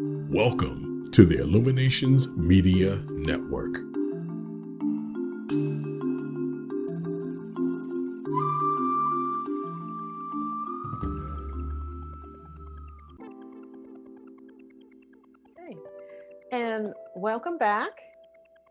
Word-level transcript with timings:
Welcome 0.00 1.10
to 1.12 1.26
the 1.26 1.36
Illuminations 1.36 2.26
Media 2.28 2.96
Network. 3.10 3.76
Okay. 15.50 15.76
And 16.52 16.94
welcome 17.14 17.58
back 17.58 17.90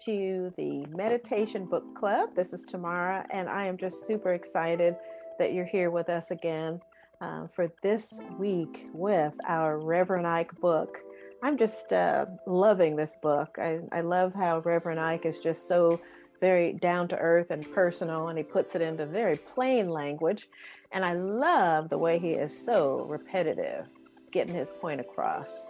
to 0.05 0.51
the 0.57 0.88
Meditation 0.88 1.67
Book 1.67 1.83
Club. 1.93 2.29
This 2.35 2.51
is 2.51 2.63
Tamara, 2.63 3.27
and 3.29 3.47
I 3.47 3.67
am 3.67 3.77
just 3.77 4.07
super 4.07 4.33
excited 4.33 4.95
that 5.38 5.53
you're 5.53 5.65
here 5.65 5.91
with 5.91 6.09
us 6.09 6.31
again 6.31 6.81
uh, 7.21 7.45
for 7.45 7.71
this 7.83 8.19
week 8.39 8.88
with 8.91 9.35
our 9.45 9.77
Reverend 9.77 10.25
Ike 10.25 10.59
book. 10.59 10.97
I'm 11.43 11.57
just 11.57 11.91
uh, 11.91 12.27
loving 12.45 12.95
this 12.95 13.15
book. 13.15 13.57
I, 13.59 13.79
I 13.91 14.02
love 14.02 14.35
how 14.35 14.59
Reverend 14.59 14.99
Ike 14.99 15.25
is 15.25 15.39
just 15.39 15.67
so 15.67 15.99
very 16.39 16.73
down 16.73 17.07
to 17.07 17.17
earth 17.17 17.49
and 17.49 17.70
personal, 17.73 18.27
and 18.27 18.38
he 18.38 18.43
puts 18.43 18.75
it 18.75 18.81
into 18.81 19.07
very 19.07 19.38
plain 19.38 19.89
language. 19.89 20.47
And 20.91 21.03
I 21.03 21.13
love 21.13 21.89
the 21.89 21.97
way 21.97 22.19
he 22.19 22.33
is 22.33 22.55
so 22.55 23.05
repetitive, 23.09 23.88
getting 24.31 24.53
his 24.53 24.69
point 24.69 25.02
across. 25.02 25.66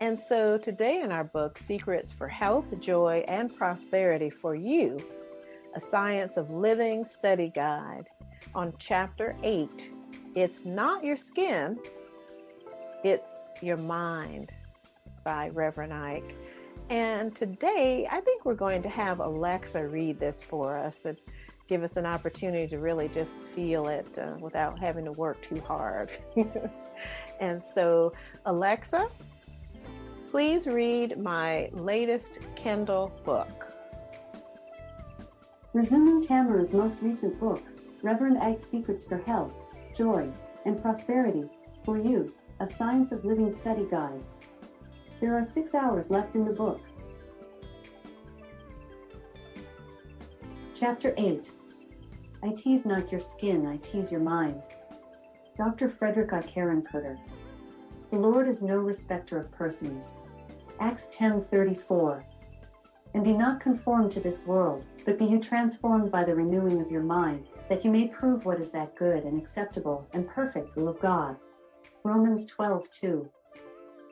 And 0.00 0.18
so 0.18 0.58
today 0.58 1.02
in 1.02 1.12
our 1.12 1.24
book, 1.24 1.56
Secrets 1.56 2.12
for 2.12 2.26
Health, 2.26 2.78
Joy, 2.80 3.24
and 3.28 3.56
Prosperity 3.56 4.28
for 4.28 4.56
You, 4.56 4.98
a 5.76 5.80
Science 5.80 6.36
of 6.36 6.50
Living 6.50 7.04
Study 7.04 7.52
Guide, 7.54 8.08
on 8.56 8.72
chapter 8.80 9.36
8, 9.44 9.68
it's 10.34 10.64
not 10.64 11.04
your 11.04 11.16
skin, 11.16 11.78
it's 13.04 13.50
your 13.62 13.76
mind 13.76 14.52
by 15.26 15.48
Reverend 15.48 15.92
Ike. 15.92 16.36
And 16.88 17.34
today, 17.34 18.06
I 18.08 18.20
think 18.20 18.44
we're 18.44 18.54
going 18.54 18.80
to 18.84 18.88
have 18.88 19.18
Alexa 19.18 19.88
read 19.88 20.20
this 20.20 20.44
for 20.44 20.78
us 20.78 21.04
and 21.04 21.18
give 21.66 21.82
us 21.82 21.96
an 21.96 22.06
opportunity 22.06 22.68
to 22.68 22.78
really 22.78 23.08
just 23.08 23.42
feel 23.42 23.88
it 23.88 24.06
uh, 24.16 24.36
without 24.38 24.78
having 24.78 25.04
to 25.04 25.10
work 25.12 25.42
too 25.42 25.60
hard. 25.62 26.10
and 27.40 27.60
so, 27.60 28.12
Alexa, 28.44 29.08
please 30.30 30.68
read 30.68 31.18
my 31.18 31.70
latest 31.72 32.38
Kindle 32.54 33.10
book. 33.24 33.66
Resuming 35.72 36.22
Tamara's 36.22 36.72
most 36.72 37.02
recent 37.02 37.40
book, 37.40 37.64
Reverend 38.00 38.38
Ike's 38.38 38.62
Secrets 38.62 39.08
for 39.08 39.18
Health, 39.18 39.54
Joy, 39.92 40.30
and 40.64 40.80
Prosperity 40.80 41.50
for 41.84 41.98
You, 41.98 42.32
a 42.60 42.66
Science 42.66 43.10
of 43.10 43.24
Living 43.24 43.50
Study 43.50 43.88
Guide 43.90 44.22
there 45.20 45.34
are 45.34 45.44
six 45.44 45.74
hours 45.74 46.10
left 46.10 46.34
in 46.34 46.44
the 46.44 46.52
book. 46.52 46.80
Chapter 50.74 51.14
8 51.16 51.52
I 52.42 52.52
tease 52.52 52.86
not 52.86 53.10
your 53.10 53.20
skin, 53.20 53.66
I 53.66 53.78
tease 53.78 54.12
your 54.12 54.20
mind. 54.20 54.62
Dr. 55.56 55.88
Frederick 55.88 56.30
Eikerenkoetter. 56.30 57.18
The 58.10 58.18
Lord 58.18 58.46
is 58.46 58.62
no 58.62 58.76
respecter 58.76 59.40
of 59.40 59.50
persons. 59.50 60.20
Acts 60.78 61.08
10:34. 61.16 62.24
And 63.14 63.24
be 63.24 63.32
not 63.32 63.60
conformed 63.60 64.10
to 64.12 64.20
this 64.20 64.46
world, 64.46 64.84
but 65.06 65.18
be 65.18 65.24
you 65.24 65.40
transformed 65.40 66.12
by 66.12 66.24
the 66.24 66.34
renewing 66.34 66.80
of 66.82 66.90
your 66.90 67.02
mind, 67.02 67.46
that 67.70 67.84
you 67.84 67.90
may 67.90 68.08
prove 68.08 68.44
what 68.44 68.60
is 68.60 68.70
that 68.72 68.94
good 68.94 69.24
and 69.24 69.38
acceptable 69.38 70.06
and 70.12 70.28
perfect 70.28 70.76
will 70.76 70.88
of 70.88 71.00
God. 71.00 71.36
Romans 72.04 72.46
12:2 72.46 73.30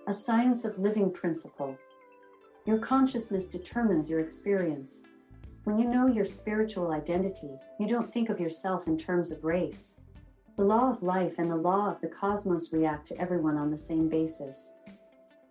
a 0.06 0.12
science 0.12 0.66
of 0.66 0.78
living 0.78 1.10
principle. 1.10 1.78
Your 2.66 2.76
consciousness 2.76 3.48
determines 3.48 4.10
your 4.10 4.20
experience. 4.20 5.08
When 5.64 5.78
you 5.78 5.88
know 5.88 6.06
your 6.06 6.26
spiritual 6.26 6.92
identity, 6.92 7.58
you 7.80 7.88
don't 7.88 8.12
think 8.12 8.28
of 8.28 8.38
yourself 8.38 8.86
in 8.86 8.98
terms 8.98 9.32
of 9.32 9.44
race. 9.44 10.00
The 10.58 10.64
law 10.64 10.90
of 10.90 11.02
life 11.02 11.38
and 11.38 11.50
the 11.50 11.56
law 11.56 11.90
of 11.90 12.02
the 12.02 12.08
cosmos 12.08 12.70
react 12.70 13.06
to 13.08 13.18
everyone 13.18 13.56
on 13.56 13.70
the 13.70 13.78
same 13.78 14.10
basis. 14.10 14.76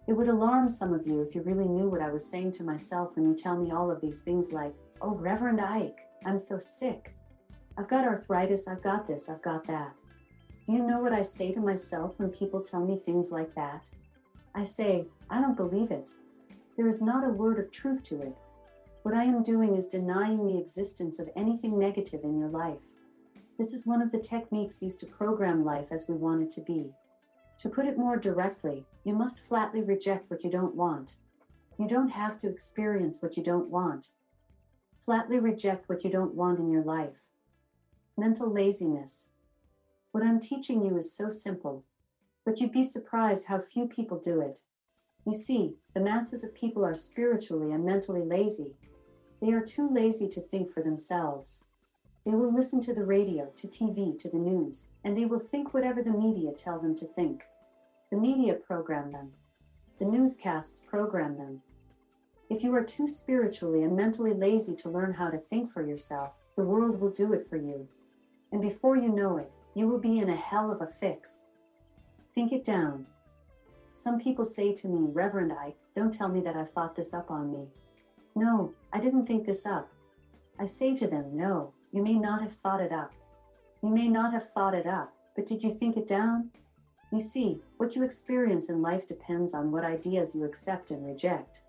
It 0.08 0.14
would 0.14 0.28
alarm 0.28 0.70
some 0.70 0.94
of 0.94 1.08
you 1.08 1.22
if 1.22 1.34
you 1.34 1.42
really 1.42 1.68
knew 1.68 1.90
what 1.90 2.02
I 2.02 2.12
was 2.12 2.30
saying 2.30 2.52
to 2.54 2.64
myself 2.64 3.16
when 3.16 3.28
you 3.28 3.36
tell 3.36 3.58
me 3.58 3.72
all 3.72 3.90
of 3.90 4.02
these 4.02 4.22
things 4.22 4.54
like, 4.54 4.76
Oh, 5.02 5.16
Reverend 5.16 5.62
Ike, 5.62 5.98
I'm 6.26 6.38
so 6.38 6.60
sick. 6.60 7.16
I've 7.76 7.88
got 7.88 8.06
arthritis, 8.06 8.68
I've 8.68 8.84
got 8.84 9.08
this, 9.08 9.30
I've 9.30 9.42
got 9.42 9.66
that. 9.66 9.94
Do 10.68 10.74
you 10.74 10.84
know 10.84 11.00
what 11.00 11.12
I 11.12 11.24
say 11.24 11.52
to 11.54 11.60
myself 11.60 12.14
when 12.18 12.30
people 12.30 12.62
tell 12.62 12.86
me 12.86 13.00
things 13.00 13.32
like 13.32 13.56
that? 13.56 13.90
I 14.56 14.64
say, 14.64 15.08
I 15.30 15.42
don't 15.42 15.58
believe 15.58 15.90
it. 15.90 16.12
There 16.78 16.88
is 16.88 17.02
not 17.02 17.24
a 17.24 17.30
word 17.30 17.60
of 17.60 17.72
truth 17.72 18.04
to 18.06 18.22
it. 18.22 18.36
What 19.02 19.16
I 19.16 19.24
am 19.24 19.42
doing 19.42 19.76
is 19.76 19.90
denying 19.90 20.46
the 20.46 20.60
existence 20.60 21.20
of 21.20 21.30
anything 21.36 21.80
negative 21.80 22.24
in 22.24 22.38
your 22.38 22.50
life. 22.50 22.84
This 23.58 23.74
is 23.74 23.88
one 23.88 24.02
of 24.02 24.12
the 24.12 24.20
techniques 24.20 24.84
used 24.84 25.00
to 25.00 25.08
program 25.08 25.66
life 25.66 25.88
as 25.92 26.08
we 26.08 26.16
want 26.16 26.44
it 26.44 26.50
to 26.52 26.62
be. 26.62 26.92
To 27.60 27.70
put 27.70 27.86
it 27.86 27.98
more 27.98 28.18
directly, 28.18 28.86
you 29.04 29.14
must 29.14 29.46
flatly 29.48 29.82
reject 29.82 30.30
what 30.30 30.44
you 30.44 30.52
don't 30.52 30.76
want. 30.76 31.16
You 31.80 31.88
don't 31.88 32.10
have 32.10 32.40
to 32.40 32.50
experience 32.50 33.22
what 33.22 33.36
you 33.38 33.44
don't 33.44 33.70
want. 33.70 34.14
Flatly 35.00 35.40
reject 35.40 35.90
what 35.90 36.04
you 36.04 36.10
don't 36.10 36.36
want 36.36 36.60
in 36.60 36.72
your 36.72 36.84
life. 36.84 37.26
Mental 38.18 38.52
laziness. 38.52 39.34
What 40.12 40.24
I'm 40.24 40.40
teaching 40.40 40.86
you 40.86 40.98
is 40.98 41.16
so 41.16 41.30
simple 41.30 41.84
but 42.46 42.60
you'd 42.60 42.72
be 42.72 42.84
surprised 42.84 43.48
how 43.48 43.60
few 43.60 43.88
people 43.88 44.20
do 44.20 44.42
it. 44.42 44.62
You 45.26 45.34
see, 45.34 45.76
the 45.94 46.02
masses 46.02 46.44
of 46.44 46.54
people 46.54 46.84
are 46.84 46.94
spiritually 46.94 47.72
and 47.72 47.86
mentally 47.86 48.24
lazy. 48.24 48.74
They 49.42 49.54
are 49.54 49.64
too 49.64 49.90
lazy 49.90 50.28
to 50.30 50.42
think 50.42 50.72
for 50.72 50.84
themselves. 50.84 51.66
They 52.26 52.32
will 52.32 52.54
listen 52.54 52.80
to 52.82 52.94
the 52.94 53.06
radio, 53.06 53.50
to 53.56 53.68
TV, 53.68 54.18
to 54.20 54.30
the 54.30 54.38
news, 54.38 54.88
and 55.04 55.18
they 55.18 55.26
will 55.26 55.40
think 55.40 55.74
whatever 55.74 56.02
the 56.02 56.12
media 56.12 56.52
tell 56.52 56.80
them 56.80 56.96
to 56.96 57.06
think. 57.06 57.44
The 58.12 58.18
media 58.18 58.54
program 58.54 59.12
them. 59.12 59.34
The 60.00 60.06
newscasts 60.06 60.82
program 60.82 61.38
them. 61.38 61.62
If 62.50 62.64
you 62.64 62.74
are 62.76 62.84
too 62.84 63.08
spiritually 63.08 63.84
and 63.84 63.96
mentally 63.96 64.34
lazy 64.34 64.76
to 64.78 64.90
learn 64.90 65.14
how 65.14 65.30
to 65.30 65.38
think 65.38 65.72
for 65.72 65.86
yourself, 65.86 66.34
the 66.56 66.64
world 66.64 67.00
will 67.00 67.10
do 67.10 67.34
it 67.34 67.48
for 67.48 67.58
you. 67.58 67.88
And 68.52 68.62
before 68.62 68.96
you 68.96 69.10
know 69.10 69.38
it, 69.38 69.52
you 69.74 69.88
will 69.88 70.00
be 70.00 70.20
in 70.20 70.30
a 70.30 70.36
hell 70.36 70.72
of 70.72 70.82
a 70.82 70.88
fix 70.88 71.48
Think 72.36 72.52
it 72.52 72.64
down. 72.64 73.06
Some 73.94 74.20
people 74.20 74.44
say 74.44 74.74
to 74.74 74.88
me, 74.88 75.10
Reverend 75.12 75.54
Ike, 75.54 75.78
don't 75.96 76.14
tell 76.14 76.30
me 76.30 76.42
that 76.42 76.56
I've 76.56 76.72
thought 76.72 76.96
this 76.96 77.14
up 77.14 77.30
on 77.30 77.52
me. 77.52 77.68
No, 78.36 78.74
I 78.92 79.00
didn't 79.00 79.28
think 79.28 79.46
this 79.46 79.66
up. 79.66 79.90
I 80.60 80.66
say 80.66 80.96
to 80.96 81.08
them, 81.08 81.36
No, 81.36 81.74
you 81.92 82.04
may 82.04 82.16
not 82.16 82.42
have 82.42 82.54
thought 82.54 82.82
it 82.82 82.92
up. 82.92 83.14
You 83.84 83.90
may 83.90 84.08
not 84.08 84.34
have 84.34 84.50
thought 84.52 84.74
it 84.74 84.88
up, 84.88 85.14
but 85.36 85.46
did 85.46 85.64
you 85.64 85.74
think 85.74 85.96
it 85.96 86.08
down? 86.08 86.50
You 87.12 87.20
see, 87.20 87.60
what 87.78 87.96
you 87.96 88.04
experience 88.04 88.70
in 88.70 88.82
life 88.82 89.08
depends 89.08 89.54
on 89.54 89.72
what 89.72 89.86
ideas 89.86 90.36
you 90.36 90.46
accept 90.46 90.90
and 90.90 91.06
reject. 91.06 91.66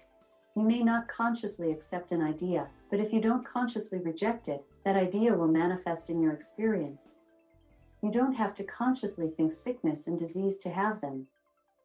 You 0.56 0.62
may 0.62 0.82
not 0.82 1.08
consciously 1.08 1.70
accept 1.72 2.12
an 2.12 2.22
idea, 2.22 2.68
but 2.90 3.00
if 3.00 3.12
you 3.12 3.20
don't 3.20 3.44
consciously 3.44 3.98
reject 3.98 4.48
it, 4.48 4.64
that 4.84 4.96
idea 4.96 5.34
will 5.34 5.48
manifest 5.48 6.08
in 6.08 6.22
your 6.22 6.32
experience. 6.32 7.18
You 8.04 8.12
don't 8.12 8.34
have 8.34 8.54
to 8.56 8.64
consciously 8.64 9.30
think 9.34 9.54
sickness 9.54 10.06
and 10.06 10.18
disease 10.18 10.58
to 10.58 10.68
have 10.68 11.00
them. 11.00 11.28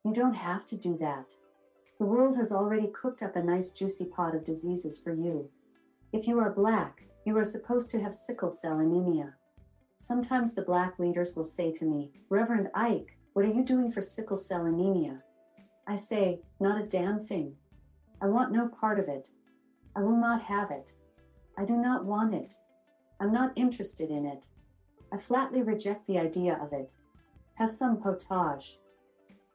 You 0.04 0.14
don't 0.14 0.34
have 0.34 0.66
to 0.66 0.76
do 0.76 0.98
that. 0.98 1.32
The 1.98 2.06
world 2.06 2.36
has 2.36 2.52
already 2.52 2.88
cooked 2.88 3.24
up 3.24 3.38
a 3.38 3.42
nice 3.42 3.72
juicy 3.72 4.04
pot 4.04 4.36
of 4.36 4.44
diseases 4.44 5.00
for 5.00 5.14
you. 5.14 5.50
If 6.12 6.28
you 6.28 6.38
are 6.40 6.50
black, 6.50 7.04
you 7.26 7.38
are 7.38 7.46
supposed 7.46 7.90
to 7.92 8.02
have 8.02 8.14
sickle 8.14 8.50
cell 8.50 8.80
anemia. 8.80 9.36
Sometimes 10.00 10.54
the 10.54 10.62
black 10.62 11.00
leaders 11.00 11.38
will 11.38 11.46
say 11.46 11.72
to 11.72 11.86
me, 11.86 12.12
Reverend 12.30 12.68
Ike, 12.76 13.18
what 13.32 13.46
are 13.46 13.54
you 13.54 13.64
doing 13.64 13.90
for 13.90 14.02
sickle 14.02 14.36
cell 14.36 14.66
anemia? 14.66 15.24
I 15.88 15.96
say, 15.96 16.42
not 16.60 16.82
a 16.82 16.86
damn 16.86 17.24
thing. 17.24 17.56
I 18.22 18.26
want 18.26 18.52
no 18.52 18.68
part 18.68 19.00
of 19.00 19.08
it. 19.08 19.30
I 19.96 20.02
will 20.02 20.20
not 20.20 20.42
have 20.44 20.70
it. 20.70 20.92
I 21.58 21.64
do 21.64 21.78
not 21.78 22.04
want 22.04 22.34
it. 22.34 22.56
I'm 23.22 23.32
not 23.32 23.54
interested 23.56 24.10
in 24.10 24.26
it. 24.26 24.48
I 25.12 25.18
flatly 25.18 25.62
reject 25.62 26.06
the 26.06 26.20
idea 26.20 26.60
of 26.62 26.72
it. 26.74 26.92
Have 27.56 27.72
some 27.72 27.98
potage. 27.98 28.78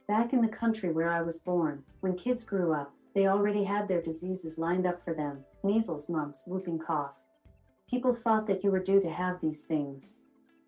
Back 0.08 0.32
in 0.32 0.42
the 0.42 0.48
country 0.48 0.90
where 0.90 1.08
I 1.08 1.22
was 1.22 1.38
born, 1.38 1.84
when 2.00 2.16
kids 2.16 2.44
grew 2.44 2.72
up, 2.72 2.92
they 3.14 3.28
already 3.28 3.64
had 3.64 3.86
their 3.86 4.02
diseases 4.02 4.58
lined 4.58 4.86
up 4.86 5.02
for 5.02 5.14
them 5.14 5.44
measles, 5.62 6.10
mumps, 6.10 6.44
whooping 6.46 6.78
cough. 6.78 7.16
People 7.88 8.12
thought 8.12 8.46
that 8.46 8.62
you 8.62 8.70
were 8.70 8.82
due 8.82 9.00
to 9.00 9.10
have 9.10 9.40
these 9.40 9.64
things. 9.64 10.20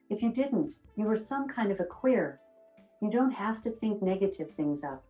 If 0.09 0.23
you 0.23 0.33
didn't, 0.33 0.75
you 0.97 1.05
were 1.05 1.17
some 1.17 1.49
kind 1.49 1.71
of 1.71 1.81
a 1.81 1.85
queer. 1.85 2.41
You 3.03 3.11
don't 3.11 3.33
have 3.33 3.61
to 3.63 3.71
think 3.71 4.01
negative 4.01 4.53
things 4.53 4.85
up, 4.85 5.05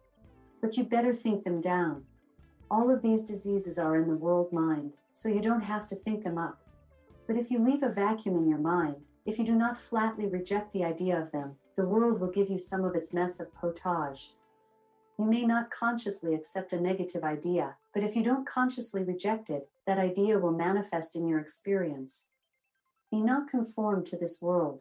but 0.61 0.77
you 0.77 0.85
better 0.85 1.13
think 1.13 1.45
them 1.45 1.61
down. 1.61 2.05
All 2.69 2.91
of 2.91 3.03
these 3.03 3.27
diseases 3.27 3.79
are 3.79 3.95
in 3.95 4.09
the 4.09 4.17
world 4.17 4.53
mind, 4.53 4.95
so 5.13 5.29
you 5.29 5.41
don't 5.41 5.63
have 5.63 5.87
to 5.89 5.95
think 5.95 6.25
them 6.25 6.39
up. 6.39 6.59
But 7.29 7.37
if 7.37 7.51
you 7.51 7.65
leave 7.65 7.85
a 7.85 7.91
vacuum 7.91 8.37
in 8.37 8.49
your 8.49 8.59
mind, 8.59 8.97
if 9.27 9.39
you 9.39 9.45
do 9.45 9.57
not 9.57 9.77
flatly 9.77 10.27
reject 10.27 10.73
the 10.73 10.85
idea 10.85 11.21
of 11.21 11.33
them, 11.33 11.57
the 11.77 11.85
world 11.85 12.21
will 12.21 12.31
give 12.31 12.49
you 12.49 12.59
some 12.59 12.85
of 12.85 12.95
its 12.95 13.13
mess 13.13 13.41
of 13.41 13.53
potage. 13.55 14.35
You 15.19 15.25
may 15.25 15.45
not 15.45 15.71
consciously 15.71 16.35
accept 16.35 16.73
a 16.73 16.81
negative 16.81 17.25
idea, 17.25 17.75
but 17.93 18.05
if 18.05 18.15
you 18.15 18.23
don't 18.23 18.47
consciously 18.47 19.03
reject 19.03 19.51
it, 19.51 19.69
that 19.87 19.99
idea 19.99 20.39
will 20.39 20.53
manifest 20.53 21.17
in 21.17 21.27
your 21.27 21.41
experience. 21.41 22.29
Be 23.11 23.21
not 23.21 23.51
conformed 23.51 24.07
to 24.07 24.17
this 24.17 24.41
world. 24.41 24.81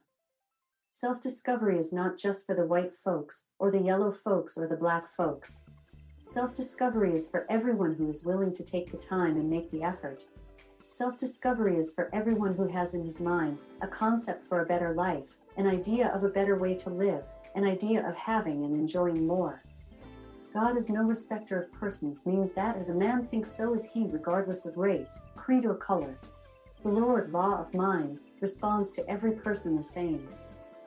Self 0.91 1.19
discovery 1.19 1.79
is 1.79 1.91
not 1.91 2.17
just 2.17 2.45
for 2.45 2.55
the 2.55 2.65
white 2.65 2.95
folks, 2.95 3.47
or 3.57 3.71
the 3.71 3.81
yellow 3.81 4.11
folks, 4.11 4.57
or 4.57 4.67
the 4.67 4.77
black 4.77 5.07
folks. 5.07 5.65
Self 6.23 6.55
discovery 6.55 7.13
is 7.13 7.29
for 7.29 7.45
everyone 7.49 7.95
who 7.95 8.09
is 8.09 8.25
willing 8.25 8.53
to 8.53 8.63
take 8.63 8.91
the 8.91 8.97
time 8.97 9.37
and 9.37 9.49
make 9.49 9.71
the 9.71 9.83
effort. 9.83 10.25
Self 10.97 11.17
discovery 11.17 11.75
is 11.75 11.93
for 11.93 12.09
everyone 12.13 12.53
who 12.55 12.69
has 12.69 12.93
in 12.93 13.03
his 13.03 13.19
mind 13.19 13.57
a 13.81 13.87
concept 13.87 14.47
for 14.47 14.61
a 14.61 14.65
better 14.65 14.93
life, 14.93 15.35
an 15.57 15.67
idea 15.67 16.07
of 16.15 16.23
a 16.23 16.29
better 16.29 16.57
way 16.57 16.73
to 16.75 16.89
live, 16.89 17.25
an 17.53 17.65
idea 17.65 18.07
of 18.07 18.15
having 18.15 18.63
and 18.63 18.73
enjoying 18.73 19.27
more. 19.27 19.61
God 20.53 20.77
is 20.77 20.89
no 20.89 21.03
respecter 21.03 21.61
of 21.61 21.73
persons 21.73 22.25
means 22.25 22.53
that 22.53 22.77
as 22.77 22.87
a 22.87 22.95
man 22.95 23.27
thinks, 23.27 23.51
so 23.51 23.73
is 23.73 23.89
he, 23.91 24.07
regardless 24.07 24.65
of 24.65 24.77
race, 24.77 25.19
creed, 25.35 25.65
or 25.65 25.75
color. 25.75 26.17
The 26.81 26.87
Lord, 26.87 27.33
law 27.33 27.59
of 27.59 27.73
mind, 27.73 28.21
responds 28.39 28.91
to 28.91 29.09
every 29.09 29.33
person 29.33 29.75
the 29.75 29.83
same. 29.83 30.25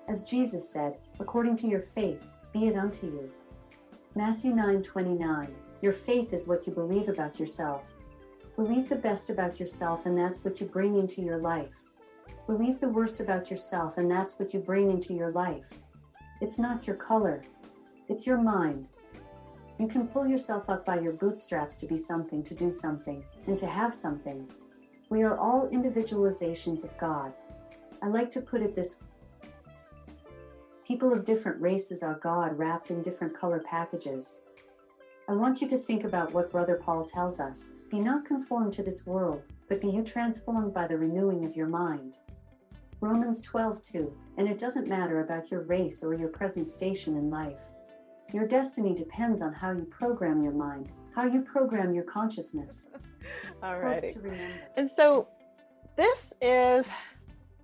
As 0.08 0.24
Jesus 0.24 0.66
said, 0.66 0.96
according 1.20 1.56
to 1.56 1.68
your 1.68 1.82
faith, 1.82 2.24
be 2.50 2.66
it 2.68 2.78
unto 2.78 3.08
you. 3.08 3.30
Matthew 4.14 4.54
9 4.54 4.82
29. 4.82 5.54
Your 5.82 5.92
faith 5.92 6.32
is 6.32 6.48
what 6.48 6.66
you 6.66 6.72
believe 6.72 7.10
about 7.10 7.38
yourself. 7.38 7.82
Believe 8.58 8.90
the 8.90 8.96
best 8.96 9.30
about 9.30 9.58
yourself, 9.58 10.04
and 10.04 10.18
that's 10.18 10.44
what 10.44 10.60
you 10.60 10.66
bring 10.66 10.98
into 10.98 11.22
your 11.22 11.38
life. 11.38 11.84
Believe 12.46 12.80
the 12.80 12.90
worst 12.90 13.20
about 13.20 13.50
yourself, 13.50 13.96
and 13.96 14.10
that's 14.10 14.38
what 14.38 14.52
you 14.52 14.60
bring 14.60 14.90
into 14.90 15.14
your 15.14 15.32
life. 15.32 15.70
It's 16.42 16.58
not 16.58 16.86
your 16.86 16.96
color, 16.96 17.40
it's 18.08 18.26
your 18.26 18.42
mind, 18.42 18.88
you 19.78 19.86
can 19.86 20.08
pull 20.08 20.26
yourself 20.26 20.68
up 20.68 20.84
by 20.84 20.98
your 20.98 21.12
bootstraps 21.12 21.78
to 21.78 21.86
be 21.86 21.98
something, 21.98 22.42
to 22.42 22.54
do 22.54 22.72
something, 22.72 23.22
and 23.46 23.56
to 23.58 23.68
have 23.68 23.94
something. 23.94 24.48
We 25.08 25.22
are 25.22 25.38
all 25.38 25.68
individualizations 25.68 26.82
of 26.82 26.98
God. 26.98 27.32
I 28.02 28.08
like 28.08 28.30
to 28.32 28.40
put 28.40 28.60
it 28.60 28.74
this 28.74 29.00
People 30.84 31.12
of 31.12 31.24
different 31.24 31.60
races 31.60 32.02
are 32.02 32.18
God 32.18 32.58
wrapped 32.58 32.90
in 32.90 33.02
different 33.02 33.38
color 33.38 33.60
packages. 33.60 34.46
I 35.28 35.32
want 35.32 35.60
you 35.60 35.68
to 35.68 35.76
think 35.76 36.04
about 36.04 36.32
what 36.32 36.50
Brother 36.50 36.80
Paul 36.82 37.04
tells 37.04 37.38
us 37.38 37.76
Be 37.90 37.98
not 37.98 38.24
conformed 38.24 38.72
to 38.74 38.82
this 38.82 39.06
world, 39.06 39.42
but 39.68 39.78
be 39.78 39.88
you 39.88 40.02
transformed 40.02 40.72
by 40.72 40.86
the 40.86 40.96
renewing 40.96 41.44
of 41.44 41.54
your 41.54 41.66
mind. 41.66 42.16
Romans 43.02 43.42
12 43.42 43.82
2. 43.82 44.16
And 44.38 44.48
it 44.48 44.58
doesn't 44.58 44.88
matter 44.88 45.20
about 45.20 45.50
your 45.50 45.60
race 45.64 46.02
or 46.02 46.14
your 46.14 46.30
present 46.30 46.66
station 46.66 47.14
in 47.14 47.28
life. 47.28 47.60
Your 48.32 48.46
destiny 48.46 48.94
depends 48.94 49.42
on 49.42 49.52
how 49.52 49.72
you 49.72 49.84
program 49.84 50.42
your 50.42 50.52
mind, 50.52 50.88
how 51.14 51.26
you 51.26 51.42
program 51.42 51.92
your 51.92 52.04
consciousness. 52.04 52.92
All 53.62 53.78
right. 53.78 54.16
And 54.76 54.90
so 54.90 55.28
this 55.94 56.32
is 56.40 56.90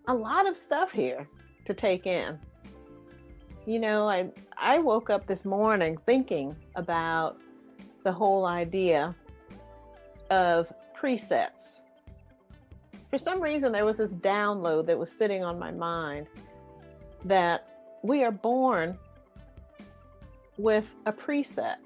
a 0.07 0.15
lot 0.15 0.47
of 0.47 0.55
stuff 0.59 0.93
here 0.93 1.27
to 1.65 1.73
take 1.73 2.07
in. 2.07 2.39
You 3.65 3.79
know, 3.79 4.07
I 4.07 4.31
I 4.59 4.81
woke 4.81 5.09
up 5.09 5.27
this 5.27 5.47
morning 5.47 5.97
thinking 6.05 6.55
about 6.77 7.39
the 8.05 8.13
whole 8.13 8.47
idea 8.47 9.15
of 10.31 10.73
presets. 10.97 11.81
For 13.11 13.19
some 13.19 13.43
reason 13.43 13.73
there 13.73 13.85
was 13.85 13.97
this 13.97 14.13
download 14.13 14.87
that 14.87 14.99
was 14.99 15.11
sitting 15.11 15.43
on 15.43 15.59
my 15.59 15.71
mind 15.71 16.27
that 17.25 17.69
we 18.03 18.23
are 18.23 18.31
born 18.31 18.99
with 20.59 20.95
a 21.07 21.13
preset. 21.13 21.77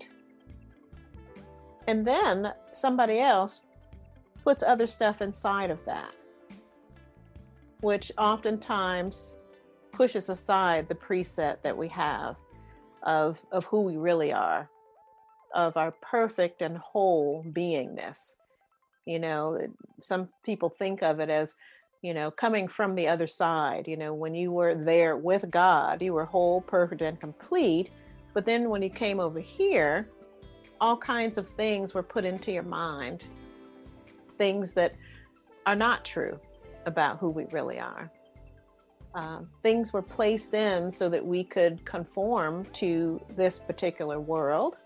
And 1.87 2.07
then 2.07 2.53
somebody 2.73 3.21
else 3.21 3.61
puts 4.45 4.63
other 4.63 4.87
stuff 4.87 5.23
inside 5.23 5.71
of 5.71 5.83
that, 5.87 6.13
which 7.81 8.13
oftentimes 8.19 9.39
pushes 9.93 10.29
aside 10.29 10.89
the 10.89 10.95
preset 10.95 11.63
that 11.63 11.77
we 11.77 11.89
have 11.89 12.37
of, 13.05 13.39
of 13.53 13.65
who 13.65 13.81
we 13.81 13.97
really 13.97 14.33
are, 14.33 14.69
of 15.55 15.77
our 15.77 15.93
perfect 16.03 16.63
and 16.63 16.79
whole 16.79 17.45
beingness. 17.53 18.33
You 19.07 19.19
know, 19.19 19.59
some 20.03 20.29
people 20.45 20.69
think 20.69 21.03
of 21.03 21.21
it 21.21 21.31
as, 21.31 21.55
you 22.03 22.13
know, 22.13 22.31
coming 22.31 22.69
from 22.69 22.95
the 22.95 23.09
other 23.09 23.27
side. 23.27 23.89
You 23.89 23.97
know, 23.97 24.13
when 24.13 24.35
you 24.35 24.53
were 24.53 24.75
there 24.75 25.17
with 25.17 25.51
God, 25.51 26.03
you 26.03 26.13
were 26.13 26.25
whole, 26.27 26.61
perfect, 26.61 27.03
and 27.03 27.19
complete 27.19 27.91
but 28.39 28.45
then 28.45 28.69
when 28.71 28.83
you 28.83 28.91
came 28.91 29.21
over 29.21 29.41
here, 29.41 30.09
all 30.81 30.97
kinds 30.97 31.39
of 31.39 31.49
things 31.49 31.93
were 31.93 32.05
put 32.05 32.25
into 32.25 32.53
your 32.53 32.63
mind, 32.63 33.27
things 34.37 34.73
that 34.75 34.95
are 35.67 35.75
not 35.75 36.05
true 36.05 36.39
about 36.87 37.19
who 37.19 37.31
we 37.31 37.47
really 37.51 37.81
are. 37.81 38.11
Um, 39.15 39.49
things 39.65 39.93
were 39.93 40.03
placed 40.03 40.55
in 40.55 40.93
so 40.93 41.09
that 41.09 41.27
we 41.27 41.43
could 41.43 41.85
conform 41.85 42.65
to 42.75 43.21
this 43.35 43.59
particular 43.59 44.21
world, 44.21 44.77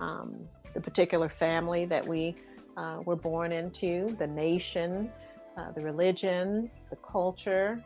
um, 0.00 0.36
the 0.74 0.80
particular 0.80 1.28
family 1.28 1.84
that 1.86 2.06
we 2.06 2.34
uh, 2.76 3.00
were 3.04 3.16
born 3.16 3.52
into, 3.52 4.14
the 4.18 4.26
nation, 4.26 5.10
uh, 5.56 5.72
the 5.72 5.84
religion, 5.84 6.70
the 6.90 6.96
culture. 6.96 7.82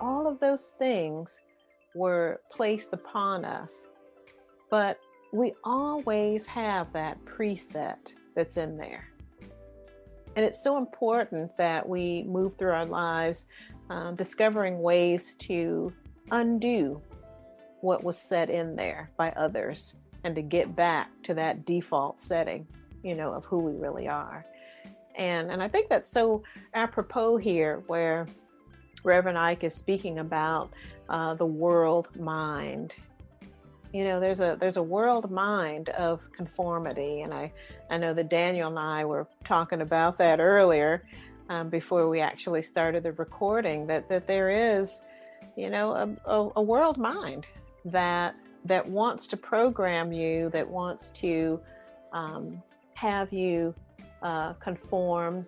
All 0.00 0.28
of 0.28 0.38
those 0.38 0.72
things 0.78 1.40
were 1.94 2.40
placed 2.50 2.92
upon 2.92 3.44
us 3.44 3.86
but 4.70 4.98
we 5.32 5.54
always 5.64 6.46
have 6.46 6.92
that 6.92 7.22
preset 7.24 7.96
that's 8.34 8.56
in 8.56 8.76
there. 8.76 9.08
And 10.36 10.44
it's 10.44 10.62
so 10.62 10.76
important 10.76 11.56
that 11.56 11.86
we 11.86 12.24
move 12.24 12.56
through 12.56 12.72
our 12.72 12.86
lives 12.86 13.46
um, 13.90 14.14
discovering 14.14 14.80
ways 14.80 15.34
to 15.40 15.92
undo 16.30 17.00
what 17.80 18.04
was 18.04 18.18
set 18.18 18.50
in 18.50 18.76
there 18.76 19.10
by 19.16 19.30
others 19.30 19.96
and 20.24 20.34
to 20.34 20.42
get 20.42 20.74
back 20.74 21.10
to 21.24 21.34
that 21.34 21.64
default 21.64 22.20
setting, 22.20 22.66
you 23.02 23.14
know, 23.14 23.32
of 23.32 23.44
who 23.44 23.58
we 23.58 23.72
really 23.72 24.08
are. 24.08 24.44
And, 25.16 25.50
and 25.50 25.62
I 25.62 25.68
think 25.68 25.88
that's 25.88 26.08
so 26.08 26.42
apropos 26.74 27.36
here, 27.38 27.82
where 27.86 28.26
Reverend 29.04 29.38
Ike 29.38 29.64
is 29.64 29.74
speaking 29.74 30.18
about 30.18 30.72
uh, 31.08 31.34
the 31.34 31.46
world 31.46 32.08
mind 32.18 32.94
you 33.92 34.04
know 34.04 34.20
there's 34.20 34.40
a 34.40 34.56
there's 34.60 34.76
a 34.76 34.82
world 34.82 35.30
mind 35.30 35.88
of 35.90 36.20
conformity 36.32 37.22
and 37.22 37.32
i 37.32 37.50
i 37.90 37.96
know 37.96 38.12
that 38.12 38.28
daniel 38.28 38.68
and 38.68 38.78
i 38.78 39.04
were 39.04 39.26
talking 39.44 39.80
about 39.80 40.18
that 40.18 40.40
earlier 40.40 41.04
um, 41.48 41.68
before 41.68 42.08
we 42.08 42.20
actually 42.20 42.62
started 42.62 43.02
the 43.02 43.12
recording 43.12 43.86
that 43.86 44.08
that 44.08 44.26
there 44.26 44.50
is 44.50 45.02
you 45.56 45.70
know 45.70 45.92
a, 45.92 46.30
a, 46.30 46.50
a 46.56 46.62
world 46.62 46.98
mind 46.98 47.46
that 47.84 48.34
that 48.64 48.86
wants 48.86 49.26
to 49.28 49.36
program 49.36 50.12
you 50.12 50.50
that 50.50 50.68
wants 50.68 51.10
to 51.10 51.60
um, 52.12 52.62
have 52.94 53.32
you 53.32 53.74
uh, 54.22 54.52
conform 54.54 55.46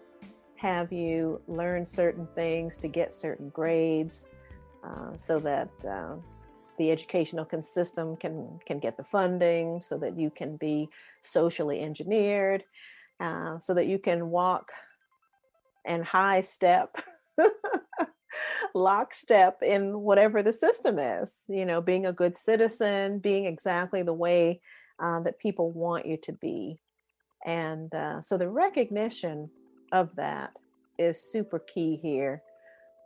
have 0.56 0.92
you 0.92 1.40
learn 1.48 1.86
certain 1.86 2.28
things 2.34 2.76
to 2.76 2.86
get 2.86 3.14
certain 3.14 3.48
grades 3.48 4.28
uh, 4.84 5.16
so 5.16 5.38
that 5.38 5.70
uh, 5.88 6.16
the 6.78 6.90
educational 6.90 7.46
system 7.62 8.16
can 8.16 8.60
can 8.66 8.78
get 8.78 8.96
the 8.96 9.04
funding 9.04 9.82
so 9.82 9.98
that 9.98 10.18
you 10.18 10.30
can 10.30 10.56
be 10.56 10.88
socially 11.22 11.80
engineered 11.80 12.64
uh, 13.20 13.58
so 13.58 13.74
that 13.74 13.86
you 13.86 13.98
can 13.98 14.30
walk 14.30 14.70
and 15.84 16.04
high 16.04 16.40
step 16.40 16.96
lockstep 18.74 19.62
in 19.62 20.00
whatever 20.00 20.42
the 20.42 20.52
system 20.52 20.98
is 20.98 21.42
you 21.48 21.64
know 21.64 21.80
being 21.80 22.06
a 22.06 22.12
good 22.12 22.36
citizen 22.36 23.18
being 23.18 23.44
exactly 23.44 24.02
the 24.02 24.12
way 24.12 24.60
uh, 25.00 25.20
that 25.20 25.38
people 25.38 25.70
want 25.70 26.06
you 26.06 26.16
to 26.16 26.32
be 26.32 26.78
and 27.46 27.94
uh, 27.94 28.20
so 28.20 28.36
the 28.36 28.48
recognition 28.48 29.50
of 29.92 30.14
that 30.16 30.52
is 30.98 31.20
super 31.20 31.58
key 31.58 31.98
here 32.02 32.42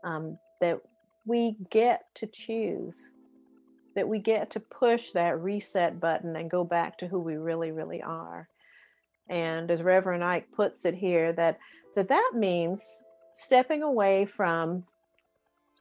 um, 0.04 0.38
that 0.60 0.80
we 1.26 1.56
get 1.70 2.04
to 2.14 2.26
choose 2.26 3.10
that 3.94 4.08
we 4.08 4.18
get 4.18 4.50
to 4.50 4.60
push 4.60 5.12
that 5.12 5.40
reset 5.40 6.00
button 6.00 6.36
and 6.36 6.50
go 6.50 6.64
back 6.64 6.98
to 6.98 7.06
who 7.06 7.20
we 7.20 7.36
really, 7.36 7.70
really 7.70 8.02
are. 8.02 8.48
And 9.28 9.70
as 9.70 9.82
Reverend 9.82 10.24
Ike 10.24 10.48
puts 10.54 10.84
it 10.84 10.94
here, 10.94 11.32
that 11.32 11.58
that, 11.96 12.08
that 12.08 12.32
means 12.34 12.84
stepping 13.34 13.82
away 13.82 14.26
from 14.26 14.84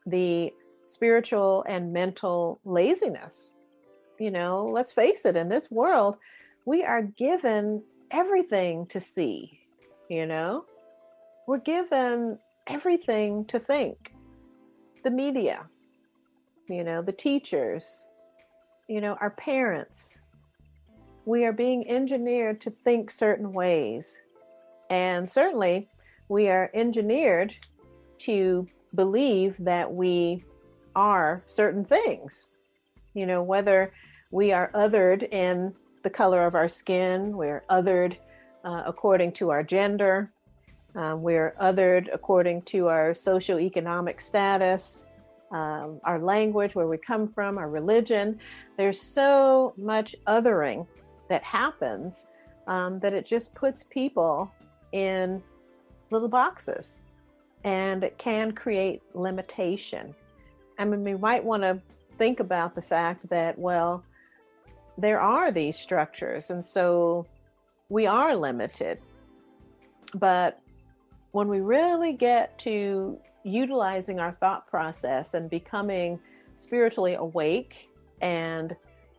the 0.05 0.53
spiritual 0.87 1.63
and 1.67 1.93
mental 1.93 2.59
laziness. 2.65 3.51
You 4.19 4.31
know, 4.31 4.65
let's 4.65 4.91
face 4.91 5.25
it, 5.25 5.35
in 5.35 5.49
this 5.49 5.71
world, 5.71 6.17
we 6.65 6.83
are 6.83 7.01
given 7.01 7.83
everything 8.11 8.85
to 8.87 8.99
see, 8.99 9.59
you 10.09 10.25
know, 10.25 10.65
we're 11.47 11.57
given 11.57 12.37
everything 12.67 13.45
to 13.45 13.59
think. 13.59 14.13
The 15.03 15.11
media, 15.11 15.65
you 16.69 16.83
know, 16.83 17.01
the 17.01 17.11
teachers, 17.11 18.05
you 18.87 19.01
know, 19.01 19.17
our 19.19 19.31
parents, 19.31 20.19
we 21.25 21.43
are 21.45 21.53
being 21.53 21.89
engineered 21.89 22.61
to 22.61 22.69
think 22.69 23.11
certain 23.11 23.51
ways. 23.51 24.19
And 24.89 25.29
certainly, 25.29 25.89
we 26.29 26.49
are 26.49 26.69
engineered 26.73 27.53
to 28.19 28.67
believe 28.95 29.57
that 29.59 29.91
we 29.91 30.43
are 30.95 31.43
certain 31.45 31.85
things. 31.85 32.51
You 33.13 33.25
know, 33.25 33.43
whether 33.43 33.93
we 34.31 34.51
are 34.51 34.71
othered 34.73 35.31
in 35.31 35.73
the 36.03 36.09
color 36.09 36.45
of 36.45 36.55
our 36.55 36.69
skin, 36.69 37.35
we're 37.37 37.63
othered 37.69 38.17
uh, 38.63 38.83
according 38.85 39.33
to 39.33 39.49
our 39.49 39.63
gender, 39.63 40.31
uh, 40.95 41.15
we're 41.17 41.55
othered 41.59 42.07
according 42.13 42.61
to 42.63 42.87
our 42.87 43.11
socioeconomic 43.11 44.21
status, 44.21 45.05
um, 45.51 45.99
our 46.03 46.19
language, 46.19 46.75
where 46.75 46.87
we 46.87 46.97
come 46.97 47.27
from, 47.27 47.57
our 47.57 47.69
religion. 47.69 48.39
There's 48.77 49.01
so 49.01 49.73
much 49.77 50.15
othering 50.27 50.85
that 51.29 51.43
happens 51.43 52.27
um, 52.67 52.99
that 52.99 53.13
it 53.13 53.25
just 53.25 53.55
puts 53.55 53.83
people 53.83 54.51
in 54.91 55.41
little 56.11 56.29
boxes 56.29 57.01
and 57.63 58.03
it 58.03 58.17
can 58.17 58.51
create 58.51 59.01
limitation. 59.13 60.13
I 60.77 60.85
mean, 60.85 61.03
we 61.03 61.15
might 61.15 61.43
want 61.43 61.63
to 61.63 61.81
think 62.17 62.39
about 62.39 62.75
the 62.75 62.81
fact 62.81 63.29
that, 63.29 63.57
well, 63.57 64.03
there 64.97 65.19
are 65.19 65.51
these 65.51 65.77
structures, 65.77 66.49
and 66.49 66.65
so 66.65 67.25
we 67.89 68.05
are 68.05 68.35
limited. 68.35 68.99
But 70.15 70.59
when 71.31 71.47
we 71.47 71.61
really 71.61 72.13
get 72.13 72.57
to 72.59 73.17
utilizing 73.43 74.19
our 74.19 74.33
thought 74.39 74.67
process 74.67 75.33
and 75.33 75.49
becoming 75.49 76.19
spiritually 76.55 77.15
awake 77.15 77.89
and 78.21 78.75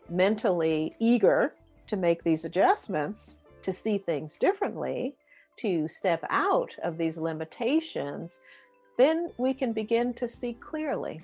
mentally 0.09 0.95
eager 1.01 1.55
to 1.87 1.97
make 1.97 2.23
these 2.23 2.45
adjustments, 2.45 3.39
to 3.63 3.73
see 3.73 3.99
things 3.99 4.37
differently, 4.39 5.17
to 5.57 5.89
step 5.89 6.25
out 6.31 6.75
of 6.83 6.99
these 6.99 7.19
limitations, 7.19 8.41
then 8.99 9.31
we 9.39 9.55
can 9.55 9.73
begin 9.73 10.15
to 10.15 10.29
see 10.29 10.55
clearly. 10.55 11.21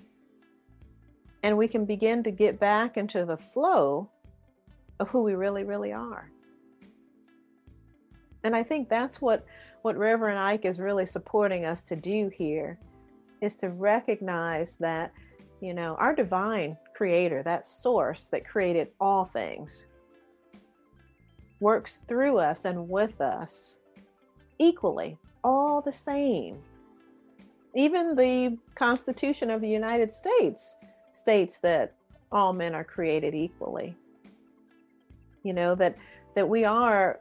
And 1.43 1.57
we 1.57 1.69
can 1.69 1.85
begin 1.85 2.23
to 2.25 2.31
get 2.31 2.61
back 2.61 2.97
into 2.97 3.25
the 3.25 3.37
flow 3.37 4.11
of 4.99 5.09
who 5.09 5.23
we 5.23 5.35
really, 5.35 5.65
really 5.65 5.93
are. 5.93 6.31
And 8.45 8.55
I 8.55 8.63
think 8.63 8.89
that's 8.89 9.21
what, 9.21 9.45
what 9.83 9.97
Reverend 9.97 10.39
Ike 10.39 10.65
is 10.65 10.79
really 10.79 11.07
supporting 11.07 11.65
us 11.65 11.85
to 11.85 11.97
do 11.97 12.31
here 12.35 12.79
is 13.41 13.57
to 13.59 13.71
recognize 13.71 14.77
that, 14.77 15.13
you 15.61 15.75
know, 15.75 15.95
our 15.97 16.15
divine 16.15 16.77
creator, 16.95 17.43
that 17.43 17.67
source 17.67 18.29
that 18.29 18.47
created 18.47 18.89
all 19.01 19.25
things, 19.27 19.87
works 21.61 22.01
through 22.09 22.39
us 22.39 22.65
and 22.65 22.89
with 22.89 23.21
us 23.21 23.80
equally, 24.61 25.17
all 25.43 25.81
the 25.81 25.93
same. 25.93 26.59
Even 27.75 28.14
the 28.14 28.59
Constitution 28.75 29.50
of 29.50 29.61
the 29.61 29.69
United 29.69 30.12
States 30.12 30.76
states 31.12 31.59
that 31.59 31.95
all 32.31 32.52
men 32.52 32.75
are 32.75 32.85
created 32.85 33.35
equally. 33.35 33.97
You 35.43 35.55
know, 35.55 35.75
that 35.75 35.97
that 36.35 36.49
we 36.49 36.64
are 36.64 37.19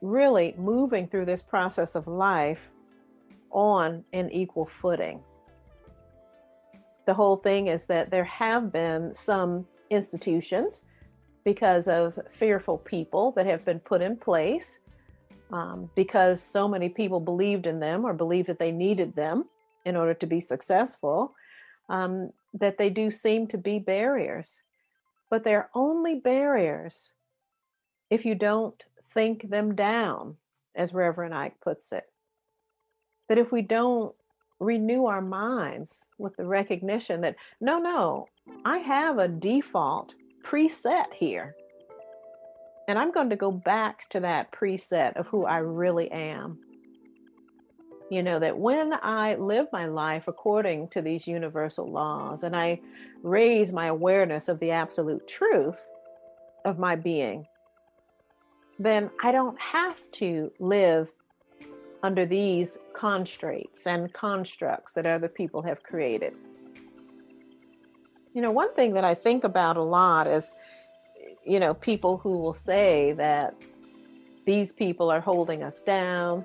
really 0.00 0.54
moving 0.56 1.06
through 1.06 1.26
this 1.26 1.42
process 1.42 1.94
of 1.94 2.08
life 2.08 2.70
on 3.50 4.04
an 4.12 4.30
equal 4.30 4.66
footing. 4.66 5.20
The 7.06 7.14
whole 7.14 7.36
thing 7.36 7.66
is 7.66 7.86
that 7.86 8.10
there 8.10 8.24
have 8.24 8.72
been 8.72 9.14
some 9.14 9.66
institutions 9.90 10.84
because 11.44 11.88
of 11.88 12.18
fearful 12.30 12.78
people 12.78 13.32
that 13.32 13.46
have 13.46 13.64
been 13.64 13.80
put 13.80 14.00
in 14.00 14.16
place 14.16 14.80
um, 15.52 15.90
because 15.94 16.40
so 16.40 16.68
many 16.68 16.88
people 16.88 17.20
believed 17.20 17.66
in 17.66 17.80
them 17.80 18.04
or 18.04 18.14
believed 18.14 18.48
that 18.48 18.58
they 18.58 18.72
needed 18.72 19.14
them 19.14 19.44
in 19.84 19.96
order 19.96 20.14
to 20.14 20.26
be 20.26 20.40
successful, 20.40 21.34
um, 21.88 22.30
that 22.54 22.78
they 22.78 22.90
do 22.90 23.10
seem 23.10 23.46
to 23.48 23.58
be 23.58 23.78
barriers. 23.78 24.62
But 25.30 25.44
they're 25.44 25.70
only 25.74 26.16
barriers 26.16 27.12
if 28.10 28.24
you 28.24 28.34
don't 28.34 28.82
think 29.12 29.48
them 29.48 29.74
down, 29.74 30.36
as 30.74 30.92
Reverend 30.94 31.34
Ike 31.34 31.60
puts 31.60 31.92
it. 31.92 32.04
That 33.28 33.38
if 33.38 33.52
we 33.52 33.62
don't 33.62 34.14
renew 34.58 35.06
our 35.06 35.22
minds 35.22 36.02
with 36.18 36.36
the 36.36 36.44
recognition 36.44 37.20
that, 37.22 37.36
no, 37.60 37.78
no, 37.78 38.26
I 38.64 38.78
have 38.78 39.18
a 39.18 39.28
default 39.28 40.14
preset 40.44 41.12
here. 41.14 41.54
And 42.90 42.98
I'm 42.98 43.12
going 43.12 43.30
to 43.30 43.36
go 43.36 43.52
back 43.52 44.08
to 44.08 44.18
that 44.18 44.50
preset 44.50 45.16
of 45.16 45.28
who 45.28 45.46
I 45.46 45.58
really 45.58 46.10
am. 46.10 46.58
You 48.10 48.20
know, 48.20 48.40
that 48.40 48.58
when 48.58 48.94
I 49.00 49.36
live 49.36 49.68
my 49.72 49.86
life 49.86 50.26
according 50.26 50.88
to 50.88 51.00
these 51.00 51.28
universal 51.28 51.88
laws 51.88 52.42
and 52.42 52.56
I 52.56 52.80
raise 53.22 53.72
my 53.72 53.86
awareness 53.86 54.48
of 54.48 54.58
the 54.58 54.72
absolute 54.72 55.28
truth 55.28 55.86
of 56.64 56.80
my 56.80 56.96
being, 56.96 57.46
then 58.80 59.08
I 59.22 59.30
don't 59.30 59.60
have 59.60 60.10
to 60.14 60.50
live 60.58 61.12
under 62.02 62.26
these 62.26 62.76
constraints 62.92 63.86
and 63.86 64.12
constructs 64.12 64.94
that 64.94 65.06
other 65.06 65.28
people 65.28 65.62
have 65.62 65.84
created. 65.84 66.34
You 68.34 68.42
know, 68.42 68.50
one 68.50 68.74
thing 68.74 68.94
that 68.94 69.04
I 69.04 69.14
think 69.14 69.44
about 69.44 69.76
a 69.76 69.82
lot 69.82 70.26
is 70.26 70.52
you 71.44 71.60
know, 71.60 71.74
people 71.74 72.18
who 72.18 72.38
will 72.38 72.54
say 72.54 73.12
that 73.12 73.54
these 74.44 74.72
people 74.72 75.10
are 75.10 75.20
holding 75.20 75.62
us 75.62 75.80
down. 75.82 76.44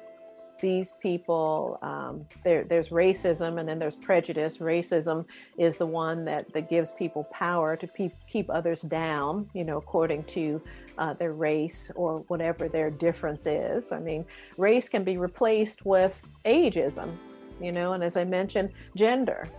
These 0.62 0.94
people, 1.02 1.78
um, 1.82 2.25
there, 2.44 2.64
there's 2.64 2.90
racism 2.90 3.60
and 3.60 3.68
then 3.68 3.78
there's 3.78 3.98
prejudice. 3.98 4.58
Racism 4.58 5.25
is 5.58 5.78
the 5.78 5.86
one 5.86 6.24
that, 6.25 6.52
that 6.54 6.70
gives 6.70 6.94
people 6.94 7.25
power 7.25 7.75
to 7.75 7.88
pe- 7.88 8.12
keep 8.28 8.50
others 8.50 8.82
down, 8.82 9.50
you 9.54 9.66
know, 9.66 9.78
according 9.78 10.24
to 10.25 10.62
uh, 10.98 11.14
their 11.14 11.34
race 11.34 11.92
or 11.96 12.20
whatever 12.30 12.70
their 12.70 12.90
difference 12.90 13.46
is. 13.46 13.92
I 13.92 14.00
mean, 14.00 14.25
race 14.58 14.88
can 14.88 15.04
be 15.04 15.18
replaced 15.18 15.86
with 15.86 16.22
ageism, 16.46 17.18
you 17.62 17.74
know, 17.74 17.94
and 17.94 18.04
as 18.04 18.16
I 18.16 18.24
mentioned, 18.24 18.72
gender. 18.96 19.50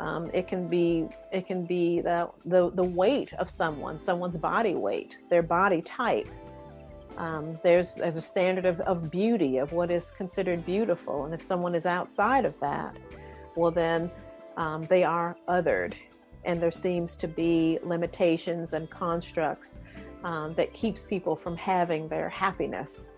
Um, 0.00 0.30
it 0.32 0.48
can 0.48 0.66
be 0.66 1.08
it 1.30 1.46
can 1.46 1.66
be 1.66 2.00
the, 2.00 2.30
the 2.46 2.70
the 2.70 2.82
weight 2.82 3.34
of 3.34 3.50
someone, 3.50 4.00
someone's 4.00 4.38
body 4.38 4.74
weight, 4.74 5.16
their 5.28 5.42
body 5.42 5.82
type. 5.82 6.26
Um, 7.18 7.58
there's 7.62 7.92
there's 7.94 8.16
a 8.16 8.22
standard 8.22 8.64
of, 8.64 8.80
of 8.80 9.10
beauty 9.10 9.58
of 9.58 9.74
what 9.74 9.90
is 9.90 10.10
considered 10.10 10.64
beautiful, 10.64 11.26
and 11.26 11.34
if 11.34 11.42
someone 11.42 11.74
is 11.74 11.84
outside 11.84 12.46
of 12.46 12.58
that, 12.60 12.96
well 13.56 13.70
then 13.70 14.10
um, 14.56 14.80
they 14.84 15.04
are 15.04 15.36
othered, 15.48 15.92
and 16.46 16.62
there 16.62 16.72
seems 16.72 17.14
to 17.16 17.28
be 17.28 17.78
limitations 17.82 18.72
and 18.72 18.88
constructs 18.88 19.80
um, 20.24 20.54
that 20.54 20.72
keeps 20.72 21.02
people 21.02 21.36
from 21.36 21.58
having 21.58 22.08
their 22.08 22.30
happiness. 22.30 23.10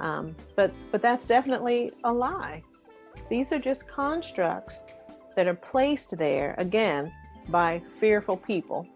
Um, 0.00 0.34
but 0.56 0.74
but 0.90 1.00
that's 1.00 1.28
definitely 1.28 1.92
a 2.02 2.12
lie. 2.12 2.64
These 3.30 3.52
are 3.52 3.60
just 3.60 3.86
constructs 3.86 4.82
that 5.36 5.46
are 5.46 5.54
placed 5.54 6.16
there, 6.16 6.54
again, 6.58 7.12
by 7.48 7.82
fearful 7.98 8.36
people 8.36 8.86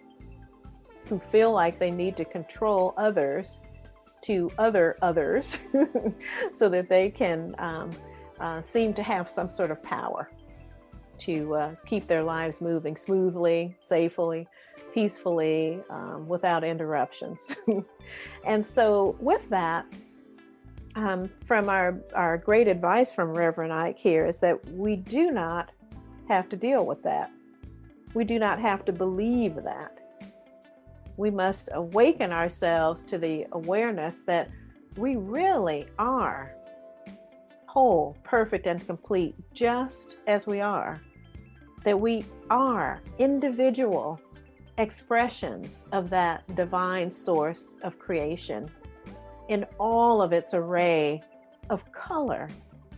who 1.09 1.19
feel 1.19 1.53
like 1.53 1.79
they 1.79 1.91
need 1.91 2.17
to 2.17 2.25
control 2.25 2.95
others 2.97 3.61
to 4.21 4.51
other 4.59 4.97
others 5.01 5.57
so 6.53 6.69
that 6.69 6.89
they 6.89 7.11
can 7.11 7.55
um, 7.59 7.91
uh, 8.41 8.61
seem 8.61 8.93
to 8.95 9.03
have 9.03 9.29
some 9.31 9.49
sort 9.49 9.71
of 9.71 9.83
power 9.83 10.29
to 11.19 11.55
uh, 11.55 11.75
keep 11.87 12.07
their 12.07 12.23
lives 12.23 12.61
moving 12.61 12.97
smoothly, 12.97 13.77
safely, 13.81 14.47
peacefully, 14.95 15.81
um, 15.91 16.29
without 16.29 16.63
interruptions. 16.63 17.57
and 18.45 18.65
so, 18.65 19.17
with 19.21 19.49
that, 19.49 19.87
um, 20.95 21.29
from 21.45 21.69
our, 21.69 21.99
our 22.15 22.39
great 22.39 22.69
advice 22.69 23.13
from 23.13 23.33
Reverend 23.33 23.73
Ike 23.73 23.99
here 23.99 24.27
is 24.27 24.39
that 24.41 24.65
we 24.73 24.97
do 24.97 25.31
not 25.31 25.71
have 26.29 26.49
to 26.51 26.57
deal 26.57 26.87
with 26.87 27.03
that. 27.03 27.31
We 28.15 28.25
do 28.25 28.39
not 28.39 28.59
have 28.59 28.85
to 28.87 28.93
believe 28.93 29.57
that. 29.57 29.99
We 31.17 31.31
must 31.31 31.69
awaken 31.73 32.33
ourselves 32.33 33.03
to 33.03 33.19
the 33.19 33.47
awareness 33.53 34.23
that 34.23 34.51
we 34.97 35.17
really 35.17 35.87
are 35.99 36.55
whole, 37.67 38.17
perfect, 38.25 38.67
and 38.67 38.85
complete, 38.87 39.35
just 39.53 40.17
as 40.27 40.47
we 40.47 40.61
are. 40.61 41.01
That 41.85 42.01
we 42.01 42.25
are 42.51 43.01
individual 43.19 44.21
expressions 44.79 45.87
of 45.93 46.09
that 46.11 46.43
divine 46.57 47.11
source 47.11 47.75
of 47.83 47.99
creation 47.99 48.71
in 49.49 49.67
all 49.79 50.23
of 50.23 50.33
its 50.33 50.55
array 50.55 51.23
of 51.71 51.91
color, 51.93 52.49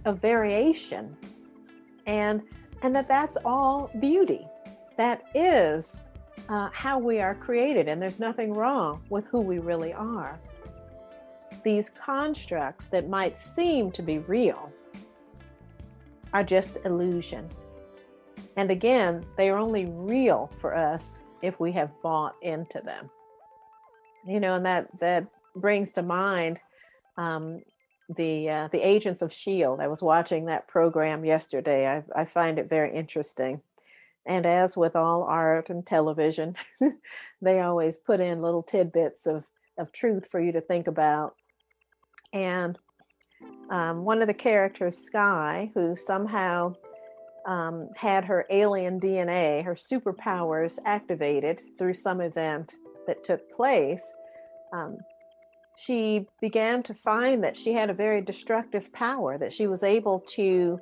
of 0.05 0.21
variation, 0.21 1.17
and 2.07 2.43
and 2.83 2.95
that 2.95 3.09
that's 3.09 3.37
all 3.45 3.91
beauty. 4.01 4.47
That 4.97 5.23
is 5.35 6.01
uh, 6.49 6.71
how 6.73 6.99
we 6.99 7.21
are 7.21 7.35
created, 7.35 7.89
and 7.89 8.01
there's 8.01 8.21
nothing 8.21 8.53
wrong 8.55 9.03
with 9.11 9.27
who 9.27 9.41
we 9.41 9.59
really 9.59 9.93
are. 9.93 10.39
these 11.63 11.91
constructs 11.91 12.87
that 12.89 13.09
might 13.09 13.39
seem 13.39 13.91
to 13.93 14.03
be 14.03 14.19
real 14.19 14.73
are 16.33 16.45
just 16.45 16.79
illusion. 16.85 17.49
And 18.57 18.71
again, 18.71 19.25
they 19.37 19.51
are 19.51 19.59
only 19.59 19.87
real 19.87 20.51
for 20.57 20.75
us 20.77 21.23
if 21.43 21.59
we 21.61 21.73
have 21.73 21.91
bought 22.03 22.35
into 22.43 22.81
them. 22.81 23.11
You 24.27 24.41
know, 24.41 24.55
and 24.55 24.67
that 24.67 24.89
that 25.01 25.27
brings 25.57 25.93
to 25.93 26.03
mind 26.03 26.61
um, 27.17 27.63
the 28.17 28.49
uh, 28.49 28.69
the 28.69 28.87
Agents 28.87 29.23
of 29.23 29.33
Shield. 29.33 29.81
I 29.81 29.89
was 29.89 30.03
watching 30.03 30.47
that 30.47 30.69
program 30.69 31.25
yesterday. 31.25 31.87
I, 31.87 32.03
I 32.15 32.25
find 32.25 32.59
it 32.59 32.69
very 32.69 32.95
interesting. 32.95 33.63
And 34.27 34.47
as 34.47 34.77
with 34.77 34.97
all 34.97 35.23
art 35.23 35.71
and 35.71 35.87
television, 35.87 36.57
they 37.43 37.61
always 37.61 37.97
put 37.97 38.21
in 38.21 38.43
little 38.43 38.63
tidbits 38.63 39.27
of, 39.27 39.47
of 39.79 39.93
truth 39.93 40.29
for 40.31 40.41
you 40.41 40.53
to 40.53 40.61
think 40.61 40.87
about. 40.87 41.35
And 42.33 42.79
um, 43.71 44.05
one 44.05 44.21
of 44.21 44.29
the 44.29 44.35
characters, 44.35 44.99
Skye 44.99 45.71
who 45.75 45.97
somehow 45.97 46.75
um, 47.47 47.89
had 47.97 48.25
her 48.27 48.47
alien 48.51 49.01
DNA, 49.01 49.65
her 49.65 49.75
superpowers 49.75 50.79
activated 50.85 51.63
through 51.79 51.95
some 51.95 52.21
event 52.21 52.75
that 53.07 53.25
took 53.25 53.51
place, 53.51 54.15
um, 54.73 54.99
she 55.81 56.27
began 56.43 56.83
to 56.83 56.95
find 56.95 57.43
that 57.43 57.57
she 57.57 57.73
had 57.73 57.89
a 57.89 57.95
very 57.95 58.21
destructive 58.21 58.93
power, 58.93 59.39
that 59.39 59.53
she 59.53 59.67
was 59.67 59.83
able 59.83 60.21
to 60.29 60.79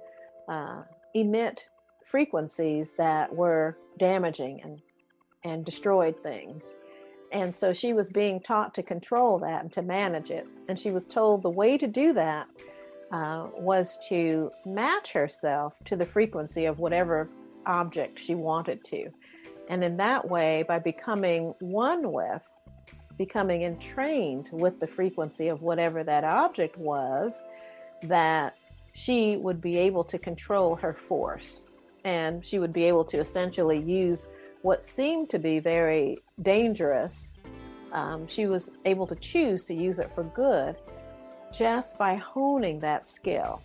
uh, 0.48 0.82
emit 1.14 1.68
frequencies 2.04 2.94
that 2.98 3.32
were 3.34 3.78
damaging 3.98 4.60
and, 4.62 4.80
and 5.44 5.64
destroyed 5.64 6.20
things. 6.22 6.76
And 7.30 7.54
so 7.54 7.72
she 7.72 7.92
was 7.92 8.10
being 8.10 8.40
taught 8.40 8.74
to 8.74 8.82
control 8.82 9.38
that 9.40 9.62
and 9.62 9.72
to 9.74 9.82
manage 9.82 10.30
it. 10.30 10.46
And 10.68 10.78
she 10.78 10.90
was 10.90 11.04
told 11.04 11.42
the 11.42 11.50
way 11.50 11.78
to 11.78 11.86
do 11.86 12.12
that 12.14 12.48
uh, 13.12 13.48
was 13.54 13.98
to 14.08 14.50
match 14.66 15.12
herself 15.12 15.78
to 15.84 15.94
the 15.96 16.06
frequency 16.06 16.64
of 16.64 16.80
whatever 16.80 17.28
object 17.66 18.18
she 18.18 18.34
wanted 18.34 18.82
to. 18.84 19.10
And 19.68 19.84
in 19.84 19.98
that 19.98 20.28
way, 20.28 20.64
by 20.66 20.78
becoming 20.78 21.54
one 21.60 22.10
with, 22.10 22.48
becoming 23.18 23.62
entrained 23.62 24.48
with 24.52 24.80
the 24.80 24.86
frequency 24.86 25.48
of 25.48 25.60
whatever 25.60 26.02
that 26.04 26.24
object 26.24 26.78
was, 26.78 27.44
that 28.02 28.56
she 28.92 29.36
would 29.36 29.60
be 29.60 29.76
able 29.76 30.04
to 30.04 30.18
control 30.18 30.76
her 30.76 30.94
force 30.94 31.66
and 32.04 32.44
she 32.46 32.58
would 32.58 32.72
be 32.72 32.84
able 32.84 33.04
to 33.04 33.18
essentially 33.18 33.78
use 33.80 34.28
what 34.62 34.84
seemed 34.84 35.28
to 35.30 35.38
be 35.38 35.58
very 35.58 36.18
dangerous. 36.42 37.32
Um, 37.92 38.26
she 38.26 38.46
was 38.46 38.72
able 38.84 39.06
to 39.06 39.16
choose 39.16 39.64
to 39.64 39.74
use 39.74 39.98
it 39.98 40.10
for 40.10 40.24
good 40.24 40.76
just 41.52 41.98
by 41.98 42.14
honing 42.16 42.80
that 42.80 43.08
skill. 43.08 43.62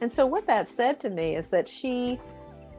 And 0.00 0.12
so, 0.12 0.26
what 0.26 0.46
that 0.46 0.70
said 0.70 1.00
to 1.00 1.10
me 1.10 1.34
is 1.34 1.50
that 1.50 1.68
she 1.68 2.20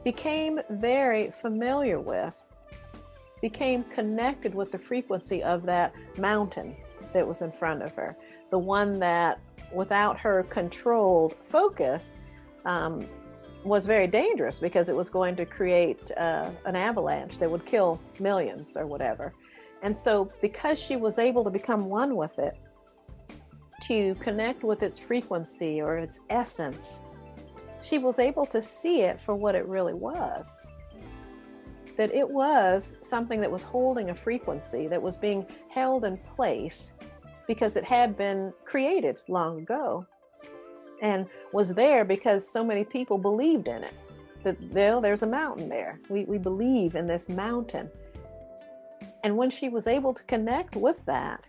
became 0.04 0.60
very 0.70 1.30
familiar 1.30 2.00
with, 2.00 2.39
became 3.40 3.84
connected 3.84 4.54
with 4.54 4.70
the 4.72 4.78
frequency 4.78 5.42
of 5.42 5.64
that 5.64 5.94
mountain 6.18 6.76
that 7.12 7.26
was 7.26 7.42
in 7.42 7.50
front 7.50 7.82
of 7.82 7.94
her, 7.94 8.16
the 8.50 8.58
one 8.58 8.98
that, 8.98 9.40
without 9.72 10.18
her 10.18 10.44
controlled 10.44 11.34
focus, 11.42 12.16
um, 12.64 13.06
was 13.64 13.84
very 13.86 14.06
dangerous 14.06 14.58
because 14.58 14.88
it 14.88 14.96
was 14.96 15.10
going 15.10 15.36
to 15.36 15.44
create 15.44 16.10
uh, 16.16 16.50
an 16.64 16.76
avalanche 16.76 17.38
that 17.38 17.50
would 17.50 17.64
kill 17.66 18.00
millions 18.18 18.76
or 18.76 18.86
whatever. 18.86 19.34
And 19.82 19.96
so, 19.96 20.30
because 20.40 20.78
she 20.78 20.96
was 20.96 21.18
able 21.18 21.44
to 21.44 21.50
become 21.50 21.86
one 21.86 22.16
with 22.16 22.38
it, 22.38 22.56
to 23.82 24.14
connect 24.16 24.62
with 24.62 24.82
its 24.82 24.98
frequency 24.98 25.80
or 25.80 25.96
its 25.96 26.20
essence, 26.28 27.02
she 27.82 27.98
was 27.98 28.18
able 28.18 28.44
to 28.46 28.60
see 28.60 29.02
it 29.02 29.20
for 29.20 29.34
what 29.34 29.54
it 29.54 29.66
really 29.66 29.94
was. 29.94 30.58
That 32.00 32.14
it 32.14 32.30
was 32.30 32.96
something 33.02 33.42
that 33.42 33.50
was 33.50 33.62
holding 33.62 34.08
a 34.08 34.14
frequency 34.14 34.86
that 34.86 35.02
was 35.02 35.18
being 35.18 35.44
held 35.68 36.06
in 36.06 36.16
place 36.16 36.94
because 37.46 37.76
it 37.76 37.84
had 37.84 38.16
been 38.16 38.54
created 38.64 39.18
long 39.28 39.58
ago 39.58 40.06
and 41.02 41.26
was 41.52 41.74
there 41.74 42.06
because 42.06 42.48
so 42.48 42.64
many 42.64 42.84
people 42.84 43.18
believed 43.18 43.68
in 43.68 43.84
it. 43.84 43.92
That 44.44 44.56
well, 44.72 45.02
there's 45.02 45.24
a 45.24 45.26
mountain 45.26 45.68
there. 45.68 46.00
We, 46.08 46.24
we 46.24 46.38
believe 46.38 46.94
in 46.94 47.06
this 47.06 47.28
mountain. 47.28 47.90
And 49.22 49.36
when 49.36 49.50
she 49.50 49.68
was 49.68 49.86
able 49.86 50.14
to 50.14 50.22
connect 50.22 50.76
with 50.76 51.04
that, 51.04 51.44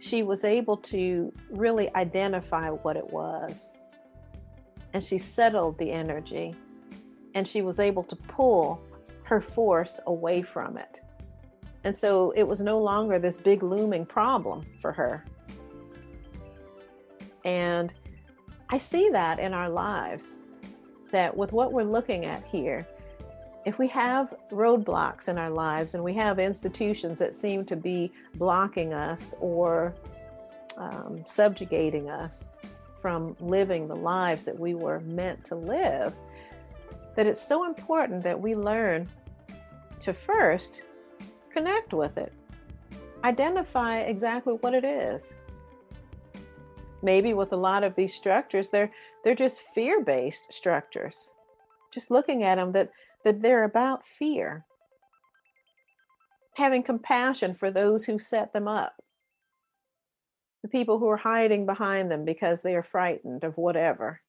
she 0.00 0.24
was 0.24 0.44
able 0.44 0.76
to 0.78 1.32
really 1.50 1.88
identify 1.94 2.68
what 2.70 2.96
it 2.96 3.08
was. 3.12 3.70
And 4.92 5.04
she 5.04 5.18
settled 5.18 5.78
the 5.78 5.92
energy 5.92 6.56
and 7.36 7.46
she 7.46 7.62
was 7.62 7.78
able 7.78 8.02
to 8.02 8.16
pull 8.16 8.82
her 9.24 9.40
force 9.40 10.00
away 10.06 10.42
from 10.42 10.76
it. 10.76 11.00
And 11.84 11.96
so 11.96 12.32
it 12.32 12.44
was 12.44 12.60
no 12.60 12.78
longer 12.78 13.18
this 13.18 13.36
big 13.36 13.62
looming 13.62 14.06
problem 14.06 14.64
for 14.80 14.92
her. 14.92 15.24
And 17.44 17.92
I 18.68 18.78
see 18.78 19.10
that 19.10 19.38
in 19.38 19.52
our 19.52 19.68
lives, 19.68 20.38
that 21.10 21.36
with 21.36 21.52
what 21.52 21.72
we're 21.72 21.82
looking 21.82 22.24
at 22.24 22.44
here, 22.46 22.86
if 23.64 23.78
we 23.78 23.86
have 23.88 24.34
roadblocks 24.50 25.28
in 25.28 25.38
our 25.38 25.50
lives 25.50 25.94
and 25.94 26.02
we 26.02 26.14
have 26.14 26.38
institutions 26.38 27.18
that 27.18 27.34
seem 27.34 27.64
to 27.66 27.76
be 27.76 28.12
blocking 28.34 28.92
us 28.92 29.34
or 29.40 29.94
um, 30.76 31.22
subjugating 31.26 32.10
us 32.10 32.56
from 32.94 33.36
living 33.40 33.86
the 33.86 33.96
lives 33.96 34.44
that 34.44 34.58
we 34.58 34.74
were 34.74 35.00
meant 35.00 35.44
to 35.44 35.54
live, 35.54 36.14
that 37.16 37.26
it's 37.26 37.46
so 37.46 37.64
important 37.64 38.22
that 38.22 38.40
we 38.40 38.54
learn 38.54 39.08
to 40.00 40.12
first 40.12 40.82
connect 41.52 41.92
with 41.92 42.16
it, 42.18 42.32
identify 43.24 43.98
exactly 44.00 44.54
what 44.54 44.74
it 44.74 44.84
is, 44.84 45.32
maybe 47.02 47.34
with 47.34 47.52
a 47.52 47.56
lot 47.56 47.84
of 47.84 47.94
these 47.96 48.14
structures 48.14 48.70
they're 48.70 48.90
they're 49.24 49.34
just 49.34 49.60
fear-based 49.74 50.52
structures. 50.52 51.30
Just 51.94 52.10
looking 52.10 52.42
at 52.42 52.56
them 52.56 52.72
that 52.72 52.90
that 53.24 53.42
they're 53.42 53.64
about 53.64 54.04
fear. 54.04 54.64
Having 56.56 56.82
compassion 56.82 57.54
for 57.54 57.70
those 57.70 58.04
who 58.04 58.18
set 58.18 58.52
them 58.52 58.66
up. 58.66 58.94
The 60.62 60.68
people 60.68 60.98
who 60.98 61.08
are 61.08 61.16
hiding 61.16 61.66
behind 61.66 62.10
them 62.10 62.24
because 62.24 62.62
they 62.62 62.74
are 62.74 62.82
frightened 62.82 63.44
of 63.44 63.56
whatever. 63.56 64.20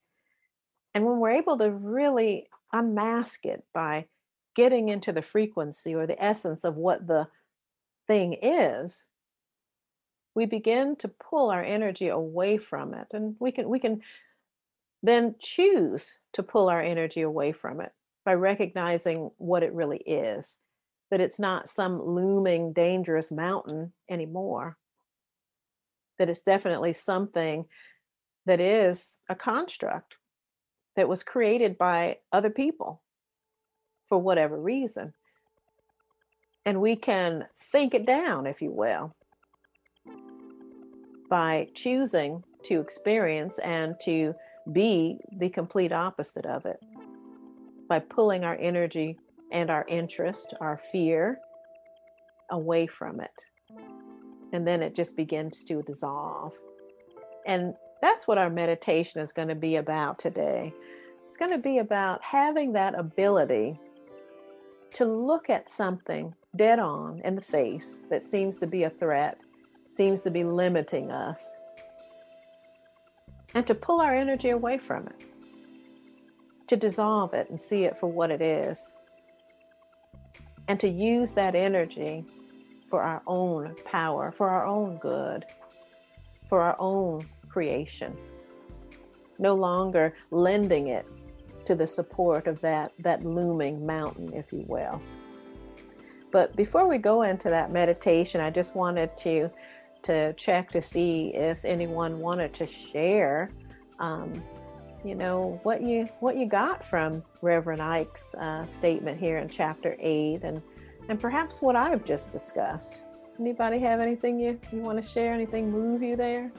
And 0.93 1.05
when 1.05 1.19
we're 1.19 1.31
able 1.31 1.57
to 1.57 1.71
really 1.71 2.47
unmask 2.73 3.45
it 3.45 3.63
by 3.73 4.05
getting 4.55 4.89
into 4.89 5.11
the 5.11 5.21
frequency 5.21 5.95
or 5.95 6.05
the 6.05 6.21
essence 6.21 6.63
of 6.63 6.75
what 6.75 7.07
the 7.07 7.27
thing 8.07 8.37
is 8.41 9.05
we 10.35 10.45
begin 10.45 10.95
to 10.95 11.07
pull 11.07 11.49
our 11.49 11.63
energy 11.63 12.07
away 12.07 12.57
from 12.57 12.93
it 12.93 13.07
and 13.13 13.35
we 13.39 13.51
can 13.51 13.69
we 13.69 13.79
can 13.79 14.01
then 15.01 15.35
choose 15.39 16.15
to 16.33 16.43
pull 16.43 16.69
our 16.69 16.81
energy 16.81 17.21
away 17.21 17.51
from 17.51 17.79
it 17.79 17.91
by 18.25 18.33
recognizing 18.33 19.31
what 19.37 19.63
it 19.63 19.73
really 19.73 19.99
is 19.99 20.57
that 21.13 21.21
it's 21.21 21.37
not 21.37 21.69
some 21.69 22.01
looming 22.01 22.73
dangerous 22.73 23.31
mountain 23.31 23.93
anymore. 24.09 24.77
That 26.17 26.27
it's 26.27 26.41
definitely 26.41 26.93
something 26.93 27.65
that 28.47 28.59
is 28.59 29.19
a 29.29 29.35
construct 29.35 30.15
that 30.95 31.09
was 31.09 31.23
created 31.23 31.77
by 31.77 32.17
other 32.31 32.49
people 32.49 33.01
for 34.05 34.19
whatever 34.19 34.59
reason 34.59 35.13
and 36.65 36.79
we 36.79 36.95
can 36.95 37.45
think 37.71 37.93
it 37.93 38.05
down 38.05 38.45
if 38.45 38.61
you 38.61 38.71
will 38.71 39.15
by 41.29 41.67
choosing 41.73 42.43
to 42.65 42.79
experience 42.79 43.59
and 43.59 43.95
to 43.99 44.33
be 44.71 45.17
the 45.37 45.49
complete 45.49 45.91
opposite 45.91 46.45
of 46.45 46.65
it 46.65 46.79
by 47.89 47.99
pulling 47.99 48.43
our 48.43 48.55
energy 48.55 49.17
and 49.51 49.69
our 49.69 49.85
interest, 49.87 50.53
our 50.61 50.77
fear 50.91 51.39
away 52.49 52.87
from 52.87 53.19
it. 53.19 53.31
And 54.53 54.65
then 54.67 54.81
it 54.81 54.95
just 54.95 55.17
begins 55.17 55.63
to 55.65 55.81
dissolve. 55.81 56.53
And 57.45 57.73
that's 58.03 58.27
what 58.27 58.37
our 58.37 58.49
meditation 58.49 59.21
is 59.21 59.31
going 59.31 59.47
to 59.47 59.55
be 59.55 59.77
about 59.77 60.19
today. 60.19 60.73
It's 61.29 61.37
going 61.37 61.51
to 61.51 61.57
be 61.57 61.77
about 61.77 62.21
having 62.21 62.73
that 62.73 62.99
ability 62.99 63.79
to 64.95 65.05
look 65.05 65.49
at 65.49 65.71
something 65.71 66.35
dead 66.53 66.79
on 66.79 67.21
in 67.23 67.35
the 67.35 67.41
face 67.41 68.03
that 68.09 68.25
seems 68.25 68.57
to 68.57 68.67
be 68.67 68.83
a 68.83 68.89
threat 68.89 69.39
seems 69.89 70.19
to 70.21 70.31
be 70.31 70.43
limiting 70.43 71.11
us 71.11 71.55
and 73.55 73.65
to 73.67 73.73
pull 73.73 74.01
our 74.01 74.13
energy 74.13 74.49
away 74.49 74.77
from 74.77 75.07
it, 75.07 75.25
to 76.67 76.75
dissolve 76.75 77.33
it 77.33 77.49
and 77.49 77.57
see 77.57 77.85
it 77.85 77.97
for 77.97 78.07
what 78.07 78.31
it 78.31 78.41
is, 78.41 78.91
and 80.67 80.77
to 80.77 80.89
use 80.89 81.31
that 81.33 81.55
energy 81.55 82.25
for 82.89 83.01
our 83.01 83.21
own 83.27 83.75
power, 83.85 84.29
for 84.29 84.49
our 84.49 84.65
own 84.65 84.97
good, 84.97 85.45
for 86.49 86.61
our 86.61 86.75
own 86.79 87.25
creation, 87.53 88.17
no 89.39 89.53
longer 89.53 90.05
lending 90.31 90.87
it 90.87 91.05
to 91.65 91.75
the 91.75 91.87
support 91.87 92.47
of 92.47 92.59
that, 92.61 92.91
that 92.99 93.23
looming 93.23 93.85
mountain, 93.85 94.33
if 94.33 94.51
you 94.51 94.65
will. 94.67 95.01
But 96.31 96.55
before 96.55 96.89
we 96.89 96.97
go 96.97 97.21
into 97.21 97.49
that 97.49 97.71
meditation, 97.71 98.41
I 98.41 98.49
just 98.49 98.75
wanted 98.75 99.15
to 99.17 99.49
to 100.01 100.33
check 100.33 100.69
to 100.71 100.81
see 100.81 101.31
if 101.33 101.63
anyone 101.63 102.19
wanted 102.19 102.53
to 102.53 102.67
share, 102.67 103.49
um, 103.99 104.33
you 105.05 105.15
know, 105.15 105.59
what 105.63 105.81
you 105.81 106.05
what 106.19 106.35
you 106.35 106.45
got 106.45 106.83
from 106.83 107.23
Reverend 107.41 107.81
Ike's 107.81 108.35
uh, 108.35 108.65
statement 108.65 109.17
here 109.19 109.37
in 109.37 109.47
chapter 109.47 109.95
eight, 109.99 110.41
and 110.43 110.61
and 111.07 111.19
perhaps 111.19 111.61
what 111.61 111.75
I've 111.75 112.03
just 112.03 112.31
discussed. 112.31 113.01
Anybody 113.39 113.79
have 113.79 113.99
anything 113.99 114.39
you, 114.39 114.59
you 114.71 114.79
want 114.79 114.97
to 115.01 115.07
share? 115.07 115.33
Anything 115.33 115.71
move 115.71 116.01
you 116.03 116.15
there? 116.15 116.51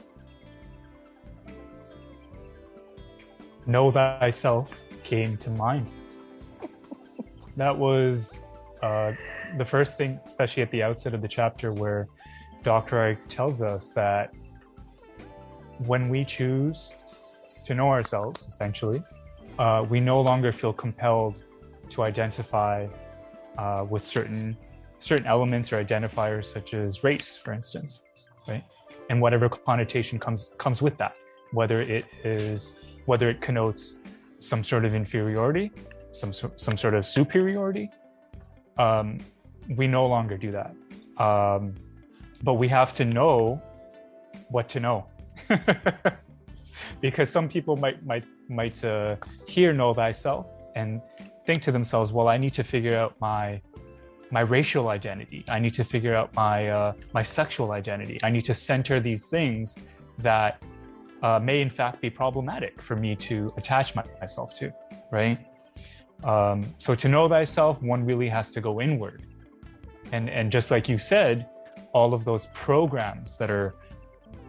Know 3.65 3.91
thyself 3.91 4.71
came 5.03 5.37
to 5.37 5.49
mind. 5.49 5.89
that 7.57 7.75
was 7.75 8.41
uh, 8.81 9.13
the 9.57 9.65
first 9.65 9.97
thing, 9.97 10.19
especially 10.25 10.63
at 10.63 10.71
the 10.71 10.83
outset 10.83 11.13
of 11.13 11.21
the 11.21 11.27
chapter, 11.27 11.71
where 11.71 12.07
Dr. 12.63 13.01
Ike 13.01 13.27
tells 13.27 13.61
us 13.61 13.91
that 13.91 14.33
when 15.79 16.09
we 16.09 16.23
choose 16.25 16.93
to 17.65 17.73
know 17.73 17.89
ourselves, 17.89 18.47
essentially, 18.47 19.03
uh, 19.59 19.85
we 19.89 19.99
no 19.99 20.21
longer 20.21 20.51
feel 20.51 20.73
compelled 20.73 21.43
to 21.89 22.03
identify 22.03 22.87
uh, 23.57 23.85
with 23.89 24.03
certain 24.03 24.57
certain 24.99 25.27
elements 25.27 25.71
or 25.71 25.83
identifiers, 25.83 26.45
such 26.45 26.73
as 26.73 27.03
race, 27.03 27.37
for 27.37 27.53
instance, 27.53 28.01
right? 28.47 28.63
And 29.09 29.21
whatever 29.21 29.49
connotation 29.49 30.19
comes 30.19 30.51
comes 30.57 30.81
with 30.81 30.97
that, 30.97 31.15
whether 31.51 31.81
it 31.81 32.05
is 32.23 32.73
whether 33.05 33.29
it 33.29 33.41
connotes 33.41 33.97
some 34.39 34.63
sort 34.63 34.85
of 34.85 34.93
inferiority, 34.93 35.71
some 36.11 36.31
some 36.33 36.77
sort 36.77 36.93
of 36.93 37.05
superiority. 37.05 37.89
Um, 38.77 39.17
we 39.69 39.87
no 39.87 40.05
longer 40.05 40.37
do 40.37 40.51
that, 40.51 40.75
um, 41.17 41.73
but 42.43 42.55
we 42.55 42.67
have 42.67 42.93
to 42.93 43.05
know 43.05 43.61
what 44.49 44.69
to 44.69 44.79
know, 44.79 45.07
because 47.01 47.29
some 47.29 47.49
people 47.49 47.75
might 47.77 48.05
might 48.05 48.25
might 48.49 48.83
uh, 48.83 49.15
hear 49.47 49.73
"know 49.73 49.93
thyself" 49.93 50.47
and 50.75 51.01
think 51.45 51.61
to 51.63 51.71
themselves, 51.71 52.11
"Well, 52.11 52.27
I 52.27 52.37
need 52.37 52.53
to 52.55 52.63
figure 52.63 52.95
out 52.95 53.15
my 53.19 53.61
my 54.31 54.41
racial 54.41 54.89
identity. 54.89 55.45
I 55.47 55.59
need 55.59 55.73
to 55.75 55.83
figure 55.83 56.15
out 56.15 56.33
my 56.35 56.69
uh, 56.69 56.93
my 57.13 57.23
sexual 57.23 57.71
identity. 57.71 58.19
I 58.23 58.29
need 58.29 58.45
to 58.45 58.53
center 58.53 58.99
these 58.99 59.27
things 59.27 59.75
that 60.19 60.61
uh, 61.21 61.39
may 61.39 61.61
in 61.61 61.69
fact 61.69 62.01
be 62.01 62.09
problematic 62.09 62.81
for 62.81 62.95
me 62.95 63.15
to 63.15 63.51
attach 63.57 63.95
my, 63.95 64.03
myself 64.19 64.53
to, 64.55 64.73
right? 65.11 65.39
Um, 66.23 66.65
so 66.77 66.95
to 66.95 67.07
know 67.07 67.27
thyself, 67.27 67.81
one 67.81 68.05
really 68.05 68.29
has 68.29 68.51
to 68.51 68.61
go 68.61 68.81
inward, 68.81 69.23
and 70.11 70.29
and 70.29 70.51
just 70.51 70.71
like 70.71 70.87
you 70.89 70.97
said, 70.97 71.47
all 71.93 72.13
of 72.13 72.25
those 72.25 72.47
programs 72.53 73.37
that 73.37 73.51
are 73.51 73.75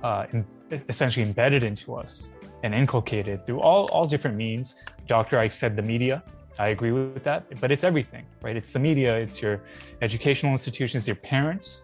uh, 0.02 0.26
in, 0.32 0.44
essentially 0.88 1.24
embedded 1.24 1.62
into 1.62 1.94
us 1.94 2.32
and 2.62 2.74
inculcated 2.74 3.46
through 3.46 3.60
all 3.60 3.86
all 3.86 4.06
different 4.06 4.36
means. 4.36 4.76
Dr. 5.06 5.38
Ike 5.38 5.52
said 5.52 5.76
the 5.76 5.82
media. 5.82 6.22
I 6.58 6.68
agree 6.68 6.92
with 6.92 7.22
that, 7.24 7.44
but 7.60 7.70
it's 7.70 7.84
everything, 7.84 8.24
right? 8.40 8.56
It's 8.56 8.72
the 8.72 8.78
media, 8.78 9.14
it's 9.14 9.42
your 9.42 9.60
educational 10.00 10.52
institutions, 10.52 11.06
your 11.06 11.16
parents, 11.16 11.82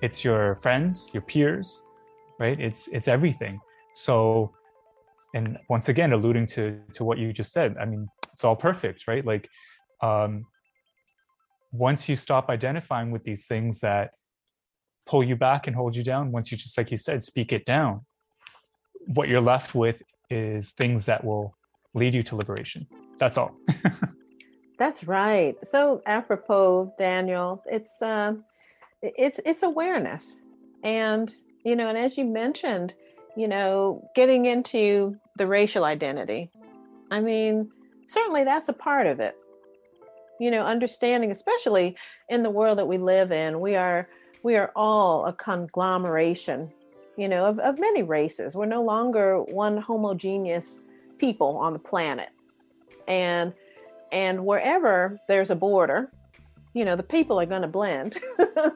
it's 0.00 0.24
your 0.24 0.54
friends, 0.56 1.10
your 1.12 1.22
peers, 1.22 1.82
right? 2.38 2.58
It's 2.58 2.88
it's 2.88 3.08
everything. 3.08 3.60
So, 3.98 4.54
and 5.34 5.58
once 5.68 5.88
again, 5.88 6.12
alluding 6.12 6.46
to 6.54 6.80
to 6.92 7.02
what 7.02 7.18
you 7.18 7.32
just 7.32 7.52
said, 7.52 7.74
I 7.80 7.84
mean, 7.84 8.06
it's 8.32 8.44
all 8.44 8.54
perfect, 8.54 9.08
right? 9.08 9.26
Like, 9.26 9.48
um, 10.00 10.46
once 11.72 12.08
you 12.08 12.14
stop 12.14 12.48
identifying 12.48 13.10
with 13.10 13.24
these 13.24 13.46
things 13.46 13.80
that 13.80 14.12
pull 15.04 15.24
you 15.24 15.34
back 15.34 15.66
and 15.66 15.74
hold 15.74 15.96
you 15.96 16.04
down, 16.04 16.30
once 16.30 16.52
you 16.52 16.56
just 16.56 16.78
like 16.78 16.92
you 16.92 16.96
said, 16.96 17.24
speak 17.24 17.52
it 17.52 17.64
down, 17.64 18.06
what 19.06 19.28
you're 19.28 19.40
left 19.40 19.74
with 19.74 20.00
is 20.30 20.70
things 20.70 21.04
that 21.06 21.24
will 21.24 21.56
lead 21.92 22.14
you 22.14 22.22
to 22.22 22.36
liberation. 22.36 22.86
That's 23.18 23.36
all. 23.36 23.56
That's 24.78 25.02
right. 25.02 25.56
So 25.64 26.02
apropos, 26.06 26.94
Daniel, 27.00 27.64
it's 27.66 28.00
uh, 28.00 28.34
it's 29.02 29.40
it's 29.44 29.64
awareness, 29.64 30.36
and 30.84 31.34
you 31.64 31.74
know, 31.74 31.88
and 31.88 31.98
as 31.98 32.16
you 32.16 32.24
mentioned, 32.24 32.94
you 33.38 33.46
know, 33.46 34.02
getting 34.16 34.46
into 34.46 35.16
the 35.36 35.46
racial 35.46 35.84
identity. 35.84 36.50
I 37.08 37.20
mean, 37.20 37.70
certainly 38.08 38.42
that's 38.42 38.68
a 38.68 38.72
part 38.72 39.06
of 39.06 39.20
it. 39.20 39.36
You 40.40 40.50
know, 40.50 40.66
understanding, 40.66 41.30
especially 41.30 41.96
in 42.28 42.42
the 42.42 42.50
world 42.50 42.78
that 42.78 42.88
we 42.88 42.98
live 42.98 43.30
in, 43.30 43.60
we 43.60 43.76
are 43.76 44.08
we 44.42 44.56
are 44.56 44.72
all 44.74 45.26
a 45.26 45.32
conglomeration, 45.32 46.68
you 47.16 47.28
know, 47.28 47.46
of, 47.46 47.60
of 47.60 47.78
many 47.78 48.02
races. 48.02 48.56
We're 48.56 48.66
no 48.66 48.82
longer 48.82 49.40
one 49.40 49.76
homogeneous 49.76 50.80
people 51.18 51.58
on 51.58 51.74
the 51.74 51.78
planet. 51.78 52.30
And 53.06 53.52
and 54.10 54.44
wherever 54.46 55.16
there's 55.28 55.50
a 55.50 55.56
border, 55.56 56.10
you 56.74 56.84
know, 56.84 56.96
the 56.96 57.04
people 57.04 57.40
are 57.40 57.46
going 57.46 57.62
to 57.62 57.68
blend. 57.68 58.18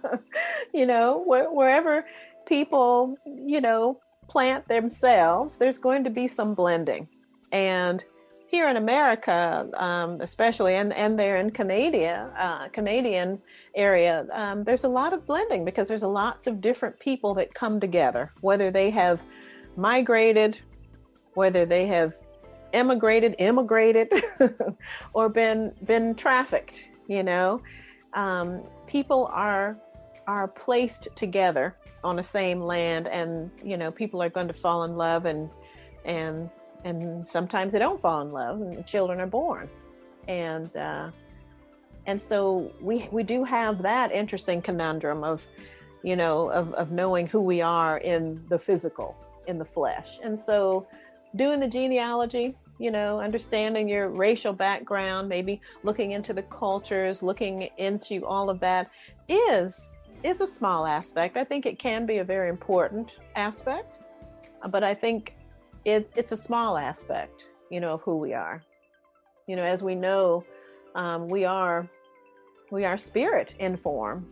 you 0.72 0.86
know, 0.86 1.24
wh- 1.24 1.52
wherever 1.52 2.04
people, 2.46 3.16
you 3.26 3.60
know, 3.60 3.98
plant 4.32 4.66
themselves, 4.66 5.58
there's 5.58 5.78
going 5.78 6.02
to 6.04 6.10
be 6.10 6.26
some 6.26 6.54
blending. 6.54 7.06
And 7.52 8.02
here 8.46 8.66
in 8.66 8.78
America, 8.78 9.68
um, 9.74 10.22
especially, 10.22 10.76
and, 10.76 10.90
and 10.94 11.18
there 11.18 11.36
in 11.36 11.50
Canada, 11.50 12.32
uh, 12.38 12.68
Canadian 12.68 13.38
area, 13.74 14.26
um, 14.32 14.64
there's 14.64 14.84
a 14.84 14.88
lot 14.88 15.12
of 15.12 15.26
blending 15.26 15.66
because 15.66 15.86
there's 15.86 16.02
lots 16.02 16.46
of 16.46 16.62
different 16.62 16.98
people 16.98 17.34
that 17.34 17.52
come 17.52 17.78
together, 17.78 18.32
whether 18.40 18.70
they 18.70 18.88
have 18.88 19.20
migrated, 19.76 20.58
whether 21.34 21.66
they 21.66 21.86
have 21.86 22.14
immigrated, 22.72 23.34
immigrated, 23.38 24.08
or 25.12 25.28
been 25.28 25.72
been 25.84 26.14
trafficked. 26.14 26.88
You 27.06 27.22
know, 27.22 27.60
um, 28.14 28.62
people 28.86 29.28
are 29.30 29.76
are 30.26 30.48
placed 30.48 31.08
together 31.16 31.76
on 32.04 32.16
the 32.16 32.22
same 32.22 32.60
land 32.60 33.08
and 33.08 33.50
you 33.64 33.76
know 33.76 33.90
people 33.90 34.22
are 34.22 34.28
going 34.28 34.48
to 34.48 34.54
fall 34.54 34.84
in 34.84 34.96
love 34.96 35.26
and 35.26 35.50
and 36.04 36.50
and 36.84 37.28
sometimes 37.28 37.72
they 37.72 37.78
don't 37.78 38.00
fall 38.00 38.20
in 38.22 38.30
love 38.30 38.60
and 38.60 38.86
children 38.86 39.20
are 39.20 39.26
born. 39.26 39.68
And 40.28 40.74
uh, 40.76 41.10
and 42.06 42.20
so 42.20 42.72
we 42.80 43.08
we 43.10 43.22
do 43.22 43.44
have 43.44 43.82
that 43.82 44.12
interesting 44.12 44.62
conundrum 44.62 45.24
of 45.24 45.46
you 46.02 46.16
know 46.16 46.50
of, 46.50 46.72
of 46.74 46.90
knowing 46.90 47.26
who 47.26 47.40
we 47.40 47.60
are 47.60 47.98
in 47.98 48.42
the 48.48 48.58
physical 48.58 49.16
in 49.46 49.58
the 49.58 49.64
flesh. 49.64 50.18
And 50.22 50.38
so 50.38 50.86
doing 51.36 51.60
the 51.60 51.68
genealogy 51.68 52.56
you 52.78 52.90
know 52.90 53.20
understanding 53.20 53.88
your 53.88 54.08
racial 54.08 54.52
background 54.52 55.28
maybe 55.28 55.60
looking 55.82 56.12
into 56.12 56.32
the 56.32 56.42
cultures 56.42 57.22
looking 57.22 57.68
into 57.76 58.24
all 58.26 58.50
of 58.50 58.60
that 58.60 58.90
is 59.28 59.96
is 60.24 60.40
a 60.40 60.46
small 60.46 60.86
aspect. 60.86 61.36
I 61.36 61.44
think 61.44 61.66
it 61.66 61.78
can 61.78 62.06
be 62.06 62.18
a 62.18 62.24
very 62.24 62.48
important 62.48 63.12
aspect, 63.34 63.98
but 64.70 64.84
I 64.84 64.94
think 64.94 65.34
it, 65.84 66.10
it's 66.16 66.32
a 66.32 66.36
small 66.36 66.76
aspect, 66.76 67.44
you 67.70 67.80
know, 67.80 67.94
of 67.94 68.02
who 68.02 68.16
we 68.16 68.32
are. 68.32 68.62
You 69.46 69.56
know, 69.56 69.64
as 69.64 69.82
we 69.82 69.94
know, 69.94 70.44
um, 70.94 71.26
we 71.26 71.44
are 71.44 71.88
we 72.70 72.84
are 72.84 72.96
spirit 72.96 73.54
in 73.58 73.76
form, 73.76 74.26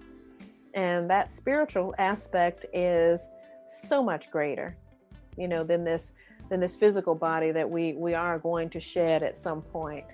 and 0.75 1.11
that 1.11 1.33
spiritual 1.33 1.95
aspect 1.99 2.65
is 2.73 3.31
so 3.67 4.03
much 4.03 4.31
greater, 4.31 4.77
you 5.37 5.49
know, 5.49 5.65
than 5.65 5.85
this 5.85 6.13
than 6.49 6.61
this 6.61 6.77
physical 6.77 7.15
body 7.15 7.51
that 7.51 7.69
we 7.69 7.95
we 7.95 8.15
are 8.15 8.39
going 8.39 8.71
to 8.71 8.81
shed 8.81 9.23
at 9.23 9.39
some 9.39 9.63
point. 9.63 10.07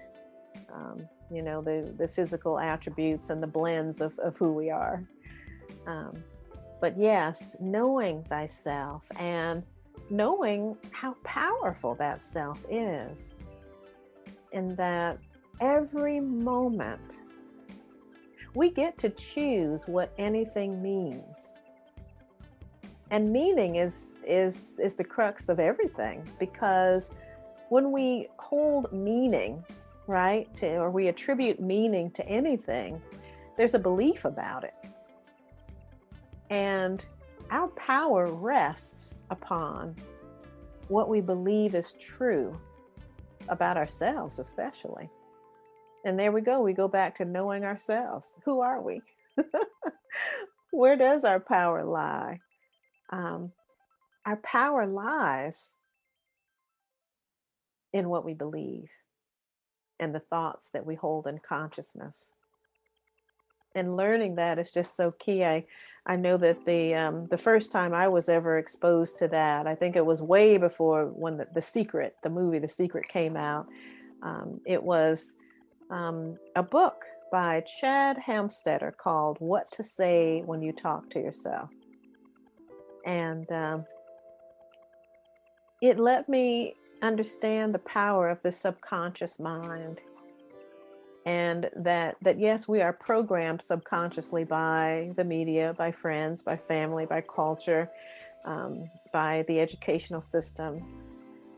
Um, 0.72 1.06
you 1.30 1.42
know, 1.42 1.60
the 1.60 1.92
the 1.98 2.08
physical 2.08 2.58
attributes 2.58 3.28
and 3.28 3.42
the 3.42 3.46
blends 3.46 4.00
of, 4.00 4.18
of 4.20 4.36
who 4.38 4.52
we 4.52 4.70
are. 4.70 5.04
Um, 5.86 6.22
but 6.80 6.98
yes, 6.98 7.56
knowing 7.60 8.22
thyself 8.24 9.10
and 9.18 9.62
knowing 10.10 10.76
how 10.90 11.14
powerful 11.24 11.94
that 11.96 12.22
self 12.22 12.64
is, 12.70 13.34
in 14.52 14.74
that 14.76 15.18
every 15.60 16.20
moment 16.20 17.20
we 18.54 18.70
get 18.70 18.96
to 18.98 19.10
choose 19.10 19.86
what 19.86 20.12
anything 20.18 20.82
means. 20.82 21.54
And 23.10 23.32
meaning 23.32 23.76
is 23.76 24.16
is 24.26 24.80
is 24.82 24.96
the 24.96 25.04
crux 25.04 25.48
of 25.48 25.60
everything 25.60 26.28
because 26.40 27.12
when 27.68 27.92
we 27.92 28.28
hold 28.38 28.92
meaning, 28.92 29.64
right, 30.06 30.54
to, 30.56 30.76
or 30.76 30.90
we 30.90 31.08
attribute 31.08 31.60
meaning 31.60 32.10
to 32.12 32.26
anything, 32.28 33.00
there's 33.56 33.74
a 33.74 33.78
belief 33.78 34.24
about 34.24 34.64
it. 34.64 34.74
And 36.50 37.04
our 37.50 37.68
power 37.68 38.32
rests 38.32 39.14
upon 39.30 39.96
what 40.88 41.08
we 41.08 41.20
believe 41.20 41.74
is 41.74 41.92
true 41.92 42.58
about 43.48 43.76
ourselves, 43.76 44.38
especially. 44.38 45.08
And 46.04 46.18
there 46.18 46.32
we 46.32 46.40
go. 46.40 46.60
We 46.60 46.72
go 46.72 46.88
back 46.88 47.16
to 47.18 47.24
knowing 47.24 47.64
ourselves. 47.64 48.36
Who 48.44 48.60
are 48.60 48.80
we? 48.80 49.02
Where 50.70 50.96
does 50.96 51.24
our 51.24 51.40
power 51.40 51.84
lie? 51.84 52.40
Um, 53.10 53.52
our 54.24 54.36
power 54.36 54.86
lies 54.86 55.74
in 57.92 58.08
what 58.08 58.24
we 58.24 58.34
believe 58.34 58.90
and 59.98 60.14
the 60.14 60.20
thoughts 60.20 60.70
that 60.70 60.84
we 60.84 60.94
hold 60.94 61.26
in 61.26 61.38
consciousness. 61.38 62.34
And 63.74 63.96
learning 63.96 64.36
that 64.36 64.58
is 64.58 64.72
just 64.72 64.96
so 64.96 65.12
key. 65.12 65.44
I, 65.44 65.64
I 66.08 66.14
know 66.14 66.36
that 66.36 66.64
the 66.64 66.94
um, 66.94 67.26
the 67.26 67.38
first 67.38 67.72
time 67.72 67.92
I 67.92 68.06
was 68.06 68.28
ever 68.28 68.58
exposed 68.58 69.18
to 69.18 69.28
that, 69.28 69.66
I 69.66 69.74
think 69.74 69.96
it 69.96 70.06
was 70.06 70.22
way 70.22 70.56
before 70.56 71.06
when 71.06 71.38
the, 71.38 71.48
the 71.52 71.62
Secret, 71.62 72.14
the 72.22 72.30
movie 72.30 72.60
The 72.60 72.68
Secret, 72.68 73.08
came 73.08 73.36
out. 73.36 73.66
Um, 74.22 74.60
it 74.64 74.82
was 74.82 75.34
um, 75.90 76.36
a 76.54 76.62
book 76.62 77.04
by 77.32 77.64
Shad 77.80 78.18
Helmstetter 78.24 78.96
called 78.96 79.38
"What 79.40 79.70
to 79.72 79.82
Say 79.82 80.42
When 80.46 80.62
You 80.62 80.72
Talk 80.72 81.10
to 81.10 81.18
Yourself," 81.18 81.70
and 83.04 83.50
um, 83.50 83.84
it 85.82 85.98
let 85.98 86.28
me 86.28 86.74
understand 87.02 87.74
the 87.74 87.80
power 87.80 88.28
of 88.28 88.40
the 88.42 88.52
subconscious 88.52 89.40
mind 89.40 90.00
and 91.26 91.68
that 91.76 92.16
that 92.22 92.38
yes 92.38 92.66
we 92.66 92.80
are 92.80 92.92
programmed 92.92 93.60
subconsciously 93.60 94.44
by 94.44 95.10
the 95.16 95.24
media 95.24 95.74
by 95.76 95.92
friends 95.92 96.42
by 96.42 96.56
family 96.56 97.04
by 97.04 97.20
culture 97.20 97.90
um, 98.46 98.88
by 99.12 99.44
the 99.48 99.60
educational 99.60 100.22
system 100.22 100.82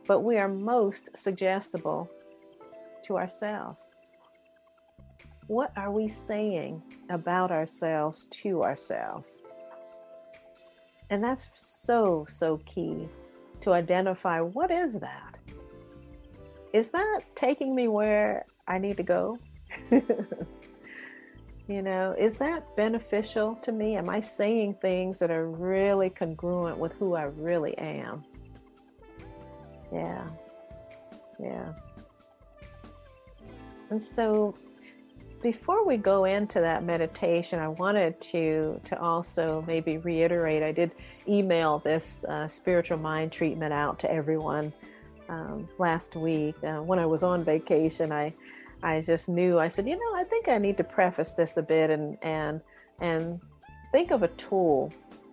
but 0.09 0.21
we 0.21 0.39
are 0.39 0.49
most 0.49 1.15
suggestible 1.17 2.11
to 3.05 3.17
ourselves. 3.17 3.95
What 5.47 5.71
are 5.77 5.93
we 5.93 6.09
saying 6.09 6.83
about 7.11 7.51
ourselves 7.51 8.27
to 8.43 8.63
ourselves? 8.63 9.43
And 11.11 11.23
that's 11.23 11.51
so 11.55 12.27
so 12.29 12.59
key 12.67 13.09
to 13.61 13.73
identify 13.73 14.41
what 14.41 14.71
is 14.71 14.95
that. 15.01 15.37
Is 16.73 16.91
that 16.91 17.21
taking 17.35 17.75
me 17.75 17.89
where 17.89 18.45
I 18.67 18.79
need 18.79 18.97
to 18.99 19.03
go? 19.03 19.39
you 19.91 21.83
know, 21.83 22.15
is 22.19 22.39
that 22.39 22.77
beneficial 22.77 23.57
to 23.57 23.73
me? 23.73 23.97
Am 23.97 24.09
I 24.09 24.21
saying 24.21 24.75
things 24.81 25.19
that 25.19 25.31
are 25.31 25.49
really 25.49 26.11
congruent 26.11 26.79
with 26.79 26.93
who 26.95 27.15
I 27.15 27.25
really 27.25 27.77
am? 27.79 28.25
Yeah. 29.93 30.27
Yeah. 31.41 31.73
And 33.91 34.03
so 34.03 34.55
before 35.43 35.87
we 35.87 35.97
go 35.97 36.25
into 36.25 36.61
that 36.61 36.85
meditation, 36.85 37.59
I 37.59 37.69
wanted 37.69 38.21
to 38.23 38.81
to 38.85 39.01
also 39.01 39.65
maybe 39.67 39.99
reiterate. 39.99 40.63
I 40.63 40.73
did 40.73 40.95
email 41.29 41.79
this 41.79 42.25
uh, 42.25 42.49
spiritual 42.49 42.99
mind 42.99 43.33
treatment 43.33 43.73
out 43.73 43.99
to 44.01 44.11
everyone 44.11 44.73
um, 45.29 45.69
last 45.79 46.17
week 46.17 46.57
uh, 46.65 46.83
when 46.83 46.99
I 46.99 47.07
was 47.07 47.23
on 47.23 47.45
vacation. 47.45 48.13
I 48.13 48.35
I 48.83 49.01
just 49.01 49.29
knew. 49.29 49.59
I 49.59 49.69
said, 49.69 49.89
you 49.89 49.97
know, 49.97 50.15
I 50.15 50.25
think 50.25 50.49
I 50.49 50.59
need 50.59 50.77
to 50.77 50.85
preface 50.85 51.33
this 51.33 51.57
a 51.57 51.63
bit 51.63 51.91
and 51.91 52.17
and 52.23 52.61
and 53.01 53.41
think 53.93 54.11
of 54.11 54.23
a 54.23 54.29
tool 54.29 54.93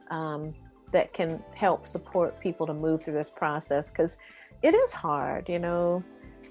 um, 0.10 0.54
that 0.92 1.14
can 1.14 1.44
help 1.54 1.86
support 1.86 2.40
people 2.40 2.66
to 2.68 2.74
move 2.74 3.04
through 3.04 3.14
this 3.14 3.30
process 3.30 3.92
because 3.92 4.18
it 4.62 4.74
is 4.74 4.94
hard, 4.94 5.50
you 5.50 5.60
know. 5.60 6.04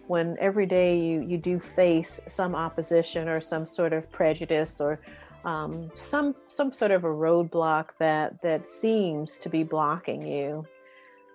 When 0.06 0.36
every 0.38 0.66
day 0.66 1.00
you, 1.00 1.22
you 1.22 1.38
do 1.38 1.58
face 1.58 2.20
some 2.28 2.54
opposition 2.54 3.26
or 3.26 3.40
some 3.40 3.66
sort 3.66 3.94
of 3.94 4.10
prejudice 4.12 4.78
or 4.78 5.00
um, 5.44 5.90
some 5.94 6.34
some 6.48 6.72
sort 6.72 6.90
of 6.90 7.04
a 7.04 7.08
roadblock 7.08 7.90
that 7.98 8.40
that 8.42 8.68
seems 8.68 9.38
to 9.38 9.48
be 9.48 9.62
blocking 9.62 10.26
you, 10.26 10.66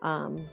um, 0.02 0.48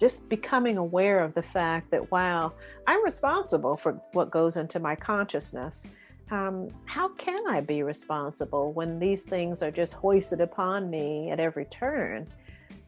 just 0.00 0.28
becoming 0.30 0.78
aware 0.78 1.22
of 1.22 1.34
the 1.34 1.42
fact 1.42 1.90
that, 1.90 2.10
wow, 2.10 2.54
I'm 2.86 3.04
responsible 3.04 3.76
for 3.76 4.00
what 4.12 4.30
goes 4.30 4.56
into 4.56 4.80
my 4.80 4.96
consciousness. 4.96 5.84
Um, 6.30 6.68
how 6.86 7.08
can 7.10 7.46
I 7.46 7.60
be 7.60 7.82
responsible 7.82 8.72
when 8.72 8.98
these 8.98 9.24
things 9.24 9.62
are 9.62 9.70
just 9.70 9.92
hoisted 9.92 10.40
upon 10.40 10.88
me 10.88 11.30
at 11.30 11.38
every 11.38 11.66
turn? 11.66 12.26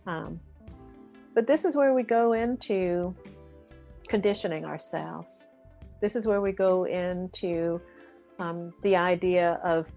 Um, 0.07 0.41
but 1.35 1.47
this 1.47 1.67
is 1.67 1.77
where 1.77 1.93
we 1.93 2.03
go 2.03 2.33
into 2.33 3.15
conditioning 4.09 4.65
ourselves. 4.65 5.45
This 6.01 6.17
is 6.17 6.27
where 6.27 6.41
we 6.41 6.53
go 6.53 6.85
into 6.85 7.81
um, 8.39 8.73
the 8.83 8.97
idea 8.97 9.61
of 9.63 9.93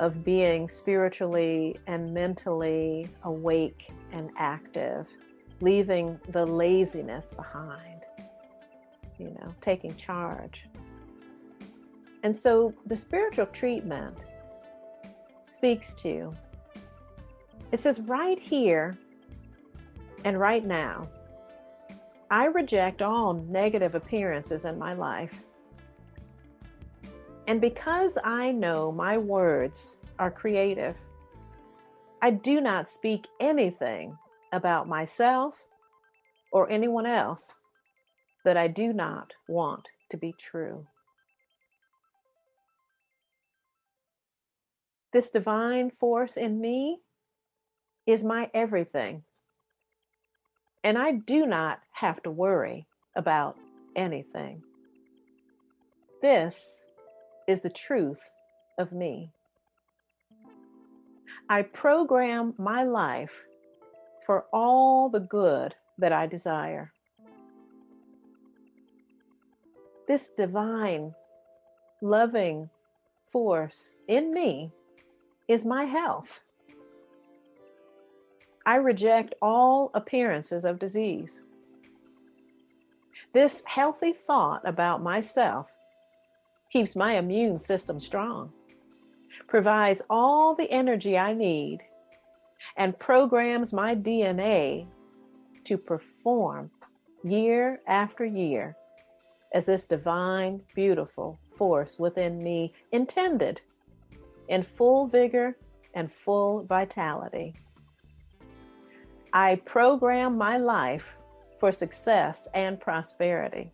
of 0.00 0.24
being 0.24 0.68
spiritually 0.68 1.78
and 1.86 2.12
mentally 2.12 3.08
awake 3.22 3.92
and 4.10 4.30
active 4.36 5.08
leaving 5.62 6.18
the 6.30 6.44
laziness 6.44 7.32
behind, 7.32 8.00
you 9.18 9.30
know, 9.40 9.54
taking 9.60 9.94
charge. 9.94 10.66
And 12.24 12.36
so 12.36 12.74
the 12.86 12.96
spiritual 12.96 13.46
treatment 13.46 14.14
speaks 15.50 15.94
to 15.94 16.08
you. 16.08 16.36
it 17.70 17.80
says, 17.80 18.00
right 18.00 18.38
here 18.38 18.96
and 20.24 20.38
right 20.38 20.64
now, 20.64 21.08
I 22.28 22.46
reject 22.46 23.00
all 23.00 23.34
negative 23.34 23.94
appearances 23.94 24.64
in 24.64 24.78
my 24.78 24.94
life. 24.94 25.42
And 27.46 27.60
because 27.60 28.18
I 28.24 28.50
know 28.50 28.90
my 28.90 29.16
words 29.16 29.98
are 30.18 30.30
creative, 30.30 30.96
I 32.20 32.30
do 32.30 32.60
not 32.60 32.88
speak 32.88 33.28
anything 33.38 34.18
about 34.52 34.88
myself 34.88 35.64
or 36.52 36.70
anyone 36.70 37.06
else 37.06 37.54
that 38.44 38.56
I 38.56 38.68
do 38.68 38.92
not 38.92 39.32
want 39.48 39.88
to 40.10 40.16
be 40.16 40.34
true. 40.38 40.86
This 45.12 45.30
divine 45.30 45.90
force 45.90 46.36
in 46.36 46.60
me 46.60 47.00
is 48.06 48.24
my 48.24 48.50
everything. 48.54 49.24
And 50.84 50.98
I 50.98 51.12
do 51.12 51.46
not 51.46 51.80
have 51.92 52.22
to 52.24 52.30
worry 52.30 52.86
about 53.14 53.56
anything. 53.94 54.62
This 56.20 56.82
is 57.46 57.62
the 57.62 57.70
truth 57.70 58.30
of 58.78 58.92
me. 58.92 59.30
I 61.48 61.62
program 61.62 62.54
my 62.58 62.84
life 62.84 63.42
for 64.24 64.46
all 64.52 65.08
the 65.08 65.20
good 65.20 65.74
that 65.98 66.12
I 66.12 66.26
desire. 66.26 66.92
This 70.06 70.28
divine, 70.28 71.14
loving 72.00 72.70
force 73.26 73.94
in 74.08 74.32
me 74.32 74.70
is 75.48 75.64
my 75.64 75.84
health. 75.84 76.40
I 78.64 78.76
reject 78.76 79.34
all 79.42 79.90
appearances 79.94 80.64
of 80.64 80.78
disease. 80.78 81.40
This 83.32 83.64
healthy 83.66 84.12
thought 84.12 84.62
about 84.64 85.02
myself 85.02 85.72
keeps 86.72 86.94
my 86.94 87.14
immune 87.14 87.58
system 87.58 88.00
strong, 88.00 88.52
provides 89.46 90.02
all 90.08 90.54
the 90.54 90.70
energy 90.70 91.18
I 91.18 91.32
need 91.32 91.80
and 92.76 92.98
programs 92.98 93.72
my 93.72 93.94
DNA 93.94 94.86
to 95.64 95.78
perform 95.78 96.70
year 97.24 97.80
after 97.86 98.24
year 98.24 98.76
as 99.54 99.66
this 99.66 99.86
divine, 99.86 100.62
beautiful 100.74 101.38
force 101.50 101.98
within 101.98 102.42
me 102.42 102.72
intended 102.90 103.60
in 104.48 104.62
full 104.62 105.06
vigor 105.06 105.56
and 105.94 106.10
full 106.10 106.64
vitality. 106.64 107.54
I 109.32 109.56
program 109.64 110.36
my 110.36 110.58
life 110.58 111.16
for 111.58 111.72
success 111.72 112.48
and 112.54 112.80
prosperity, 112.80 113.72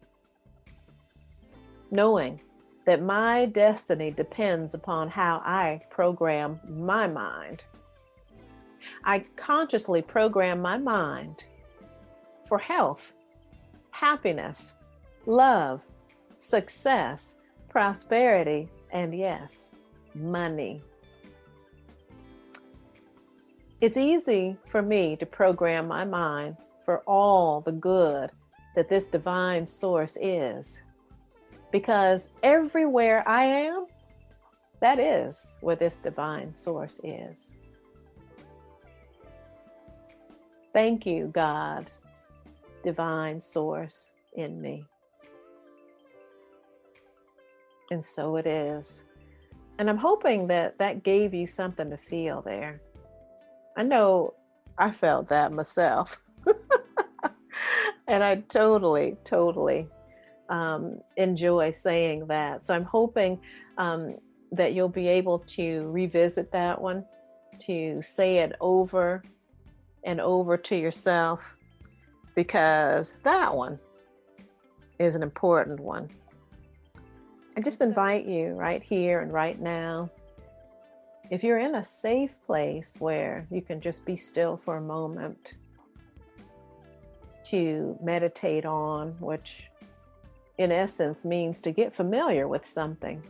knowing 1.90 2.40
that 2.86 3.02
my 3.02 3.46
destiny 3.46 4.10
depends 4.10 4.74
upon 4.74 5.08
how 5.08 5.42
I 5.44 5.80
program 5.90 6.60
my 6.68 7.06
mind. 7.06 7.62
I 9.04 9.20
consciously 9.36 10.02
program 10.02 10.60
my 10.60 10.78
mind 10.78 11.44
for 12.48 12.58
health, 12.58 13.12
happiness, 13.90 14.74
love, 15.26 15.84
success, 16.38 17.36
prosperity, 17.68 18.68
and 18.90 19.16
yes, 19.16 19.70
money. 20.14 20.82
It's 23.80 23.96
easy 23.96 24.56
for 24.66 24.82
me 24.82 25.14
to 25.16 25.26
program 25.26 25.86
my 25.86 26.04
mind 26.04 26.56
for 26.84 27.00
all 27.06 27.60
the 27.60 27.72
good 27.72 28.30
that 28.74 28.88
this 28.88 29.08
divine 29.08 29.66
source 29.66 30.16
is. 30.20 30.82
Because 31.70 32.30
everywhere 32.42 33.22
I 33.28 33.44
am, 33.44 33.86
that 34.80 34.98
is 34.98 35.58
where 35.60 35.76
this 35.76 35.98
divine 35.98 36.54
source 36.54 37.00
is. 37.04 37.54
Thank 40.78 41.06
you, 41.06 41.26
God, 41.34 41.90
divine 42.84 43.40
source 43.40 44.12
in 44.34 44.62
me. 44.62 44.84
And 47.90 48.04
so 48.04 48.36
it 48.36 48.46
is. 48.46 49.02
And 49.80 49.90
I'm 49.90 49.96
hoping 49.96 50.46
that 50.46 50.78
that 50.78 51.02
gave 51.02 51.34
you 51.34 51.48
something 51.48 51.90
to 51.90 51.96
feel 51.96 52.42
there. 52.42 52.80
I 53.76 53.82
know 53.82 54.34
I 54.78 54.92
felt 54.92 55.28
that 55.30 55.50
myself. 55.50 56.16
and 58.06 58.22
I 58.22 58.36
totally, 58.48 59.16
totally 59.24 59.88
um, 60.48 61.00
enjoy 61.16 61.72
saying 61.72 62.28
that. 62.28 62.64
So 62.64 62.72
I'm 62.72 62.84
hoping 62.84 63.40
um, 63.78 64.14
that 64.52 64.74
you'll 64.74 64.88
be 64.88 65.08
able 65.08 65.40
to 65.56 65.90
revisit 65.90 66.52
that 66.52 66.80
one, 66.80 67.04
to 67.66 68.00
say 68.00 68.38
it 68.38 68.52
over 68.60 69.24
and 70.04 70.20
over 70.20 70.56
to 70.56 70.76
yourself, 70.76 71.56
because 72.34 73.14
that 73.24 73.54
one 73.54 73.78
is 74.98 75.14
an 75.14 75.22
important 75.22 75.80
one. 75.80 76.08
I 77.56 77.60
just 77.60 77.80
invite 77.80 78.24
you 78.26 78.50
right 78.50 78.82
here 78.82 79.20
and 79.20 79.32
right 79.32 79.60
now. 79.60 80.10
If 81.30 81.42
you're 81.42 81.58
in 81.58 81.74
a 81.74 81.84
safe 81.84 82.36
place 82.46 82.96
where 82.98 83.46
you 83.50 83.60
can 83.60 83.80
just 83.80 84.06
be 84.06 84.16
still 84.16 84.56
for 84.56 84.76
a 84.76 84.80
moment 84.80 85.54
to 87.46 87.98
meditate 88.02 88.64
on, 88.64 89.16
which 89.20 89.68
in 90.58 90.72
essence 90.72 91.24
means 91.24 91.60
to 91.62 91.72
get 91.72 91.92
familiar 91.92 92.48
with 92.48 92.64
something. 92.64 93.22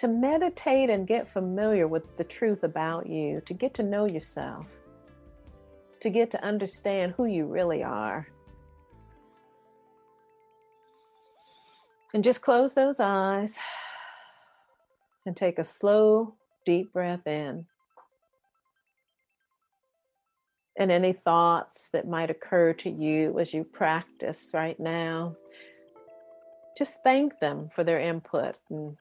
To 0.00 0.08
meditate 0.08 0.88
and 0.88 1.06
get 1.06 1.28
familiar 1.28 1.86
with 1.86 2.16
the 2.16 2.24
truth 2.24 2.64
about 2.64 3.06
you, 3.06 3.42
to 3.44 3.52
get 3.52 3.74
to 3.74 3.82
know 3.82 4.06
yourself, 4.06 4.66
to 6.00 6.08
get 6.08 6.30
to 6.30 6.42
understand 6.42 7.12
who 7.12 7.26
you 7.26 7.44
really 7.44 7.82
are. 7.82 8.26
And 12.14 12.24
just 12.24 12.40
close 12.40 12.72
those 12.72 12.98
eyes 12.98 13.58
and 15.26 15.36
take 15.36 15.58
a 15.58 15.64
slow, 15.64 16.32
deep 16.64 16.94
breath 16.94 17.26
in. 17.26 17.66
And 20.78 20.90
any 20.90 21.12
thoughts 21.12 21.90
that 21.90 22.08
might 22.08 22.30
occur 22.30 22.72
to 22.72 22.88
you 22.88 23.38
as 23.38 23.52
you 23.52 23.64
practice 23.64 24.52
right 24.54 24.80
now, 24.80 25.36
just 26.78 27.02
thank 27.04 27.38
them 27.38 27.68
for 27.68 27.84
their 27.84 28.00
input 28.00 28.56
and 28.70 28.96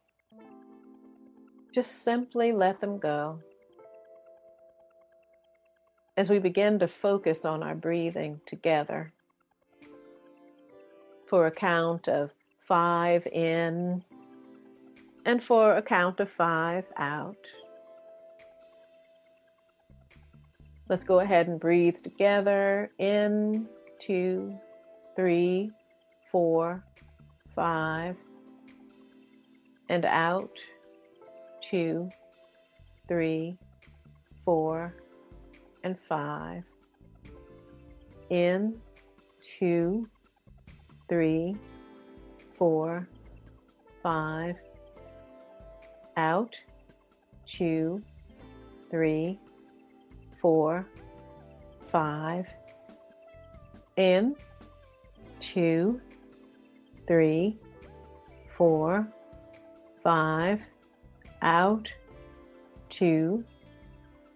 just 1.73 2.03
simply 2.03 2.51
let 2.51 2.81
them 2.81 2.97
go. 2.97 3.39
As 6.17 6.29
we 6.29 6.39
begin 6.39 6.79
to 6.79 6.87
focus 6.87 7.45
on 7.45 7.63
our 7.63 7.75
breathing 7.75 8.41
together 8.45 9.13
for 11.27 11.47
a 11.47 11.51
count 11.51 12.07
of 12.07 12.31
five 12.59 13.25
in, 13.27 14.03
and 15.25 15.43
for 15.43 15.75
a 15.75 15.81
count 15.81 16.19
of 16.19 16.29
five 16.29 16.85
out. 16.97 17.37
Let's 20.89 21.03
go 21.03 21.19
ahead 21.19 21.47
and 21.47 21.59
breathe 21.59 21.97
together. 22.01 22.89
In, 22.97 23.67
two, 23.99 24.57
three, 25.15 25.71
four, 26.31 26.83
five, 27.47 28.15
and 29.87 30.03
out. 30.05 30.57
Two, 31.69 32.09
three, 33.07 33.55
four, 34.43 34.95
and 35.83 35.99
five. 35.99 36.63
In, 38.31 38.79
two, 39.41 40.07
three, 41.07 41.55
four, 42.53 43.07
five, 44.01 44.55
out, 46.17 46.59
two, 47.45 48.01
three, 48.89 49.39
four, 50.41 50.87
five, 51.83 52.51
in, 53.95 54.35
two, 55.39 56.01
three, 57.07 57.59
four, 58.47 59.07
five, 60.01 60.67
out, 61.41 61.91
two, 62.89 63.43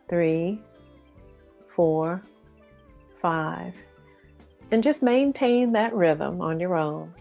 three, 0.07 0.61
four, 1.67 2.23
five. 3.21 3.75
And 4.71 4.83
just 4.83 5.03
maintain 5.03 5.71
that 5.73 5.93
rhythm 5.93 6.41
on 6.41 6.59
your 6.59 6.75
own. 6.75 7.13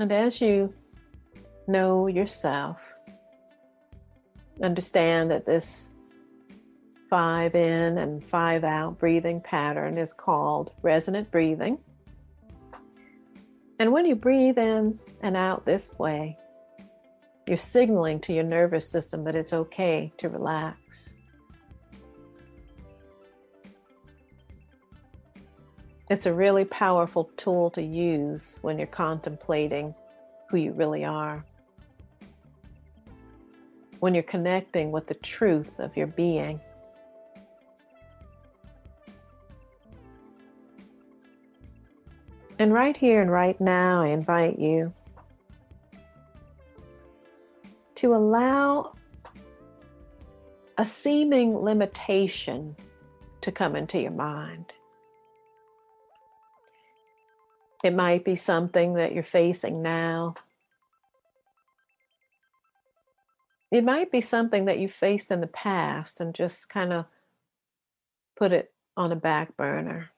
And 0.00 0.12
as 0.12 0.40
you 0.40 0.72
know 1.66 2.06
yourself, 2.06 2.94
understand 4.62 5.30
that 5.30 5.44
this 5.44 5.88
five 7.10 7.54
in 7.54 7.98
and 7.98 8.22
five 8.22 8.64
out 8.64 8.98
breathing 8.98 9.40
pattern 9.40 9.98
is 9.98 10.12
called 10.12 10.72
resonant 10.82 11.30
breathing. 11.30 11.78
And 13.80 13.92
when 13.92 14.06
you 14.06 14.14
breathe 14.14 14.58
in 14.58 14.98
and 15.22 15.36
out 15.36 15.64
this 15.64 15.92
way, 15.98 16.38
you're 17.46 17.56
signaling 17.56 18.20
to 18.20 18.32
your 18.32 18.44
nervous 18.44 18.88
system 18.88 19.24
that 19.24 19.34
it's 19.34 19.52
okay 19.52 20.12
to 20.18 20.28
relax. 20.28 21.14
It's 26.10 26.24
a 26.24 26.32
really 26.32 26.64
powerful 26.64 27.30
tool 27.36 27.68
to 27.70 27.82
use 27.82 28.58
when 28.62 28.78
you're 28.78 28.86
contemplating 28.86 29.94
who 30.48 30.56
you 30.56 30.72
really 30.72 31.04
are. 31.04 31.44
When 34.00 34.14
you're 34.14 34.22
connecting 34.22 34.90
with 34.90 35.06
the 35.06 35.14
truth 35.14 35.78
of 35.78 35.94
your 35.98 36.06
being. 36.06 36.60
And 42.58 42.72
right 42.72 42.96
here 42.96 43.20
and 43.20 43.30
right 43.30 43.60
now, 43.60 44.00
I 44.00 44.08
invite 44.08 44.58
you 44.58 44.94
to 47.96 48.14
allow 48.14 48.94
a 50.78 50.86
seeming 50.86 51.54
limitation 51.58 52.74
to 53.42 53.52
come 53.52 53.76
into 53.76 54.00
your 54.00 54.12
mind. 54.12 54.72
It 57.84 57.94
might 57.94 58.24
be 58.24 58.34
something 58.34 58.94
that 58.94 59.12
you're 59.12 59.22
facing 59.22 59.82
now. 59.82 60.34
It 63.70 63.84
might 63.84 64.10
be 64.10 64.20
something 64.20 64.64
that 64.64 64.78
you 64.78 64.88
faced 64.88 65.30
in 65.30 65.40
the 65.40 65.46
past 65.46 66.20
and 66.20 66.34
just 66.34 66.68
kind 66.68 66.92
of 66.92 67.04
put 68.36 68.52
it 68.52 68.72
on 68.96 69.12
a 69.12 69.16
back 69.16 69.56
burner. 69.56 70.10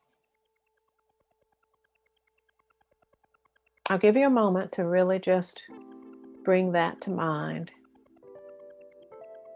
I'll 3.89 3.99
give 3.99 4.17
you 4.17 4.27
a 4.27 4.31
moment 4.31 4.73
to 4.73 4.85
really 4.85 5.19
just 5.19 5.65
bring 6.45 6.73
that 6.73 7.01
to 7.03 7.11
mind. 7.11 7.73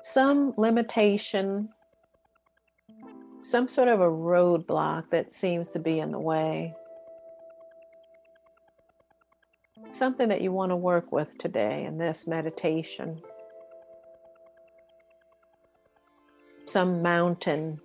Some 0.02 0.52
limitation, 0.56 1.68
some 3.42 3.68
sort 3.68 3.88
of 3.88 4.00
a 4.00 4.10
roadblock 4.10 5.10
that 5.10 5.34
seems 5.34 5.70
to 5.70 5.78
be 5.78 6.00
in 6.00 6.10
the 6.10 6.18
way. 6.18 6.74
something 9.94 10.28
that 10.28 10.40
you 10.40 10.52
want 10.52 10.70
to 10.70 10.76
work 10.76 11.12
with 11.12 11.38
today 11.38 11.84
in 11.84 11.98
this 11.98 12.26
meditation. 12.26 13.22
Some 16.66 17.02
mountain. 17.02 17.80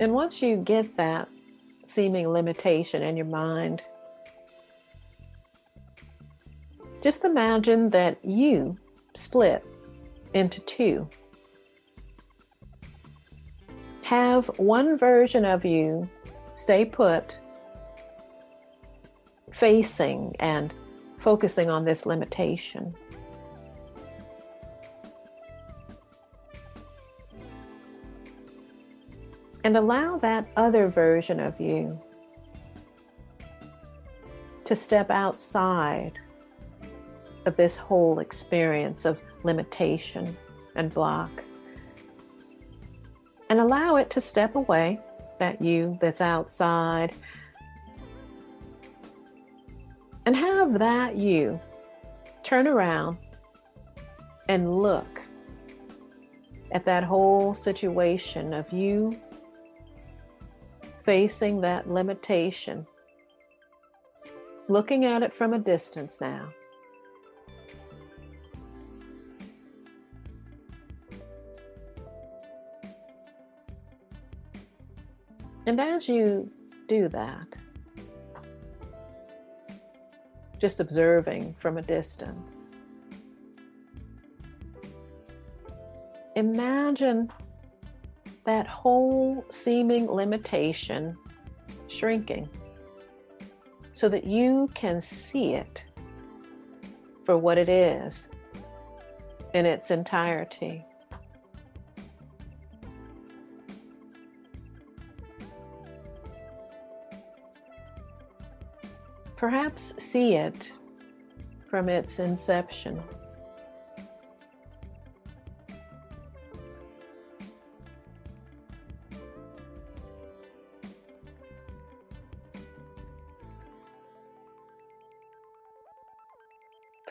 And 0.00 0.12
once 0.12 0.42
you 0.42 0.56
get 0.56 0.96
that 0.96 1.28
seeming 1.94 2.28
limitation 2.28 3.02
in 3.02 3.16
your 3.16 3.26
mind, 3.26 3.80
just 7.00 7.24
imagine 7.24 7.90
that 7.90 8.18
you 8.24 8.76
split 9.14 9.64
into 10.32 10.60
two. 10.62 11.08
Have 14.02 14.46
one 14.58 14.98
version 14.98 15.44
of 15.44 15.64
you 15.64 16.08
stay 16.54 16.84
put, 16.84 17.36
facing 19.52 20.34
and 20.40 20.74
focusing 21.18 21.70
on 21.70 21.84
this 21.84 22.06
limitation. 22.06 22.94
And 29.64 29.76
allow 29.76 30.18
that 30.18 30.46
other 30.56 30.88
version 30.88 31.40
of 31.40 31.58
you 31.58 31.98
to 34.64 34.76
step 34.76 35.10
outside 35.10 36.12
of 37.46 37.56
this 37.56 37.76
whole 37.76 38.18
experience 38.18 39.04
of 39.04 39.18
limitation 39.42 40.36
and 40.76 40.92
block. 40.92 41.30
And 43.50 43.58
allow 43.58 43.96
it 43.96 44.10
to 44.10 44.20
step 44.20 44.54
away, 44.54 45.00
that 45.38 45.60
you 45.60 45.98
that's 46.00 46.20
outside, 46.20 47.14
and 50.26 50.36
have 50.36 50.78
that 50.78 51.16
you 51.16 51.60
turn 52.42 52.66
around 52.66 53.18
and 54.48 54.82
look 54.82 55.20
at 56.72 56.84
that 56.84 57.04
whole 57.04 57.54
situation 57.54 58.52
of 58.54 58.72
you 58.72 59.18
facing 61.04 61.60
that 61.60 61.88
limitation, 61.88 62.86
looking 64.68 65.04
at 65.04 65.22
it 65.22 65.32
from 65.32 65.52
a 65.52 65.58
distance 65.58 66.16
now. 66.20 66.48
And 75.66 75.80
as 75.80 76.08
you 76.08 76.50
do 76.88 77.08
that, 77.08 77.46
just 80.60 80.80
observing 80.80 81.54
from 81.58 81.78
a 81.78 81.82
distance, 81.82 82.70
imagine 86.34 87.30
that 88.44 88.66
whole 88.66 89.44
seeming 89.50 90.06
limitation 90.06 91.16
shrinking 91.88 92.48
so 93.92 94.08
that 94.08 94.24
you 94.24 94.68
can 94.74 95.00
see 95.00 95.54
it 95.54 95.84
for 97.24 97.38
what 97.38 97.56
it 97.56 97.68
is 97.68 98.28
in 99.54 99.64
its 99.64 99.90
entirety. 99.90 100.84
Perhaps 109.36 109.94
see 109.98 110.34
it 110.34 110.72
from 111.68 111.88
its 111.88 112.18
inception. 112.18 113.02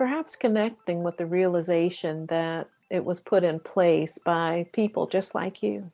Perhaps 0.03 0.35
connecting 0.35 1.01
with 1.01 1.15
the 1.15 1.25
realization 1.25 2.25
that 2.25 2.69
it 2.89 3.05
was 3.05 3.21
put 3.21 3.41
in 3.41 3.57
place 3.57 4.17
by 4.17 4.67
people 4.73 5.07
just 5.07 5.33
like 5.33 5.63
you. 5.63 5.89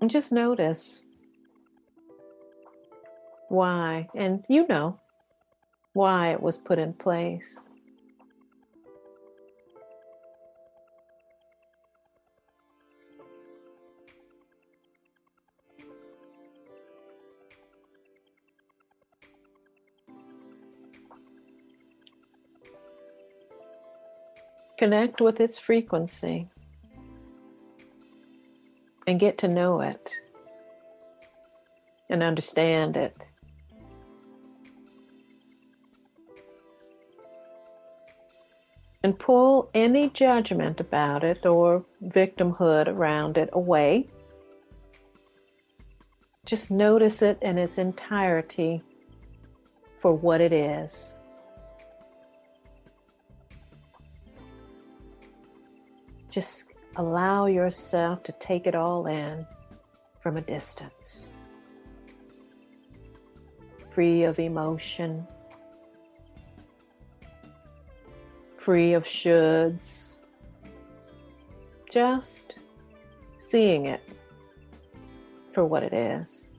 And 0.00 0.10
just 0.10 0.32
notice 0.32 1.02
why, 3.56 4.06
and 4.14 4.44
you 4.48 4.66
know 4.68 5.00
why 5.94 6.28
it 6.28 6.42
was 6.42 6.58
put 6.58 6.78
in 6.78 6.92
place. 6.92 7.62
Connect 24.78 25.22
with 25.22 25.40
its 25.40 25.58
frequency 25.58 26.50
and 29.06 29.18
get 29.18 29.38
to 29.38 29.48
know 29.48 29.80
it 29.80 30.10
and 32.10 32.22
understand 32.22 32.98
it. 32.98 33.16
And 39.06 39.16
pull 39.20 39.70
any 39.72 40.08
judgment 40.08 40.80
about 40.80 41.22
it 41.22 41.46
or 41.46 41.84
victimhood 42.06 42.88
around 42.88 43.38
it 43.38 43.48
away. 43.52 44.04
Just 46.44 46.72
notice 46.72 47.22
it 47.22 47.38
in 47.40 47.56
its 47.56 47.78
entirety 47.78 48.82
for 49.96 50.12
what 50.12 50.40
it 50.40 50.52
is. 50.52 51.14
Just 56.28 56.72
allow 56.96 57.46
yourself 57.46 58.24
to 58.24 58.32
take 58.32 58.66
it 58.66 58.74
all 58.74 59.06
in 59.06 59.46
from 60.18 60.36
a 60.36 60.40
distance, 60.40 61.26
free 63.88 64.24
of 64.24 64.40
emotion 64.40 65.24
free 68.66 68.94
of 68.94 69.04
shoulds. 69.04 70.16
Just 71.88 72.56
seeing 73.36 73.86
it 73.86 74.00
for 75.52 75.64
what 75.64 75.84
it 75.84 75.92
is. 75.92 76.55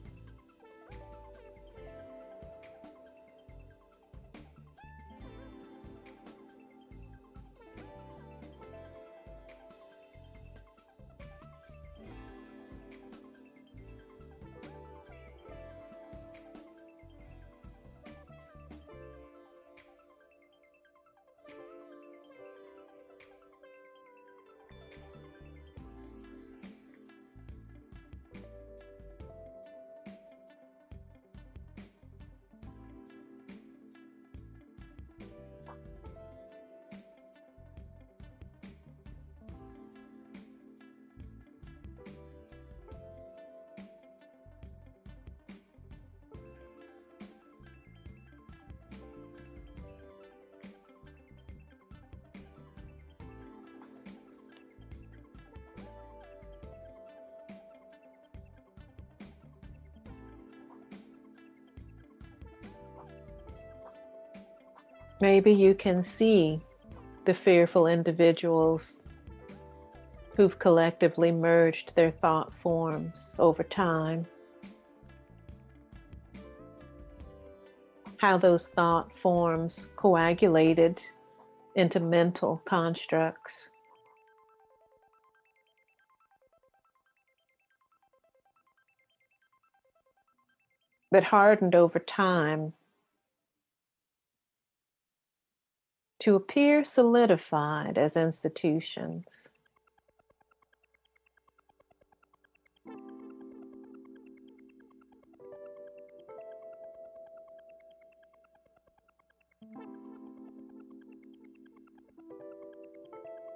Maybe 65.33 65.51
you 65.51 65.75
can 65.75 66.03
see 66.03 66.61
the 67.25 67.33
fearful 67.33 67.85
individuals 67.85 69.03
who've 70.37 70.57
collectively 70.57 71.33
merged 71.33 71.93
their 71.95 72.11
thought 72.11 72.55
forms 72.55 73.35
over 73.37 73.61
time. 73.61 74.25
How 78.15 78.37
those 78.37 78.69
thought 78.69 79.17
forms 79.17 79.89
coagulated 79.97 81.01
into 81.75 81.99
mental 81.99 82.61
constructs. 82.63 83.67
That 91.11 91.25
hardened 91.25 91.75
over 91.75 91.99
time 91.99 92.71
to 96.27 96.35
appear 96.35 96.83
solidified 96.83 97.97
as 97.97 98.17
institutions. 98.17 99.47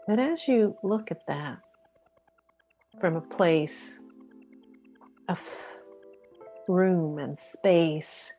And 0.07 0.22
as 0.22 0.47
you 0.47 0.78
look 0.82 1.11
at 1.11 1.28
that 1.28 1.59
from 3.01 3.17
a 3.17 3.22
place 3.22 3.99
of 5.28 5.45
room 6.69 7.19
and 7.19 7.38
space 7.38 8.32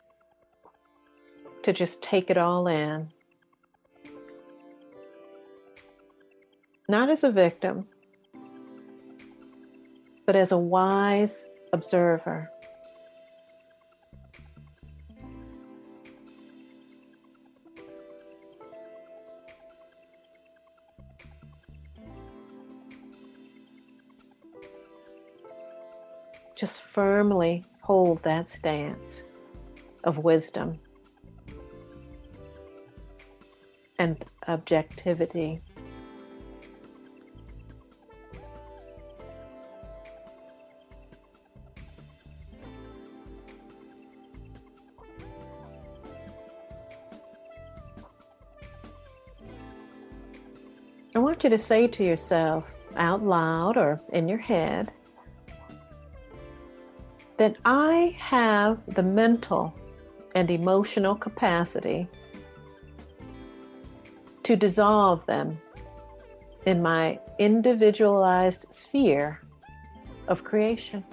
to 1.65 1.75
just 1.75 2.03
take 2.03 2.31
it 2.31 2.39
all 2.39 2.67
in, 2.67 3.11
not 6.93 7.09
as 7.09 7.25
a 7.25 7.33
victim, 7.33 7.87
but 10.27 10.37
as 10.37 10.53
a 10.53 10.59
wise 10.59 11.47
observer. 11.73 12.51
Just 26.55 26.83
firmly 26.83 27.65
hold 27.81 28.23
that 28.23 28.51
stance 28.51 29.23
of 30.05 30.19
wisdom 30.19 30.79
and 33.99 34.23
objectivity. 34.47 35.63
You 51.45 51.51
to 51.51 51.59
say 51.59 51.87
to 51.87 52.05
yourself 52.05 52.73
out 52.97 53.25
loud 53.25 53.77
or 53.77 54.01
in 54.13 54.29
your 54.29 54.39
head 54.39 54.93
that 57.37 57.57
I 57.65 58.17
have 58.19 58.79
the 58.87 59.03
mental 59.03 59.75
and 60.35 60.51
emotional 60.51 61.15
capacity 61.15 62.09
to 64.43 64.57
dissolve 64.57 65.25
them 65.27 65.61
in 66.67 66.83
my 66.83 67.19
individualized 67.39 68.73
sphere 68.73 69.41
of 70.29 70.45
creation. 70.45 71.05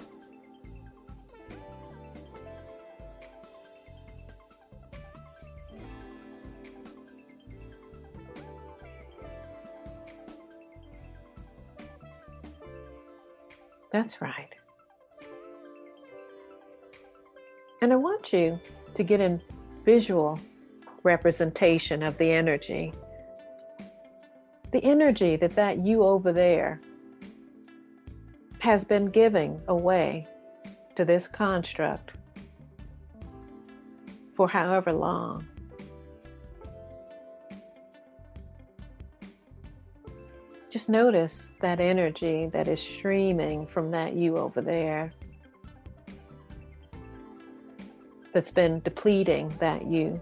That's 13.90 14.20
right. 14.20 14.54
And 17.82 17.92
I 17.92 17.96
want 17.96 18.32
you 18.32 18.60
to 18.94 19.02
get 19.02 19.20
a 19.20 19.40
visual 19.84 20.38
representation 21.02 22.02
of 22.02 22.18
the 22.18 22.30
energy. 22.30 22.92
The 24.70 24.84
energy 24.84 25.36
that 25.36 25.56
that 25.56 25.78
you 25.78 26.02
over 26.02 26.32
there 26.32 26.80
has 28.60 28.84
been 28.84 29.06
giving 29.06 29.60
away 29.66 30.28
to 30.96 31.04
this 31.04 31.26
construct 31.26 32.12
for 34.34 34.48
however 34.48 34.92
long. 34.92 35.46
Notice 40.90 41.52
that 41.60 41.80
energy 41.80 42.46
that 42.52 42.68
is 42.68 42.80
streaming 42.80 43.66
from 43.66 43.90
that 43.92 44.14
you 44.14 44.36
over 44.36 44.60
there 44.60 45.12
that's 48.32 48.50
been 48.50 48.80
depleting 48.80 49.48
that 49.58 49.86
you. 49.86 50.20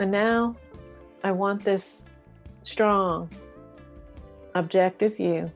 And 0.00 0.10
now 0.10 0.56
I 1.22 1.30
want 1.30 1.64
this 1.64 2.04
strong, 2.64 3.30
objective 4.54 5.16
view 5.16 5.50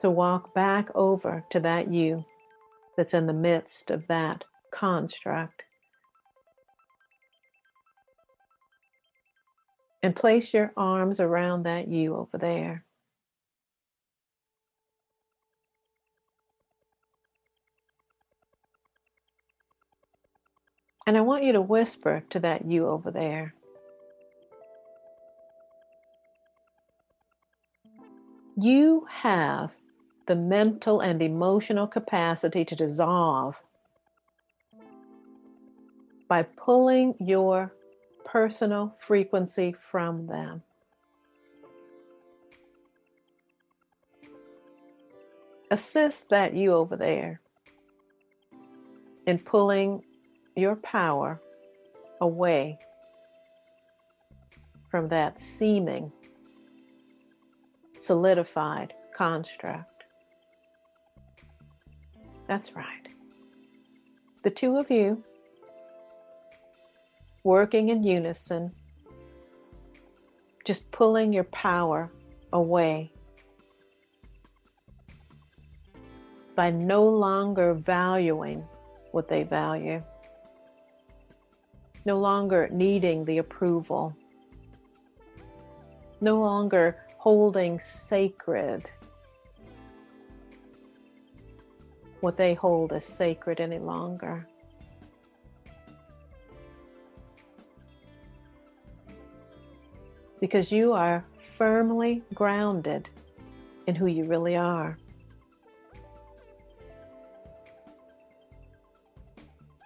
to 0.00 0.10
walk 0.10 0.54
back 0.54 0.88
over 0.94 1.44
to 1.50 1.60
that 1.60 1.92
you 1.92 2.24
that's 2.96 3.14
in 3.14 3.26
the 3.26 3.32
midst 3.32 3.90
of 3.90 4.06
that 4.08 4.44
construct. 4.72 5.62
And 10.02 10.16
place 10.16 10.54
your 10.54 10.72
arms 10.76 11.20
around 11.20 11.64
that 11.64 11.88
you 11.88 12.16
over 12.16 12.38
there. 12.38 12.84
And 21.06 21.16
I 21.16 21.20
want 21.22 21.44
you 21.44 21.52
to 21.52 21.60
whisper 21.60 22.22
to 22.30 22.38
that 22.40 22.64
you 22.64 22.86
over 22.86 23.10
there. 23.10 23.54
You 28.56 29.06
have 29.10 29.70
the 30.26 30.36
mental 30.36 31.00
and 31.00 31.22
emotional 31.22 31.86
capacity 31.86 32.64
to 32.64 32.76
dissolve 32.76 33.62
by 36.28 36.42
pulling 36.42 37.14
your 37.18 37.72
personal 38.24 38.94
frequency 38.98 39.72
from 39.72 40.26
them. 40.26 40.62
Assist 45.70 46.28
that 46.30 46.54
you 46.54 46.72
over 46.72 46.96
there 46.96 47.40
in 49.26 49.38
pulling 49.38 50.02
your 50.56 50.76
power 50.76 51.40
away 52.20 52.78
from 54.88 55.08
that 55.08 55.40
seeming 55.40 56.12
solidified 58.00 58.94
construct. 59.16 60.04
That's 62.48 62.74
right. 62.74 63.06
The 64.42 64.50
two 64.50 64.78
of 64.78 64.90
you 64.90 65.22
working 67.44 67.90
in 67.90 68.02
unison, 68.02 68.72
just 70.64 70.90
pulling 70.90 71.32
your 71.32 71.44
power 71.44 72.10
away 72.52 73.12
by 76.56 76.70
no 76.70 77.06
longer 77.06 77.74
valuing 77.74 78.64
what 79.12 79.28
they 79.28 79.42
value, 79.42 80.02
no 82.06 82.18
longer 82.18 82.68
needing 82.72 83.24
the 83.26 83.38
approval, 83.38 84.16
no 86.20 86.40
longer 86.40 86.96
holding 87.20 87.78
sacred 87.78 88.88
what 92.20 92.38
they 92.38 92.54
hold 92.54 92.94
as 92.94 93.04
sacred 93.04 93.60
any 93.60 93.78
longer. 93.78 94.46
Because 100.40 100.72
you 100.72 100.94
are 100.94 101.22
firmly 101.38 102.22
grounded 102.32 103.10
in 103.86 103.94
who 103.94 104.06
you 104.06 104.24
really 104.24 104.56
are. 104.56 104.96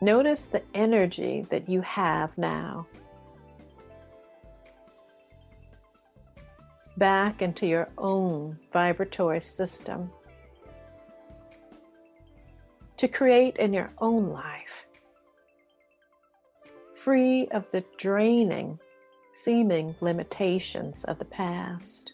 Notice 0.00 0.46
the 0.46 0.62
energy 0.72 1.48
that 1.50 1.68
you 1.68 1.80
have 1.80 2.38
now. 2.38 2.86
Back 6.96 7.42
into 7.42 7.66
your 7.66 7.88
own 7.98 8.58
vibratory 8.72 9.40
system 9.40 10.10
to 12.96 13.08
create 13.08 13.56
in 13.56 13.72
your 13.72 13.92
own 13.98 14.30
life, 14.30 14.86
free 16.94 17.48
of 17.48 17.64
the 17.72 17.84
draining, 17.98 18.78
seeming 19.34 19.96
limitations 20.00 21.04
of 21.04 21.18
the 21.18 21.24
past. 21.24 22.13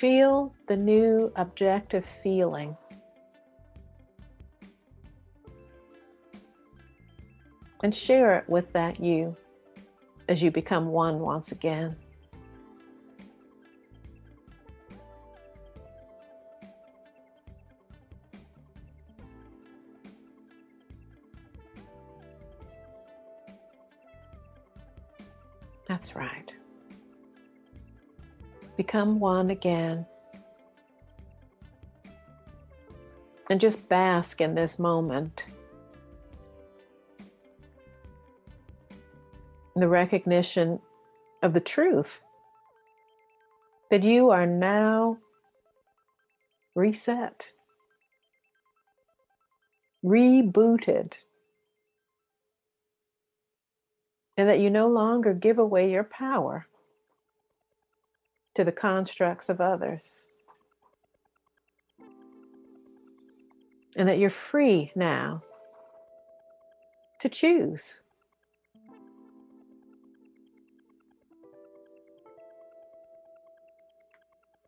Feel 0.00 0.54
the 0.66 0.78
new 0.78 1.30
objective 1.36 2.06
feeling. 2.06 2.74
And 7.84 7.94
share 7.94 8.38
it 8.38 8.48
with 8.48 8.72
that 8.72 8.98
you 8.98 9.36
as 10.26 10.40
you 10.40 10.50
become 10.50 10.86
one 10.86 11.18
once 11.18 11.52
again. 11.52 11.96
That's 25.86 26.16
right 26.16 26.49
become 28.80 29.20
one 29.20 29.50
again. 29.50 30.06
And 33.50 33.60
just 33.60 33.86
bask 33.90 34.40
in 34.40 34.54
this 34.54 34.78
moment. 34.78 35.42
The 39.76 39.86
recognition 39.86 40.78
of 41.42 41.52
the 41.52 41.60
truth 41.60 42.22
that 43.90 44.02
you 44.02 44.30
are 44.30 44.46
now 44.46 45.18
reset, 46.74 47.48
rebooted, 50.02 51.12
and 54.38 54.48
that 54.48 54.60
you 54.60 54.70
no 54.70 54.88
longer 54.88 55.34
give 55.34 55.58
away 55.58 55.92
your 55.92 56.04
power 56.04 56.66
to 58.60 58.64
the 58.64 58.70
constructs 58.70 59.48
of 59.48 59.58
others. 59.58 60.26
And 63.96 64.06
that 64.06 64.18
you're 64.18 64.28
free 64.28 64.92
now 64.94 65.42
to 67.20 67.30
choose. 67.30 68.00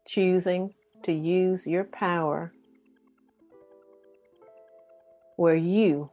Choosing 0.08 0.72
to 1.02 1.12
use 1.12 1.66
your 1.66 1.84
power 1.84 2.50
where 5.36 5.54
you 5.54 6.08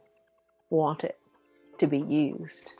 want 0.68 1.02
it 1.02 1.18
to 1.78 1.86
be 1.86 2.00
used. 2.00 2.72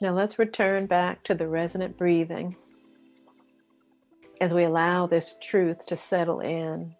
Now 0.00 0.12
let's 0.12 0.38
return 0.38 0.86
back 0.86 1.24
to 1.24 1.34
the 1.34 1.48
resonant 1.48 1.98
breathing 1.98 2.54
as 4.40 4.54
we 4.54 4.62
allow 4.62 5.08
this 5.08 5.34
truth 5.42 5.86
to 5.86 5.96
settle 5.96 6.38
in. 6.38 6.94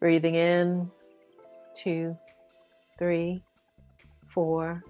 Breathing 0.00 0.34
in, 0.34 0.90
two, 1.76 2.18
three, 2.98 3.44
four, 4.26 4.82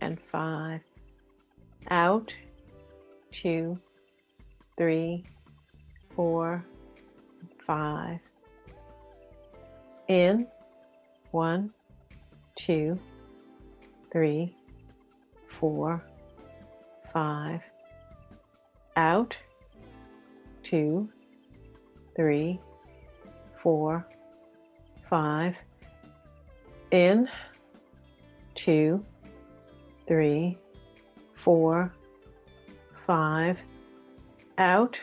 and 0.00 0.20
five. 0.20 0.80
Out, 1.88 2.34
two, 3.30 3.78
three, 4.76 5.22
four, 6.16 6.64
five. 7.64 8.18
In, 10.08 10.48
one, 11.30 11.70
two 12.56 12.98
three, 14.16 14.56
four, 15.46 16.02
five. 17.12 17.60
Out, 18.96 19.36
two, 20.64 21.06
three, 22.16 22.58
four, 23.62 24.08
five. 25.10 25.54
In, 26.92 27.28
two, 28.54 29.04
three, 30.08 30.56
four, 31.34 31.92
five. 33.06 33.58
Out, 34.56 34.98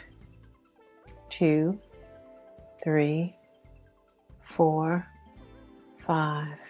two, 1.29 1.77
three, 2.83 3.35
four, 4.41 5.05
five. 5.99 6.62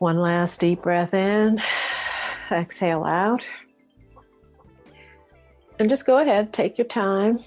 One 0.00 0.18
last 0.18 0.60
deep 0.60 0.80
breath 0.80 1.12
in, 1.12 1.60
exhale 2.50 3.04
out. 3.04 3.44
And 5.78 5.90
just 5.90 6.06
go 6.06 6.20
ahead, 6.20 6.54
take 6.54 6.78
your 6.78 6.86
time, 6.86 7.44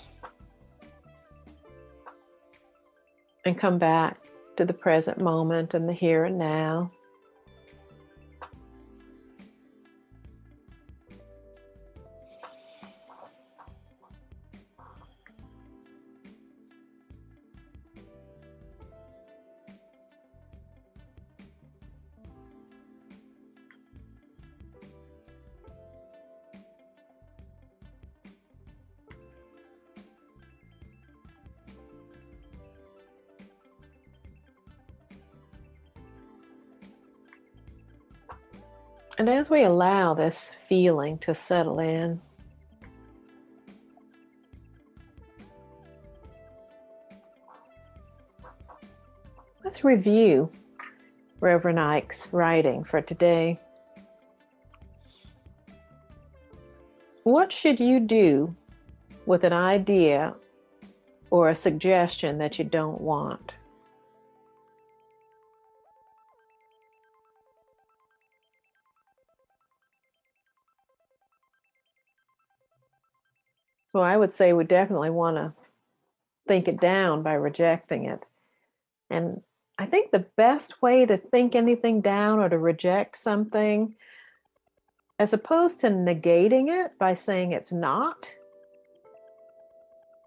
and 3.44 3.58
come 3.58 3.80
back 3.80 4.20
to 4.58 4.66
the 4.66 4.74
present 4.74 5.20
moment 5.20 5.74
and 5.74 5.90
the 5.90 5.94
here 5.94 6.26
and 6.26 6.38
now. 6.38 6.92
As 39.44 39.50
we 39.50 39.66
allow 39.66 40.14
this 40.14 40.54
feeling 40.70 41.18
to 41.18 41.36
settle 41.36 41.78
in, 41.78 42.22
let's 49.66 49.84
review 49.84 50.50
Reverend 51.42 51.78
Ike's 51.78 52.30
writing 52.32 52.86
for 52.86 53.02
today. 53.02 53.60
What 57.24 57.52
should 57.52 57.82
you 57.82 58.00
do 58.00 58.56
with 59.26 59.44
an 59.44 59.52
idea 59.52 60.36
or 61.32 61.50
a 61.50 61.56
suggestion 61.56 62.38
that 62.38 62.58
you 62.58 62.64
don't 62.64 63.02
want? 63.02 63.56
Well, 73.94 74.04
I 74.04 74.18
would 74.18 74.34
say 74.34 74.54
we 74.54 74.64
definitely 74.64 75.12
want 75.12 75.38
to 75.38 75.54
think 76.48 76.68
it 76.68 76.82
down 76.82 77.22
by 77.22 77.34
rejecting 77.36 78.06
it. 78.06 78.24
And 79.10 79.42
I 79.78 79.86
think 79.86 80.12
the 80.12 80.26
best 80.36 80.82
way 80.82 81.06
to 81.06 81.18
think 81.18 81.56
anything 81.56 82.02
down 82.02 82.40
or 82.40 82.50
to 82.50 82.58
reject 82.58 83.18
something, 83.18 83.96
as 85.20 85.32
opposed 85.32 85.80
to 85.82 85.90
negating 85.90 86.70
it 86.70 86.98
by 86.98 87.14
saying 87.14 87.52
it's 87.52 87.72
not, 87.72 88.34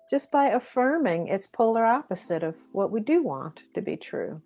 just 0.08 0.30
by 0.30 0.46
affirming 0.46 1.26
its 1.26 1.48
polar 1.48 1.84
opposite 1.84 2.44
of 2.44 2.56
what 2.70 2.92
we 2.92 3.00
do 3.00 3.22
want 3.22 3.62
to 3.74 3.82
be 3.82 3.96
true. 3.96 4.40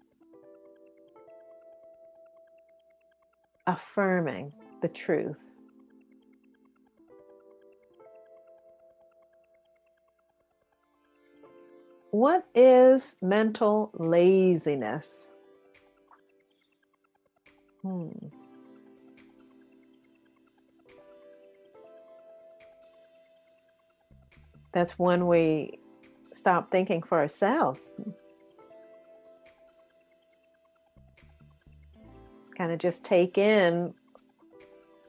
Affirming 3.66 4.54
the 4.80 4.88
truth. 4.88 5.49
What 12.10 12.44
is 12.54 13.16
mental 13.22 13.90
laziness? 13.94 15.30
Hmm. 17.82 18.10
That's 24.72 24.98
when 24.98 25.26
we 25.26 25.78
stop 26.32 26.70
thinking 26.70 27.02
for 27.02 27.18
ourselves. 27.18 27.92
Kind 32.56 32.72
of 32.72 32.78
just 32.78 33.04
take 33.04 33.38
in 33.38 33.94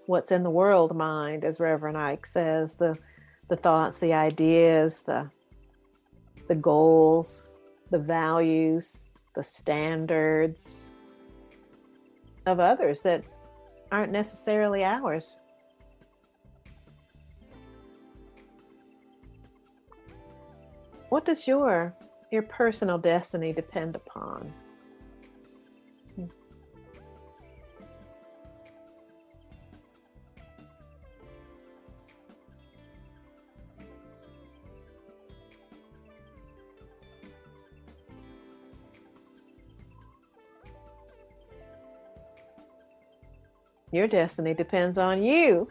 what's 0.05 0.31
in 0.31 0.43
the 0.43 0.49
world 0.49 0.95
mind, 0.95 1.43
as 1.43 1.59
Reverend 1.59 1.97
Ike 1.97 2.25
says, 2.25 2.75
the 2.75 2.97
the 3.49 3.57
thoughts, 3.57 3.97
the 3.97 4.13
ideas, 4.13 5.01
the 5.01 5.29
the 6.51 6.55
goals, 6.55 7.55
the 7.91 7.97
values, 7.97 9.05
the 9.35 9.41
standards 9.41 10.91
of 12.45 12.59
others 12.59 13.01
that 13.03 13.23
aren't 13.89 14.11
necessarily 14.11 14.83
ours. 14.83 15.37
What 21.07 21.23
does 21.23 21.47
your 21.47 21.95
your 22.31 22.41
personal 22.41 22.97
destiny 22.97 23.53
depend 23.53 23.95
upon? 23.95 24.53
Your 43.91 44.07
destiny 44.07 44.53
depends 44.53 44.97
on 44.97 45.21
you, 45.21 45.67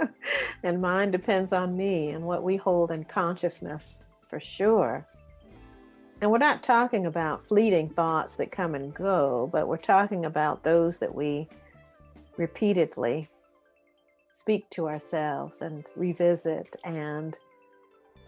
and 0.62 0.82
mine 0.82 1.10
depends 1.12 1.52
on 1.52 1.76
me 1.76 2.10
and 2.10 2.24
what 2.24 2.42
we 2.42 2.56
hold 2.56 2.90
in 2.90 3.04
consciousness 3.04 4.02
for 4.28 4.40
sure. 4.40 5.06
And 6.20 6.30
we're 6.30 6.38
not 6.38 6.62
talking 6.62 7.06
about 7.06 7.42
fleeting 7.42 7.88
thoughts 7.90 8.36
that 8.36 8.50
come 8.50 8.74
and 8.74 8.92
go, 8.94 9.48
but 9.52 9.68
we're 9.68 9.76
talking 9.76 10.24
about 10.24 10.62
those 10.64 10.98
that 10.98 11.14
we 11.14 11.48
repeatedly 12.36 13.28
speak 14.32 14.68
to 14.70 14.88
ourselves 14.88 15.62
and 15.62 15.84
revisit 15.94 16.74
and 16.84 17.36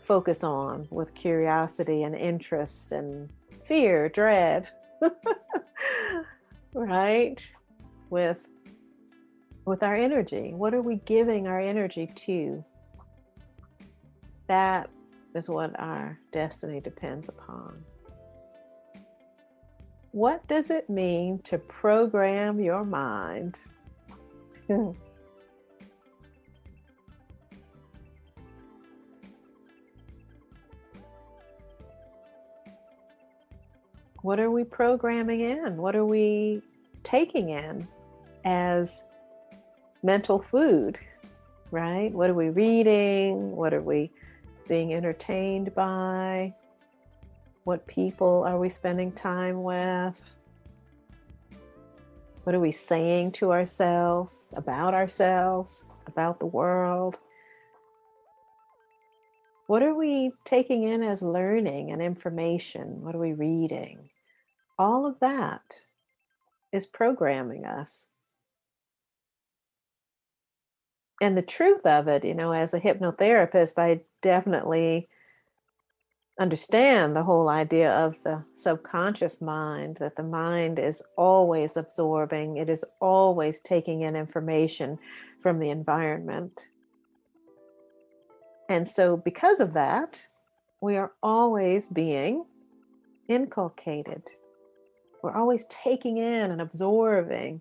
focus 0.02 0.44
on 0.44 0.86
with 0.90 1.14
curiosity 1.14 2.02
and 2.02 2.14
interest 2.14 2.92
and 2.92 3.30
fear, 3.64 4.08
dread. 4.08 4.68
right? 6.74 7.44
With 8.10 8.48
with 9.64 9.82
our 9.82 9.94
energy? 9.94 10.52
What 10.54 10.74
are 10.74 10.82
we 10.82 10.96
giving 11.06 11.46
our 11.46 11.60
energy 11.60 12.06
to? 12.06 12.64
That 14.46 14.90
is 15.34 15.48
what 15.48 15.78
our 15.80 16.18
destiny 16.32 16.80
depends 16.80 17.28
upon. 17.28 17.82
What 20.12 20.46
does 20.46 20.70
it 20.70 20.88
mean 20.88 21.40
to 21.40 21.58
program 21.58 22.60
your 22.60 22.84
mind? 22.84 23.58
what 34.22 34.38
are 34.38 34.50
we 34.50 34.62
programming 34.62 35.40
in? 35.40 35.76
What 35.76 35.96
are 35.96 36.04
we 36.04 36.62
taking 37.02 37.48
in 37.48 37.88
as 38.44 39.04
mental 40.04 40.38
food, 40.38 40.98
right? 41.70 42.12
What 42.12 42.28
are 42.28 42.34
we 42.34 42.50
reading? 42.50 43.56
What 43.56 43.72
are 43.72 43.80
we 43.80 44.12
being 44.68 44.92
entertained 44.92 45.74
by? 45.74 46.54
What 47.64 47.86
people 47.86 48.44
are 48.46 48.58
we 48.58 48.68
spending 48.68 49.10
time 49.12 49.62
with? 49.62 50.14
What 52.42 52.54
are 52.54 52.60
we 52.60 52.70
saying 52.70 53.32
to 53.32 53.52
ourselves 53.52 54.52
about 54.54 54.92
ourselves, 54.92 55.86
about 56.06 56.38
the 56.38 56.46
world? 56.46 57.18
What 59.66 59.82
are 59.82 59.94
we 59.94 60.32
taking 60.44 60.82
in 60.82 61.02
as 61.02 61.22
learning 61.22 61.90
and 61.90 62.02
information? 62.02 63.00
What 63.00 63.14
are 63.14 63.20
we 63.20 63.32
reading? 63.32 64.10
All 64.78 65.06
of 65.06 65.18
that 65.20 65.62
is 66.70 66.84
programming 66.84 67.64
us 67.64 68.08
and 71.20 71.36
the 71.36 71.42
truth 71.42 71.86
of 71.86 72.08
it, 72.08 72.24
you 72.24 72.34
know, 72.34 72.52
as 72.52 72.74
a 72.74 72.80
hypnotherapist, 72.80 73.78
I 73.78 74.00
definitely 74.22 75.08
understand 76.38 77.14
the 77.14 77.22
whole 77.22 77.48
idea 77.48 77.92
of 77.92 78.20
the 78.24 78.44
subconscious 78.54 79.40
mind, 79.40 79.98
that 80.00 80.16
the 80.16 80.22
mind 80.22 80.78
is 80.78 81.02
always 81.16 81.76
absorbing, 81.76 82.56
it 82.56 82.68
is 82.68 82.84
always 83.00 83.60
taking 83.60 84.02
in 84.02 84.16
information 84.16 84.98
from 85.40 85.60
the 85.60 85.70
environment. 85.70 86.68
And 88.68 88.88
so, 88.88 89.16
because 89.16 89.60
of 89.60 89.74
that, 89.74 90.26
we 90.80 90.96
are 90.96 91.12
always 91.22 91.88
being 91.88 92.44
inculcated. 93.28 94.22
We're 95.22 95.36
always 95.36 95.64
taking 95.66 96.18
in 96.18 96.50
and 96.50 96.60
absorbing 96.60 97.60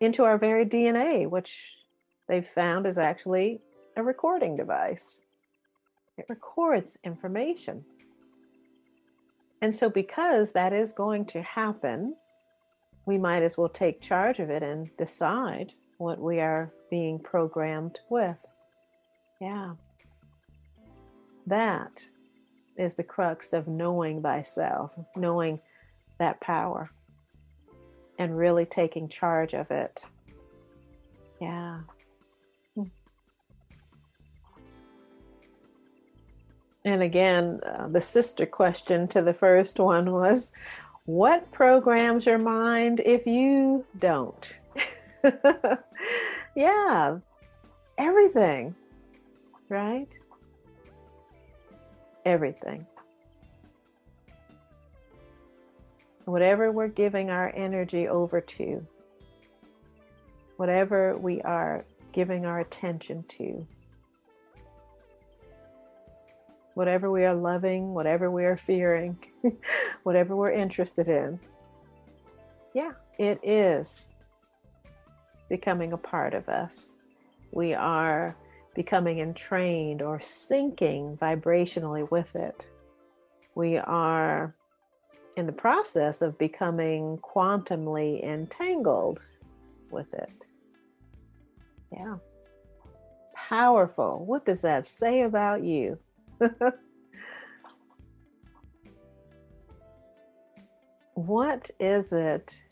into 0.00 0.24
our 0.24 0.38
very 0.38 0.66
DNA, 0.66 1.30
which 1.30 1.81
they've 2.28 2.46
found 2.46 2.86
is 2.86 2.98
actually 2.98 3.60
a 3.96 4.02
recording 4.02 4.56
device. 4.56 5.20
It 6.16 6.26
records 6.28 6.98
information. 7.04 7.84
And 9.60 9.74
so, 9.74 9.88
because 9.88 10.52
that 10.52 10.72
is 10.72 10.92
going 10.92 11.26
to 11.26 11.42
happen, 11.42 12.16
we 13.06 13.18
might 13.18 13.42
as 13.42 13.56
well 13.56 13.68
take 13.68 14.00
charge 14.00 14.38
of 14.38 14.50
it 14.50 14.62
and 14.62 14.90
decide 14.96 15.72
what 15.98 16.18
we 16.18 16.40
are 16.40 16.72
being 16.90 17.18
programmed 17.18 17.98
with. 18.10 18.44
Yeah. 19.40 19.74
That 21.46 22.04
is 22.76 22.94
the 22.94 23.04
crux 23.04 23.52
of 23.52 23.68
knowing 23.68 24.22
thyself, 24.22 24.96
knowing 25.16 25.60
that 26.18 26.40
power, 26.40 26.90
and 28.18 28.36
really 28.36 28.66
taking 28.66 29.08
charge 29.08 29.54
of 29.54 29.70
it. 29.70 30.04
Yeah. 31.40 31.80
And 36.84 37.02
again, 37.02 37.60
uh, 37.64 37.88
the 37.88 38.00
sister 38.00 38.44
question 38.44 39.06
to 39.08 39.22
the 39.22 39.34
first 39.34 39.78
one 39.78 40.10
was 40.10 40.52
what 41.04 41.50
programs 41.52 42.26
your 42.26 42.38
mind 42.38 43.00
if 43.04 43.26
you 43.26 43.84
don't? 43.98 44.52
yeah, 46.56 47.18
everything, 47.98 48.74
right? 49.68 50.08
Everything. 52.24 52.86
Whatever 56.24 56.70
we're 56.70 56.88
giving 56.88 57.30
our 57.30 57.52
energy 57.54 58.08
over 58.08 58.40
to, 58.40 58.86
whatever 60.56 61.16
we 61.16 61.42
are 61.42 61.84
giving 62.12 62.44
our 62.44 62.60
attention 62.60 63.24
to 63.28 63.66
whatever 66.74 67.10
we 67.10 67.24
are 67.24 67.34
loving, 67.34 67.94
whatever 67.94 68.30
we 68.30 68.44
are 68.44 68.56
fearing, 68.56 69.18
whatever 70.02 70.34
we're 70.36 70.52
interested 70.52 71.08
in. 71.08 71.38
Yeah, 72.74 72.92
it 73.18 73.40
is 73.42 74.08
becoming 75.48 75.92
a 75.92 75.98
part 75.98 76.34
of 76.34 76.48
us. 76.48 76.96
We 77.50 77.74
are 77.74 78.36
becoming 78.74 79.18
entrained 79.18 80.00
or 80.00 80.18
syncing 80.18 81.18
vibrationally 81.18 82.10
with 82.10 82.34
it. 82.34 82.66
We 83.54 83.76
are 83.76 84.54
in 85.36 85.46
the 85.46 85.52
process 85.52 86.22
of 86.22 86.38
becoming 86.38 87.18
quantumly 87.18 88.22
entangled 88.22 89.24
with 89.90 90.12
it. 90.14 90.46
Yeah. 91.92 92.16
Powerful. 93.34 94.24
What 94.24 94.46
does 94.46 94.62
that 94.62 94.86
say 94.86 95.22
about 95.22 95.62
you? 95.62 95.98
what 101.14 101.70
is 101.78 102.12
it? 102.12 102.62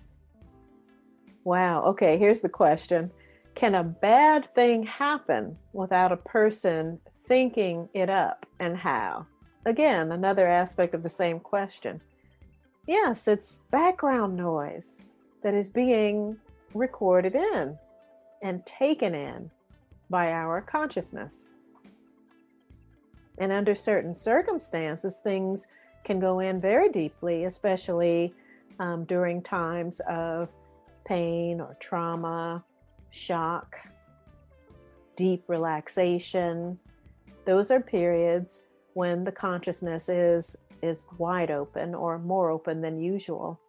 Wow. 1.44 1.82
Okay, 1.84 2.18
here's 2.18 2.40
the 2.40 2.48
question 2.48 3.10
Can 3.54 3.74
a 3.74 3.84
bad 3.84 4.52
thing 4.54 4.82
happen 4.84 5.56
without 5.72 6.12
a 6.12 6.16
person 6.16 7.00
thinking 7.26 7.88
it 7.94 8.10
up 8.10 8.46
and 8.58 8.76
how? 8.76 9.26
Again, 9.66 10.12
another 10.12 10.46
aspect 10.46 10.94
of 10.94 11.02
the 11.02 11.10
same 11.10 11.38
question. 11.38 12.00
Yes, 12.86 13.28
it's 13.28 13.62
background 13.70 14.36
noise 14.36 15.02
that 15.42 15.54
is 15.54 15.70
being 15.70 16.36
recorded 16.74 17.34
in 17.34 17.78
and 18.42 18.64
taken 18.64 19.14
in 19.14 19.50
by 20.08 20.32
our 20.32 20.60
consciousness. 20.60 21.54
And 23.40 23.50
under 23.50 23.74
certain 23.74 24.14
circumstances, 24.14 25.18
things 25.18 25.66
can 26.04 26.20
go 26.20 26.40
in 26.40 26.60
very 26.60 26.88
deeply, 26.88 27.44
especially 27.44 28.34
um, 28.78 29.04
during 29.04 29.42
times 29.42 30.00
of 30.00 30.52
pain 31.04 31.60
or 31.60 31.76
trauma, 31.80 32.64
shock, 33.10 33.76
deep 35.16 35.42
relaxation. 35.48 36.78
Those 37.46 37.70
are 37.70 37.80
periods 37.80 38.62
when 38.94 39.24
the 39.24 39.32
consciousness 39.32 40.08
is 40.08 40.56
is 40.82 41.04
wide 41.18 41.50
open 41.50 41.94
or 41.94 42.18
more 42.18 42.50
open 42.50 42.80
than 42.80 42.98
usual. 42.98 43.60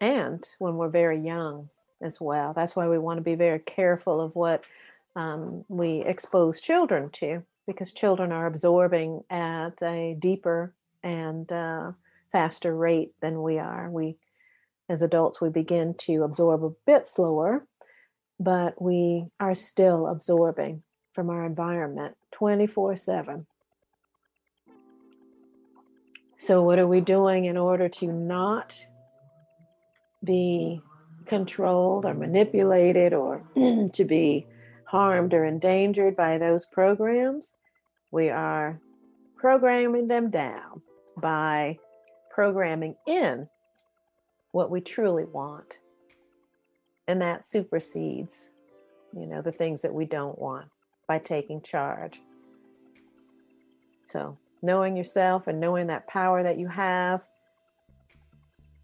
And 0.00 0.42
when 0.58 0.76
we're 0.76 0.88
very 0.88 1.20
young 1.20 1.68
as 2.02 2.20
well. 2.20 2.52
That's 2.52 2.74
why 2.74 2.88
we 2.88 2.98
want 2.98 3.18
to 3.18 3.22
be 3.22 3.34
very 3.34 3.58
careful 3.58 4.20
of 4.20 4.34
what 4.34 4.64
um, 5.14 5.64
we 5.68 6.00
expose 6.00 6.60
children 6.60 7.10
to, 7.10 7.42
because 7.66 7.92
children 7.92 8.32
are 8.32 8.46
absorbing 8.46 9.22
at 9.30 9.80
a 9.82 10.16
deeper 10.18 10.74
and 11.02 11.50
uh, 11.50 11.92
faster 12.30 12.74
rate 12.76 13.12
than 13.20 13.42
we 13.42 13.58
are. 13.58 13.90
We, 13.90 14.16
as 14.88 15.02
adults, 15.02 15.40
we 15.40 15.48
begin 15.48 15.94
to 15.98 16.22
absorb 16.22 16.64
a 16.64 16.70
bit 16.86 17.06
slower, 17.06 17.66
but 18.38 18.80
we 18.80 19.26
are 19.38 19.54
still 19.54 20.06
absorbing 20.06 20.82
from 21.12 21.30
our 21.30 21.44
environment 21.44 22.16
24 22.32 22.96
7. 22.96 23.46
So, 26.38 26.62
what 26.62 26.80
are 26.80 26.88
we 26.88 27.00
doing 27.00 27.44
in 27.44 27.56
order 27.56 27.88
to 27.88 28.06
not 28.08 28.76
be 30.24 30.82
controlled 31.26 32.04
or 32.04 32.14
manipulated 32.14 33.12
or 33.12 33.44
to 33.92 34.04
be 34.04 34.46
harmed 34.92 35.32
or 35.32 35.46
endangered 35.46 36.14
by 36.14 36.36
those 36.36 36.66
programs? 36.66 37.56
We 38.10 38.28
are 38.28 38.78
programming 39.38 40.06
them 40.06 40.30
down 40.30 40.82
by 41.16 41.78
programming 42.30 42.96
in 43.06 43.48
what 44.52 44.70
we 44.70 44.82
truly 44.82 45.24
want. 45.24 45.78
And 47.08 47.22
that 47.22 47.46
supersedes, 47.46 48.50
you 49.14 49.24
know, 49.24 49.40
the 49.40 49.50
things 49.50 49.80
that 49.80 49.94
we 49.94 50.04
don't 50.04 50.38
want 50.38 50.68
by 51.08 51.18
taking 51.18 51.62
charge. 51.62 52.20
So, 54.04 54.36
knowing 54.60 54.94
yourself 54.94 55.46
and 55.46 55.58
knowing 55.58 55.86
that 55.86 56.06
power 56.06 56.42
that 56.42 56.58
you 56.58 56.68
have 56.68 57.26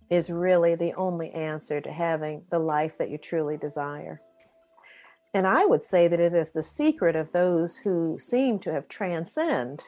is 0.08 0.30
really 0.30 0.74
the 0.74 0.94
only 0.94 1.30
answer 1.32 1.82
to 1.82 1.92
having 1.92 2.44
the 2.50 2.58
life 2.58 2.96
that 2.96 3.10
you 3.10 3.18
truly 3.18 3.58
desire. 3.58 4.22
And 5.34 5.46
I 5.46 5.66
would 5.66 5.82
say 5.82 6.08
that 6.08 6.20
it 6.20 6.34
is 6.34 6.52
the 6.52 6.62
secret 6.62 7.14
of 7.14 7.32
those 7.32 7.76
who 7.76 8.18
seem 8.18 8.58
to 8.60 8.72
have 8.72 8.88
transcend 8.88 9.84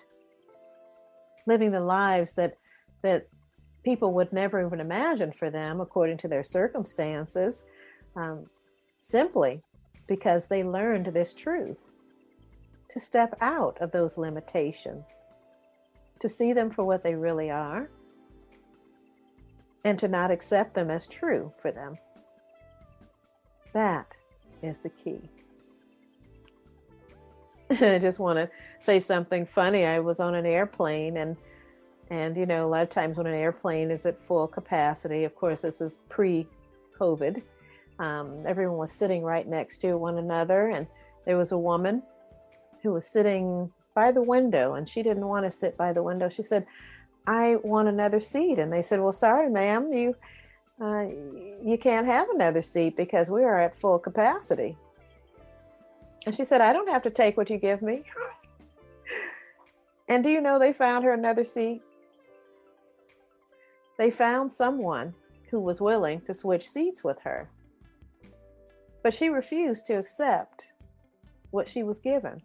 living 1.47 1.72
the 1.72 1.80
lives 1.80 2.34
that 2.34 2.55
that 3.03 3.26
people 3.82 4.12
would 4.12 4.32
never 4.32 4.64
even 4.64 4.78
imagine 4.78 5.32
for 5.32 5.51
them 5.51 5.80
according 5.80 6.18
to 6.18 6.28
their 6.28 6.45
circumstances, 6.45 7.64
um, 8.14 8.47
simply 9.01 9.62
because 10.07 10.47
they 10.49 10.62
learned 10.62 11.07
this 11.07 11.32
truth 11.32 11.86
to 12.91 13.01
step 13.01 13.34
out 13.41 13.78
of 13.80 13.91
those 13.91 14.18
limitations, 14.18 15.22
to 16.18 16.28
see 16.28 16.53
them 16.53 16.70
for 16.70 16.84
what 16.84 17.03
they 17.03 17.14
really 17.14 17.51
are, 17.51 17.88
and 19.84 19.99
to 19.99 20.09
not 20.09 20.30
accept 20.30 20.74
them 20.74 20.91
as 20.91 21.09
true 21.09 21.53
for 21.59 21.72
them. 21.72 21.97
That 23.72 24.14
is 24.63 24.81
the 24.81 24.91
key. 24.91 25.21
I 27.71 27.99
just 27.99 28.19
want 28.19 28.39
to 28.39 28.51
say 28.81 28.99
something 28.99 29.47
funny. 29.47 29.87
I 29.87 30.01
was 30.01 30.21
on 30.21 30.35
an 30.35 30.47
airplane 30.47 31.17
and 31.17 31.37
and 32.11 32.37
you 32.37 32.45
know, 32.45 32.67
a 32.67 32.69
lot 32.69 32.83
of 32.83 32.91
times 32.91 33.17
when 33.17 33.29
an 33.29 33.35
airplane 33.35 33.93
is 33.93 34.05
at 34.05 34.19
full 34.19 34.49
capacity, 34.49 35.23
of 35.23 35.37
course, 35.37 35.63
this 35.63 35.81
is 35.81 35.99
pre-COVID. 36.09 37.41
Um, 38.01 38.43
everyone 38.45 38.79
was 38.79 38.91
sitting 38.91 39.23
right 39.23 39.47
next 39.47 39.79
to 39.83 39.97
one 39.97 40.19
another, 40.19 40.71
and 40.71 40.89
there 41.25 41.37
was 41.37 41.53
a 41.53 41.59
woman 41.59 42.03
who 42.83 42.93
was 42.93 43.07
sitting 43.07 43.71
by 43.95 44.11
the 44.11 44.23
window, 44.23 44.75
and 44.75 44.89
she 44.89 45.05
didn't 45.05 45.27
want 45.27 45.45
to 45.45 45.53
sit 45.53 45.77
by 45.77 45.93
the 45.93 46.03
window. 46.03 46.29
She 46.29 46.43
said, 46.43 46.67
"I 47.29 47.57
want 47.63 47.87
another 47.87 48.21
seat," 48.21 48.59
and 48.59 48.73
they 48.73 48.83
said, 48.83 49.01
"Well, 49.01 49.13
sorry, 49.13 49.49
ma'am, 49.49 49.93
you 49.93 50.17
uh, 50.81 51.07
you 51.62 51.76
can't 51.78 52.07
have 52.07 52.28
another 52.31 52.62
seat 52.62 52.97
because 52.97 53.31
we 53.31 53.45
are 53.45 53.59
at 53.59 53.76
full 53.76 53.99
capacity." 53.99 54.76
And 56.26 56.35
she 56.35 56.45
said, 56.45 56.61
"I 56.61 56.72
don't 56.72 56.89
have 56.89 57.03
to 57.03 57.11
take 57.11 57.37
what 57.37 57.51
you 57.51 57.59
give 57.59 57.83
me." 57.83 58.05
and 60.09 60.24
do 60.24 60.31
you 60.31 60.41
know 60.41 60.59
they 60.59 60.72
found 60.72 61.05
her 61.05 61.12
another 61.12 61.45
seat? 61.45 61.83
They 63.99 64.11
found 64.11 64.53
someone 64.53 65.14
who 65.51 65.61
was 65.61 65.81
willing 65.81 66.22
to 66.22 66.33
switch 66.33 66.66
seats 66.66 67.05
with 67.05 67.20
her. 67.20 67.51
But 69.03 69.12
she 69.12 69.28
refused 69.28 69.87
to 69.87 69.95
accept 69.95 70.72
what 71.51 71.68
she 71.68 71.83
was 71.83 71.99
given. 71.99 72.41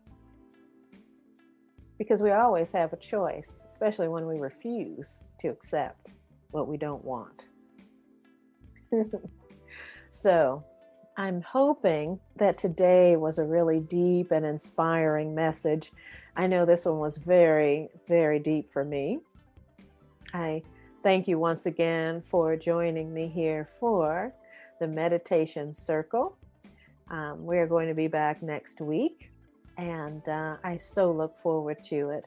Because 1.98 2.22
we 2.22 2.32
always 2.32 2.74
have 2.74 2.92
a 2.92 2.98
choice, 2.98 3.62
especially 3.70 4.08
when 4.08 4.26
we 4.26 4.40
refuse 4.40 5.22
to 5.40 5.48
accept 5.48 6.14
what 6.52 6.68
we 6.68 6.78
don't 6.78 7.06
want. 7.06 7.46
so, 10.12 10.64
I'm 11.18 11.42
hoping 11.42 12.20
that 12.38 12.58
today 12.58 13.16
was 13.16 13.40
a 13.40 13.46
really 13.46 13.80
deep 13.80 14.32
and 14.32 14.46
inspiring 14.46 15.34
message. 15.34 15.92
I 16.36 16.48
know 16.48 16.66
this 16.66 16.86
one 16.86 17.00
was 17.00 17.18
very, 17.18 17.90
very 18.08 18.40
deep 18.40 18.72
for 18.74 18.84
me. 18.84 19.20
I 20.34 20.62
Thank 21.06 21.28
you 21.28 21.38
once 21.38 21.68
again 21.68 22.20
for 22.20 22.56
joining 22.56 23.14
me 23.14 23.28
here 23.28 23.64
for 23.64 24.34
the 24.80 24.88
Meditation 24.88 25.72
Circle. 25.72 26.36
Um, 27.12 27.46
we 27.46 27.60
are 27.60 27.68
going 27.68 27.90
to 27.90 27.94
be 27.94 28.08
back 28.08 28.42
next 28.42 28.82
week, 28.82 29.32
and 29.78 30.28
uh, 30.28 30.58
I 30.64 30.80
so 30.80 31.12
look 31.12 31.38
forward 31.38 31.84
to 31.90 32.10
it. 32.10 32.26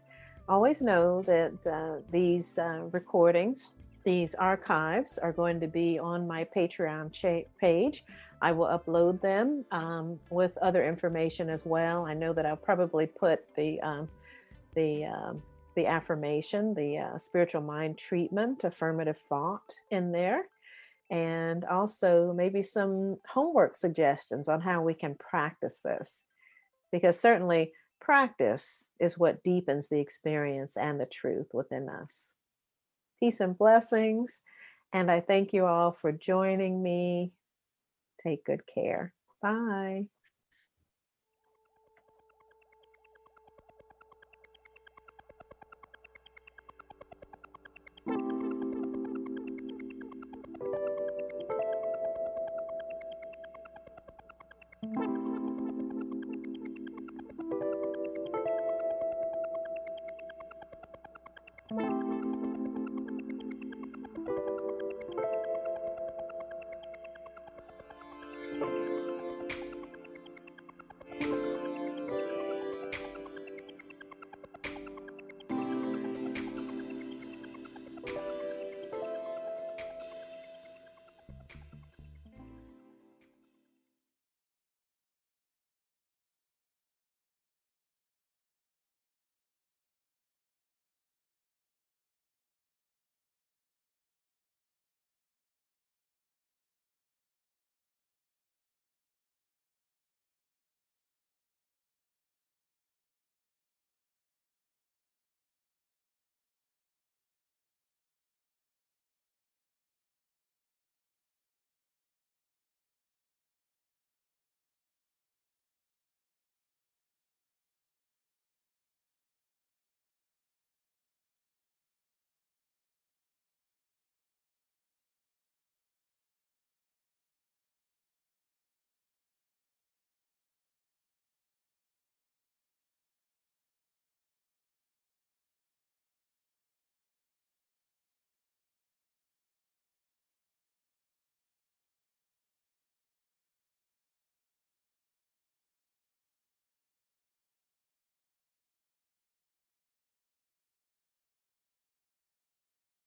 Always 0.49 0.81
know 0.81 1.23
that 1.23 1.55
uh, 1.67 2.05
these 2.13 2.57
uh, 2.57 2.85
recordings, 2.93 3.73
these 4.09 4.35
archives, 4.35 5.19
are 5.19 5.35
going 5.35 5.61
to 5.61 5.69
be 5.69 5.99
on 5.99 6.27
my 6.27 6.43
Patreon 6.57 7.13
cha- 7.13 7.47
page. 7.61 8.05
I 8.41 8.53
will 8.53 8.65
upload 8.67 9.21
them 9.21 9.67
um, 9.71 10.19
with 10.31 10.57
other 10.63 10.83
information 10.83 11.51
as 11.51 11.67
well. 11.67 12.07
I 12.07 12.15
know 12.15 12.33
that 12.33 12.47
I'll 12.47 12.57
probably 12.57 13.07
put 13.07 13.41
the 13.55 13.79
um, 13.83 14.09
the 14.75 15.05
um, 15.05 15.43
the 15.77 15.85
affirmation, 15.87 16.73
the 16.73 16.97
uh, 16.97 17.19
spiritual 17.19 17.61
mind 17.61 17.99
treatment, 17.99 18.65
affirmative 18.65 19.19
thought 19.19 19.69
in 19.91 20.11
there, 20.11 20.47
and 21.11 21.67
also 21.67 22.33
maybe 22.33 22.63
some 22.63 23.19
homework 23.29 23.77
suggestions 23.77 24.49
on 24.49 24.63
how 24.63 24.81
we 24.81 24.95
can 24.95 25.17
practice 25.17 25.81
this. 25.85 26.23
Because 26.93 27.21
certainly 27.21 27.73
practice 28.01 28.89
is 28.99 29.19
what 29.19 29.43
deepens 29.43 29.91
the 29.91 30.01
experience 30.01 30.79
and 30.79 30.99
the 30.99 31.13
truth 31.21 31.49
within 31.53 31.91
us. 31.91 32.38
Peace 33.21 33.41
and 33.41 33.57
blessings. 33.57 34.41
And 34.93 35.11
I 35.11 35.21
thank 35.21 35.53
you 35.53 35.67
all 35.67 35.93
for 35.93 36.13
joining 36.13 36.83
me. 36.83 37.33
Take 38.23 38.45
good 38.45 38.63
care. 38.73 39.13
Bye. 39.43 40.07